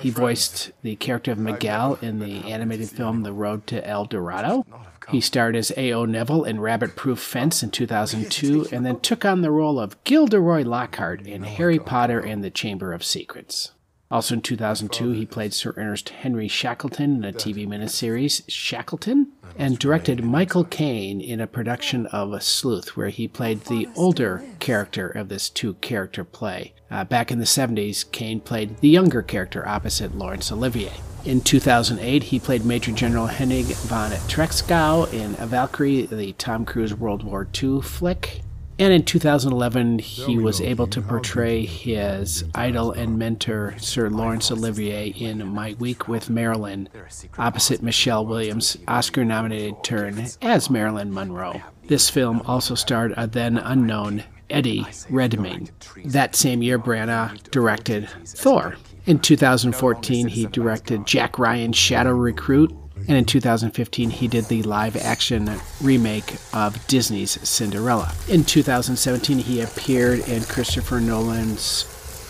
He 0.00 0.10
voiced 0.10 0.70
the 0.82 0.96
character 0.96 1.32
of 1.32 1.38
Miguel 1.38 1.98
in 2.00 2.20
the 2.20 2.50
animated 2.50 2.90
film 2.90 3.22
The 3.22 3.32
Road 3.32 3.66
to 3.68 3.86
El 3.86 4.04
Dorado. 4.04 4.64
He 5.08 5.20
starred 5.20 5.56
as 5.56 5.72
A.O. 5.76 6.04
Neville 6.04 6.44
in 6.44 6.60
Rabbit 6.60 6.94
Proof 6.94 7.18
Fence 7.18 7.62
in 7.62 7.70
2002 7.70 8.68
and 8.70 8.86
then 8.86 9.00
took 9.00 9.24
on 9.24 9.40
the 9.42 9.50
role 9.50 9.80
of 9.80 10.02
Gilderoy 10.04 10.62
Lockhart 10.62 11.26
in 11.26 11.42
Harry 11.42 11.78
Potter 11.78 12.20
and 12.20 12.44
the 12.44 12.50
Chamber 12.50 12.92
of 12.92 13.04
Secrets. 13.04 13.72
Also 14.10 14.34
in 14.34 14.42
2002, 14.42 15.12
he 15.12 15.24
played 15.24 15.54
Sir 15.54 15.72
Ernest 15.76 16.08
Henry 16.08 16.48
Shackleton 16.48 17.16
in 17.16 17.24
a 17.24 17.32
TV 17.32 17.66
miniseries, 17.66 18.42
Shackleton, 18.48 19.28
and 19.56 19.78
directed 19.78 20.24
Michael 20.24 20.64
Caine 20.64 21.20
in 21.20 21.40
a 21.40 21.46
production 21.46 22.06
of 22.06 22.42
Sleuth, 22.42 22.96
where 22.96 23.10
he 23.10 23.28
played 23.28 23.62
the 23.62 23.88
older 23.94 24.42
character 24.58 25.08
of 25.08 25.28
this 25.28 25.48
two 25.48 25.74
character 25.74 26.24
play. 26.24 26.74
Uh, 26.90 27.04
back 27.04 27.30
in 27.30 27.38
the 27.38 27.44
70s, 27.44 28.10
Caine 28.10 28.40
played 28.40 28.78
the 28.78 28.88
younger 28.88 29.22
character 29.22 29.66
opposite 29.66 30.16
Laurence 30.16 30.50
Olivier. 30.50 30.92
In 31.24 31.40
2008, 31.40 32.24
he 32.24 32.40
played 32.40 32.64
Major 32.64 32.92
General 32.92 33.26
Henning 33.26 33.66
von 33.66 34.10
Tresckow 34.10 35.12
in 35.12 35.34
Valkyrie, 35.34 36.06
the 36.06 36.32
Tom 36.32 36.64
Cruise 36.64 36.94
World 36.94 37.22
War 37.22 37.46
II 37.62 37.82
flick. 37.82 38.40
And 38.80 38.94
in 38.94 39.04
2011, 39.04 39.98
he 39.98 40.38
was 40.38 40.62
able 40.62 40.86
to 40.86 41.02
portray 41.02 41.66
his 41.66 42.44
idol 42.54 42.92
and 42.92 43.18
mentor, 43.18 43.74
Sir 43.76 44.08
Laurence 44.08 44.50
Olivier, 44.50 45.08
in 45.08 45.46
My 45.46 45.76
Week 45.78 46.08
with 46.08 46.30
Marilyn, 46.30 46.88
opposite 47.36 47.82
Michelle 47.82 48.24
Williams' 48.24 48.78
Oscar 48.88 49.22
nominated 49.22 49.84
turn 49.84 50.28
as 50.40 50.70
Marilyn 50.70 51.12
Monroe. 51.12 51.60
This 51.88 52.08
film 52.08 52.40
also 52.46 52.74
starred 52.74 53.12
a 53.18 53.26
then 53.26 53.58
unknown 53.58 54.24
Eddie 54.48 54.86
Redmayne. 55.10 55.68
That 56.06 56.34
same 56.34 56.62
year, 56.62 56.78
Branagh 56.78 57.50
directed 57.50 58.08
Thor. 58.24 58.76
In 59.04 59.18
2014, 59.18 60.26
he 60.28 60.46
directed 60.46 61.06
Jack 61.06 61.38
Ryan's 61.38 61.76
Shadow 61.76 62.12
Recruit 62.12 62.74
And 63.08 63.16
in 63.16 63.24
2015, 63.24 64.10
he 64.10 64.28
did 64.28 64.46
the 64.46 64.62
live 64.62 64.96
action 64.96 65.50
remake 65.80 66.36
of 66.52 66.86
Disney's 66.86 67.38
Cinderella. 67.48 68.12
In 68.28 68.44
2017, 68.44 69.38
he 69.38 69.60
appeared 69.60 70.20
in 70.28 70.42
Christopher 70.44 71.00
Nolan's 71.00 71.86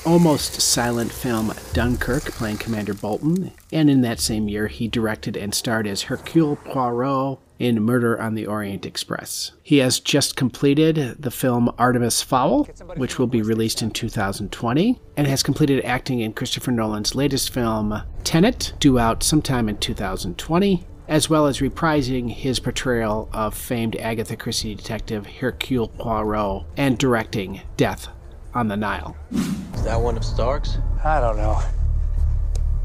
almost 0.07 0.61
silent 0.61 1.13
film 1.13 1.53
Dunkirk, 1.73 2.25
playing 2.25 2.59
Commander 2.59 2.95
Bolton. 2.95 3.53
And 3.73 3.91
in 3.91 4.01
that 4.03 4.21
same 4.21 4.49
year, 4.49 4.69
he 4.69 4.89
directed 4.89 5.37
and 5.37 5.55
starred 5.55 5.87
as 5.87 6.03
Hercule 6.03 6.57
Poirot 6.57 7.39
in 7.61 7.83
Murder 7.83 8.21
on 8.21 8.35
the 8.35 8.47
Orient 8.47 8.87
Express. 8.87 9.53
He 9.63 9.79
has 9.79 10.01
just 10.01 10.35
completed 10.35 11.17
the 11.19 11.31
film 11.31 11.73
Artemis 11.79 12.23
Fowl, 12.23 12.65
which 12.97 13.19
will 13.19 13.27
be 13.27 13.43
released 13.43 13.83
in 13.83 13.91
2020, 13.91 14.99
and 15.17 15.27
has 15.27 15.43
completed 15.43 15.85
acting 15.85 16.21
in 16.21 16.33
Christopher 16.33 16.73
Nolan's 16.73 17.15
latest 17.15 17.53
film 17.53 18.03
Tenet, 18.25 18.73
due 18.81 18.99
out 18.99 19.23
sometime 19.23 19.69
in 19.69 19.77
2020, 19.77 20.87
as 21.07 21.29
well 21.29 21.47
as 21.47 21.59
reprising 21.59 22.31
his 22.31 22.59
portrayal 22.59 23.29
of 23.33 23.55
famed 23.55 23.95
Agatha 23.97 24.37
Christie 24.37 24.75
detective 24.75 25.27
Hercule 25.27 25.89
Poirot 25.89 26.65
and 26.77 26.97
directing 26.97 27.61
Death 27.77 28.09
on 28.55 28.69
the 28.69 28.77
Nile. 28.77 29.17
Is 29.33 29.85
that 29.85 30.01
one 30.01 30.17
of 30.17 30.25
Stark's? 30.25 30.79
I 31.05 31.21
don't 31.21 31.37
know. 31.37 31.61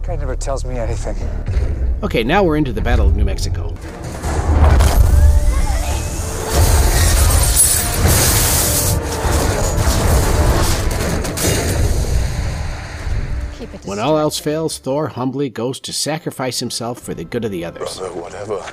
Guy 0.06 0.16
never 0.18 0.36
tells 0.36 0.64
me 0.64 0.78
anything. 0.78 1.16
Okay, 2.04 2.24
now 2.24 2.44
we're 2.44 2.58
into 2.58 2.72
the 2.72 2.82
Battle 2.82 3.08
of 3.08 3.16
New 3.16 3.26
Mexico. 3.26 3.70
When 13.84 13.98
all 13.98 14.20
else 14.20 14.38
fails, 14.38 14.78
Thor 14.78 15.08
humbly 15.08 15.50
goes 15.50 15.80
to 15.80 15.92
sacrifice 15.92 16.60
himself 16.60 17.00
for 17.00 17.16
the 17.16 17.24
good 17.24 17.44
of 17.44 17.50
the 17.50 17.66
others. 17.66 17.98
Brother, 17.98 18.14
whatever 18.14 18.64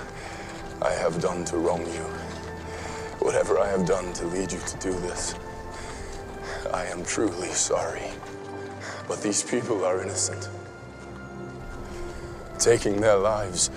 I 0.82 0.90
have 0.92 1.18
done 1.22 1.46
to 1.46 1.56
wrong 1.56 1.80
you, 1.80 2.04
whatever 3.20 3.58
I 3.58 3.68
have 3.68 3.86
done 3.86 4.12
to 4.14 4.26
lead 4.26 4.52
you 4.52 4.58
to 4.58 4.76
do 4.78 4.92
this, 5.00 5.34
I 6.74 6.84
am 6.86 7.02
truly 7.06 7.48
sorry. 7.48 8.10
But 9.08 9.22
these 9.22 9.42
people 9.42 9.82
are 9.84 10.02
innocent. 10.02 10.50
Taking 12.62 13.00
their 13.00 13.16
lives 13.16 13.70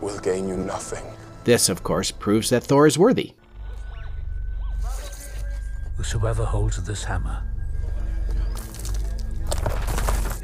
will 0.00 0.16
gain 0.20 0.46
you 0.48 0.56
nothing. 0.56 1.04
This, 1.42 1.68
of 1.68 1.82
course, 1.82 2.12
proves 2.12 2.50
that 2.50 2.62
Thor 2.62 2.86
is 2.86 2.96
worthy. 2.96 3.32
Whosoever 5.96 6.44
holds 6.44 6.80
this 6.84 7.02
hammer, 7.02 7.42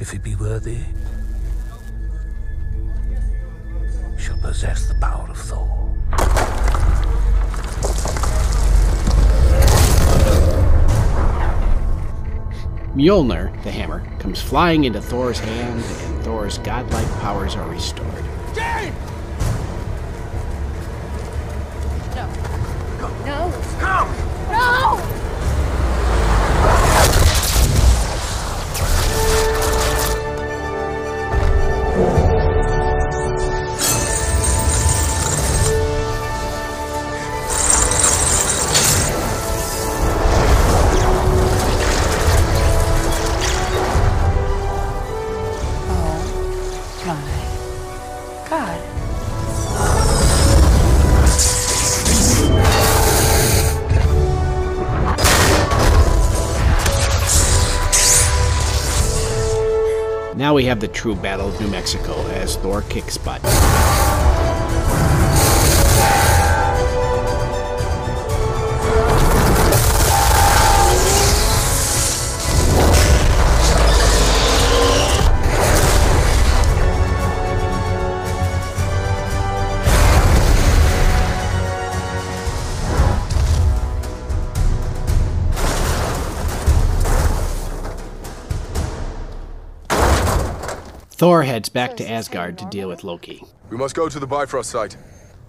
if 0.00 0.10
he 0.10 0.18
be 0.18 0.34
worthy, 0.34 0.80
shall 4.18 4.38
possess 4.38 4.88
the 4.88 4.94
power 5.00 5.30
of 5.30 5.38
Thor. 5.38 5.70
Mjolnir, 12.94 13.50
the 13.64 13.72
hammer, 13.72 14.04
comes 14.20 14.40
flying 14.40 14.84
into 14.84 15.00
Thor's 15.00 15.40
hand, 15.40 15.82
and 15.82 16.24
Thor's 16.24 16.58
godlike 16.58 17.10
powers 17.20 17.56
are 17.56 17.68
restored. 17.68 18.24
Now 60.54 60.58
we 60.58 60.66
have 60.66 60.78
the 60.78 60.86
true 60.86 61.16
Battle 61.16 61.48
of 61.48 61.60
New 61.60 61.66
Mexico 61.66 62.12
as 62.28 62.54
Thor 62.54 62.82
kicks 62.82 63.18
butt. 63.18 63.63
Thor 91.24 91.42
heads 91.42 91.70
back 91.70 91.96
to 91.96 92.06
Asgard 92.06 92.58
to 92.58 92.66
deal 92.66 92.86
with 92.86 93.02
Loki. 93.02 93.42
We 93.70 93.78
must 93.78 93.94
go 93.94 94.10
to 94.10 94.20
the 94.20 94.26
Bifrost 94.26 94.68
site. 94.68 94.98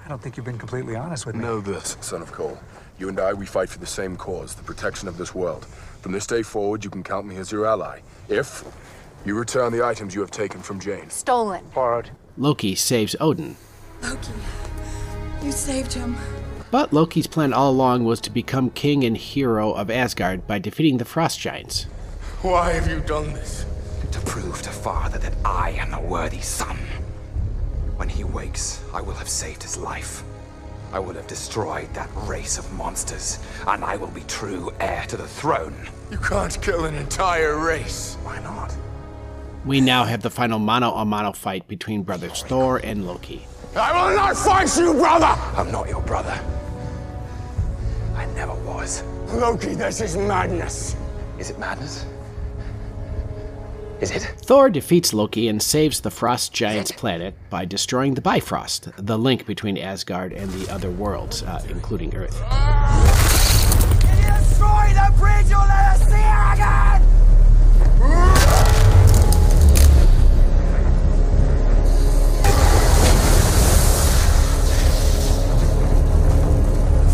I 0.05 0.07
don't 0.07 0.21
think 0.21 0.37
you've 0.37 0.45
been 0.45 0.57
completely 0.57 0.95
honest 0.95 1.25
with 1.25 1.35
me. 1.35 1.41
Know 1.41 1.59
this, 1.59 1.97
son 1.99 2.21
of 2.21 2.31
Coul. 2.31 2.57
You 2.97 3.09
and 3.09 3.19
I, 3.19 3.33
we 3.33 3.45
fight 3.45 3.67
for 3.67 3.79
the 3.79 3.85
same 3.85 4.15
cause, 4.15 4.55
the 4.55 4.63
protection 4.63 5.09
of 5.09 5.17
this 5.17 5.35
world. 5.35 5.65
From 6.01 6.13
this 6.13 6.25
day 6.25 6.43
forward, 6.43 6.85
you 6.85 6.89
can 6.89 7.03
count 7.03 7.27
me 7.27 7.35
as 7.35 7.51
your 7.51 7.65
ally. 7.65 7.99
If 8.29 8.63
you 9.25 9.37
return 9.37 9.73
the 9.73 9.85
items 9.85 10.15
you 10.15 10.21
have 10.21 10.31
taken 10.31 10.61
from 10.61 10.79
Jane. 10.79 11.09
Stolen. 11.09 11.65
Borrowed. 11.75 12.09
Loki 12.37 12.73
saves 12.73 13.13
Odin. 13.19 13.57
Loki, 14.01 14.31
you 15.43 15.51
saved 15.51 15.91
him. 15.91 16.15
But 16.71 16.93
Loki's 16.93 17.27
plan 17.27 17.51
all 17.51 17.71
along 17.71 18.05
was 18.05 18.21
to 18.21 18.29
become 18.29 18.69
king 18.69 19.03
and 19.03 19.17
hero 19.17 19.73
of 19.73 19.91
Asgard 19.91 20.47
by 20.47 20.57
defeating 20.57 20.99
the 20.99 21.03
Frost 21.03 21.37
Giants. 21.37 21.83
Why 22.43 22.71
have 22.71 22.89
you 22.89 23.01
done 23.01 23.33
this? 23.33 23.65
To 24.11 24.19
prove 24.21 24.61
to 24.61 24.69
father 24.69 25.17
that 25.19 25.33
I 25.43 25.71
am 25.71 25.91
the 25.91 25.99
worthy 25.99 26.41
son. 26.41 26.77
When 27.97 28.09
he 28.09 28.23
wakes, 28.23 28.83
I 28.93 29.01
will 29.01 29.13
have 29.13 29.29
saved 29.29 29.63
his 29.63 29.77
life. 29.77 30.23
I 30.93 30.99
will 30.99 31.13
have 31.15 31.27
destroyed 31.27 31.93
that 31.93 32.09
race 32.27 32.57
of 32.57 32.71
monsters, 32.73 33.39
and 33.67 33.83
I 33.83 33.97
will 33.97 34.07
be 34.07 34.21
true 34.21 34.71
heir 34.79 35.05
to 35.09 35.17
the 35.17 35.27
throne. 35.27 35.75
You 36.11 36.17
can't 36.17 36.61
kill 36.61 36.85
an 36.85 36.95
entire 36.95 37.57
race. 37.57 38.15
Why 38.23 38.39
not? 38.41 38.73
We 39.65 39.81
now 39.81 40.03
have 40.03 40.21
the 40.21 40.29
final 40.29 40.59
mano 40.59 40.91
a 40.91 41.03
mano 41.03 41.31
fight 41.33 41.67
between 41.67 42.03
brothers 42.03 42.43
Thor 42.43 42.77
and 42.83 43.05
Loki. 43.05 43.47
I 43.75 43.91
will 43.91 44.15
not 44.15 44.37
fight 44.37 44.77
you, 44.77 44.93
brother! 44.93 45.25
I'm 45.57 45.71
not 45.71 45.89
your 45.89 46.01
brother. 46.01 46.39
I 48.15 48.25
never 48.27 48.53
was. 48.53 49.03
Loki, 49.33 49.73
this 49.73 49.99
is 50.01 50.15
madness. 50.15 50.95
Is 51.37 51.49
it 51.49 51.59
madness? 51.59 52.05
Is 54.01 54.11
it? 54.11 54.23
Thor 54.41 54.69
defeats 54.69 55.13
Loki 55.13 55.47
and 55.47 55.61
saves 55.61 56.01
the 56.01 56.11
Frost 56.11 56.51
Giants' 56.51 56.91
planet 56.91 57.33
by 57.49 57.63
destroying 57.63 58.13
the 58.13 58.21
Bifrost, 58.21 58.89
the 58.97 59.17
link 59.17 59.45
between 59.45 59.77
Asgard 59.77 60.33
and 60.33 60.51
the 60.51 60.69
other 60.71 60.91
worlds, 60.91 61.43
uh, 61.43 61.63
including 61.69 62.13
Earth. 62.13 62.33
Destroy 64.11 64.91
the 64.93 65.13
bridge, 65.17 65.49
you'll 65.49 65.59
let 65.59 65.95
us 65.95 66.01
see 66.07 66.15
her 66.15 66.53
again! 66.53 67.01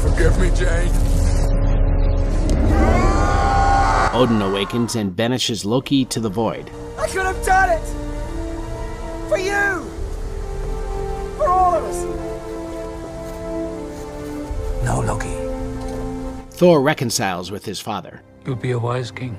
Forgive 0.02 0.40
me, 0.40 0.50
Jane. 0.56 1.01
Odin 4.14 4.42
awakens 4.42 4.96
and 4.98 5.16
banishes 5.16 5.64
Loki 5.64 6.04
to 6.06 6.20
the 6.20 6.30
void. 6.30 6.70
I 7.00 7.08
could 7.08 7.26
have 7.26 7.46
done 7.46 7.70
it! 7.70 7.86
For 9.30 9.38
you! 9.38 9.90
For 11.38 11.48
all 11.48 11.76
of 11.76 11.84
us! 11.86 12.04
No, 14.84 15.00
Loki. 15.00 15.38
Thor 16.58 16.82
reconciles 16.82 17.52
with 17.52 17.64
his 17.64 17.80
father. 17.80 18.22
You'll 18.46 18.58
be 18.58 18.72
a 18.72 18.80
wise 18.80 19.12
king. 19.12 19.38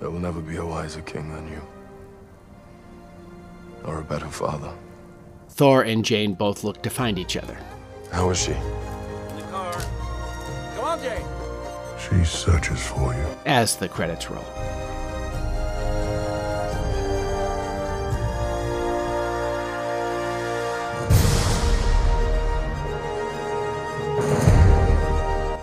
There 0.00 0.10
will 0.10 0.20
never 0.20 0.40
be 0.40 0.56
a 0.56 0.64
wiser 0.64 1.02
king 1.02 1.34
than 1.34 1.46
you. 1.48 1.60
Or 3.84 4.00
a 4.00 4.04
better 4.04 4.28
father. 4.28 4.72
Thor 5.50 5.82
and 5.82 6.02
Jane 6.02 6.32
both 6.32 6.64
look 6.64 6.82
to 6.82 6.88
find 6.88 7.18
each 7.18 7.36
other. 7.36 7.58
How 8.10 8.30
is 8.30 8.42
she? 8.42 8.54
She 11.00 12.24
searches 12.24 12.86
for 12.86 13.14
you. 13.14 13.26
As 13.46 13.76
the 13.76 13.88
credits 13.88 14.30
roll. 14.30 14.44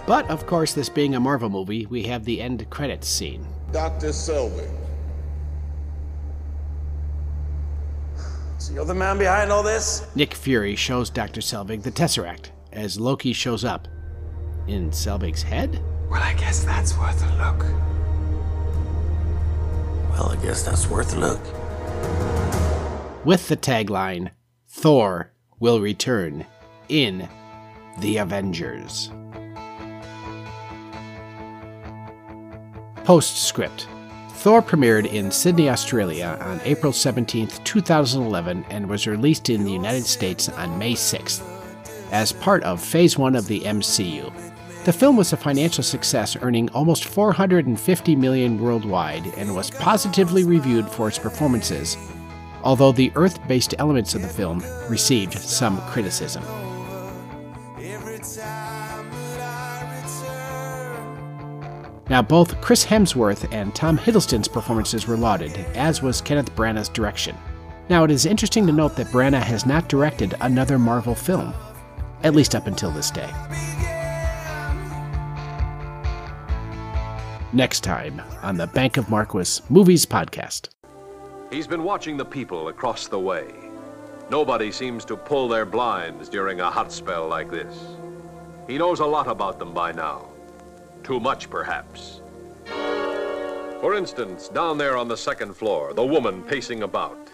But 0.08 0.30
of 0.30 0.48
course, 0.48 0.74
this 0.74 0.88
being 0.88 1.16
a 1.16 1.20
Marvel 1.20 1.50
movie, 1.50 1.86
we 1.86 2.04
have 2.04 2.24
the 2.24 2.42
end 2.42 2.68
credits 2.70 3.10
scene. 3.10 3.46
Dr. 3.74 4.08
Selvig. 4.08 4.72
So 8.58 8.74
you're 8.74 8.86
the 8.86 8.96
man 8.96 9.18
behind 9.18 9.52
all 9.52 9.64
this? 9.64 10.08
Nick 10.16 10.34
Fury 10.34 10.76
shows 10.76 11.10
Dr. 11.10 11.42
Selvig 11.42 11.84
the 11.84 11.92
Tesseract 11.92 12.52
as 12.72 13.00
Loki 13.00 13.34
shows 13.34 13.66
up 13.66 13.88
in 14.68 14.92
Selvig's 14.92 15.42
head? 15.42 15.82
Well, 16.10 16.22
I 16.22 16.34
guess 16.34 16.64
that's 16.64 16.98
worth 16.98 17.24
a 17.24 17.36
look. 17.38 17.64
Well, 20.12 20.30
I 20.30 20.36
guess 20.42 20.64
that's 20.64 20.88
worth 20.88 21.16
a 21.16 21.20
look. 21.20 21.42
With 23.26 23.48
the 23.48 23.58
tagline, 23.58 24.32
Thor 24.68 25.32
will 25.60 25.80
return 25.80 26.46
in 26.90 27.28
The 28.00 28.18
Avengers. 28.18 29.12
Postscript 33.04 33.88
Thor 34.38 34.62
premiered 34.62 35.12
in 35.12 35.32
Sydney, 35.32 35.70
Australia 35.70 36.38
on 36.42 36.62
April 36.64 36.94
17, 36.94 37.48
2011, 37.64 38.66
and 38.70 38.88
was 38.88 39.08
released 39.08 39.50
in 39.50 39.64
the 39.64 39.72
United 39.72 40.06
States 40.06 40.48
on 40.48 40.78
May 40.78 40.94
6th 40.94 41.42
as 42.12 42.32
part 42.32 42.64
of 42.64 42.82
Phase 42.82 43.18
1 43.18 43.36
of 43.36 43.48
the 43.48 43.62
MCU. 43.62 44.32
The 44.88 44.94
film 44.94 45.18
was 45.18 45.34
a 45.34 45.38
financial 45.38 45.84
success, 45.84 46.38
earning 46.42 46.70
almost 46.70 47.04
450 47.04 48.16
million 48.16 48.58
worldwide 48.58 49.28
and 49.36 49.54
was 49.54 49.70
positively 49.70 50.46
reviewed 50.46 50.88
for 50.88 51.10
its 51.10 51.20
performances, 51.20 51.98
although 52.64 52.94
the 52.94 53.12
Earth-based 53.16 53.76
elements 53.80 54.16
of 54.16 54.22
the 54.22 54.30
film 54.30 54.64
received 54.88 55.38
some 55.38 55.82
criticism. 55.88 56.42
Now, 62.10 62.22
both 62.22 62.62
Chris 62.62 62.86
Hemsworth 62.86 63.46
and 63.52 63.76
Tom 63.76 63.98
Hiddleston's 63.98 64.48
performances 64.48 65.06
were 65.06 65.18
lauded, 65.18 65.52
as 65.76 66.02
was 66.02 66.22
Kenneth 66.22 66.56
Branagh's 66.56 66.88
direction. 66.88 67.36
Now, 67.90 68.06
it 68.06 68.12
is 68.12 68.26
interesting 68.26 68.66
to 68.68 68.72
note 68.72 68.96
that 68.96 69.08
Branagh 69.08 69.44
has 69.44 69.66
not 69.66 69.90
directed 69.90 70.36
another 70.40 70.80
Marvel 70.80 71.14
film, 71.14 71.54
at 72.24 72.34
least 72.34 72.56
up 72.56 72.68
until 72.68 72.92
this 72.92 73.12
day. 73.12 73.30
Next 77.54 77.80
time 77.80 78.22
on 78.44 78.58
the 78.58 78.68
Bank 78.68 78.98
of 78.98 79.10
Marquis 79.10 79.62
Movies 79.70 80.06
Podcast. 80.06 80.68
He's 81.50 81.66
been 81.66 81.84
watching 81.84 82.18
the 82.18 82.26
people 82.26 82.68
across 82.68 83.08
the 83.08 83.18
way. 83.18 83.54
Nobody 84.30 84.70
seems 84.70 85.06
to 85.06 85.16
pull 85.16 85.48
their 85.48 85.66
blinds 85.66 86.28
during 86.28 86.60
a 86.60 86.70
hot 86.70 86.92
spell 86.92 87.26
like 87.26 87.50
this. 87.50 87.96
He 88.68 88.78
knows 88.78 89.00
a 89.00 89.06
lot 89.06 89.28
about 89.28 89.60
them 89.60 89.74
by 89.74 89.94
now. 89.94 90.28
Too 91.04 91.22
much, 91.22 91.50
perhaps. 91.50 92.22
For 93.80 93.96
instance, 93.96 94.50
down 94.50 94.78
there 94.78 94.98
on 94.98 95.08
the 95.08 95.16
second 95.16 95.54
floor, 95.54 95.94
the 95.94 96.06
woman 96.06 96.44
pacing 96.44 96.84
about. 96.84 97.30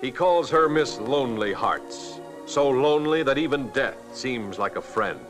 He 0.00 0.10
calls 0.10 0.48
her 0.48 0.70
Miss 0.70 0.98
Lonely 0.98 1.52
Hearts, 1.52 2.20
so 2.46 2.70
lonely 2.70 3.22
that 3.22 3.36
even 3.36 3.68
death 3.68 3.98
seems 4.16 4.58
like 4.58 4.76
a 4.76 4.82
friend. 4.82 5.20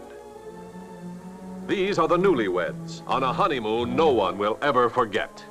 These 1.68 1.98
are 1.98 2.08
the 2.08 2.16
newlyweds 2.16 3.02
on 3.06 3.22
a 3.22 3.30
honeymoon 3.30 3.94
no 3.94 4.10
one 4.10 4.38
will 4.38 4.58
ever 4.62 4.88
forget. 4.88 5.44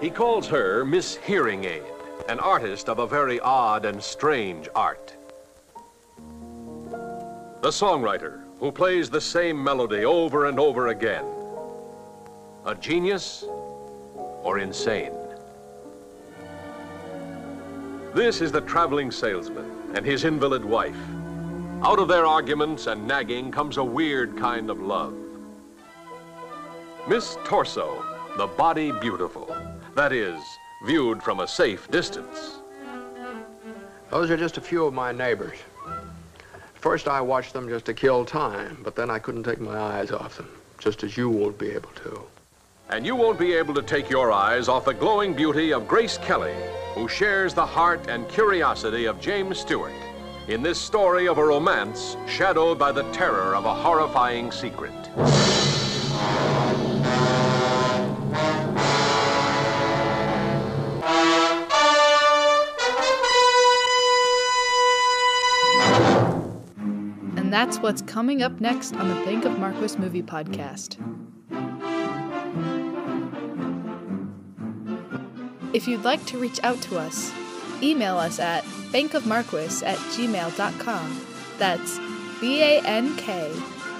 He 0.00 0.10
calls 0.10 0.46
her 0.46 0.84
Miss 0.84 1.16
Hearing 1.16 1.64
Aid, 1.64 1.82
an 2.28 2.38
artist 2.38 2.88
of 2.88 3.00
a 3.00 3.06
very 3.06 3.40
odd 3.40 3.84
and 3.84 4.00
strange 4.00 4.68
art. 4.76 5.12
The 7.62 7.70
songwriter 7.70 8.42
who 8.60 8.70
plays 8.70 9.10
the 9.10 9.20
same 9.20 9.62
melody 9.62 10.04
over 10.04 10.46
and 10.46 10.60
over 10.60 10.86
again. 10.86 11.24
A 12.64 12.76
genius 12.76 13.44
or 14.44 14.60
insane? 14.60 15.10
This 18.14 18.40
is 18.40 18.52
the 18.52 18.60
traveling 18.60 19.10
salesman 19.10 19.68
and 19.96 20.06
his 20.06 20.22
invalid 20.22 20.64
wife. 20.64 20.94
Out 21.84 21.98
of 21.98 22.08
their 22.08 22.24
arguments 22.24 22.86
and 22.86 23.06
nagging 23.06 23.52
comes 23.52 23.76
a 23.76 23.84
weird 23.84 24.38
kind 24.38 24.70
of 24.70 24.80
love. 24.80 25.14
Miss 27.06 27.36
Torso, 27.44 28.02
the 28.38 28.46
body 28.46 28.90
beautiful. 28.90 29.54
That 29.94 30.10
is, 30.10 30.42
viewed 30.86 31.22
from 31.22 31.40
a 31.40 31.46
safe 31.46 31.90
distance. 31.90 32.56
Those 34.08 34.30
are 34.30 34.36
just 34.38 34.56
a 34.56 34.62
few 34.62 34.86
of 34.86 34.94
my 34.94 35.12
neighbors. 35.12 35.58
First, 36.72 37.06
I 37.06 37.20
watched 37.20 37.52
them 37.52 37.68
just 37.68 37.84
to 37.84 37.92
kill 37.92 38.24
time, 38.24 38.78
but 38.82 38.96
then 38.96 39.10
I 39.10 39.18
couldn't 39.18 39.42
take 39.42 39.60
my 39.60 39.78
eyes 39.78 40.10
off 40.10 40.38
them, 40.38 40.48
just 40.78 41.04
as 41.04 41.18
you 41.18 41.28
won't 41.28 41.58
be 41.58 41.68
able 41.68 41.90
to. 41.96 42.18
And 42.88 43.04
you 43.04 43.14
won't 43.14 43.38
be 43.38 43.52
able 43.52 43.74
to 43.74 43.82
take 43.82 44.08
your 44.08 44.32
eyes 44.32 44.68
off 44.68 44.86
the 44.86 44.94
glowing 44.94 45.34
beauty 45.34 45.74
of 45.74 45.86
Grace 45.86 46.16
Kelly, 46.16 46.56
who 46.94 47.08
shares 47.08 47.52
the 47.52 47.66
heart 47.66 48.08
and 48.08 48.26
curiosity 48.30 49.04
of 49.04 49.20
James 49.20 49.58
Stewart 49.58 49.92
in 50.48 50.62
this 50.62 50.78
story 50.78 51.26
of 51.26 51.38
a 51.38 51.44
romance 51.44 52.16
shadowed 52.26 52.78
by 52.78 52.92
the 52.92 53.02
terror 53.12 53.54
of 53.54 53.64
a 53.64 53.74
horrifying 53.74 54.52
secret. 54.52 54.92
And 67.36 67.52
that's 67.52 67.78
what's 67.78 68.02
coming 68.02 68.42
up 68.42 68.60
next 68.60 68.94
on 68.96 69.08
the 69.08 69.14
Bank 69.24 69.46
of 69.46 69.58
Marquis 69.58 69.96
Movie 69.96 70.22
Podcast. 70.22 70.98
If 75.72 75.88
you'd 75.88 76.04
like 76.04 76.24
to 76.26 76.38
reach 76.38 76.62
out 76.62 76.80
to 76.82 76.98
us, 76.98 77.32
email 77.82 78.16
us 78.18 78.38
at 78.38 78.64
bankofmarquis 78.94 79.82
at 79.84 79.98
gmail.com. 80.14 81.20
That's 81.58 81.98
B 82.40 82.62
A 82.62 82.80
N 82.82 83.16
K 83.16 83.52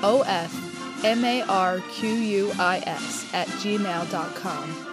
O 0.03 0.23
F 0.27 1.05
M 1.05 1.23
A 1.25 1.43
R 1.43 1.81
Q 1.91 2.15
U 2.15 2.53
I 2.59 2.83
S 2.87 3.27
at 3.35 3.49
gmail.com. 3.49 4.91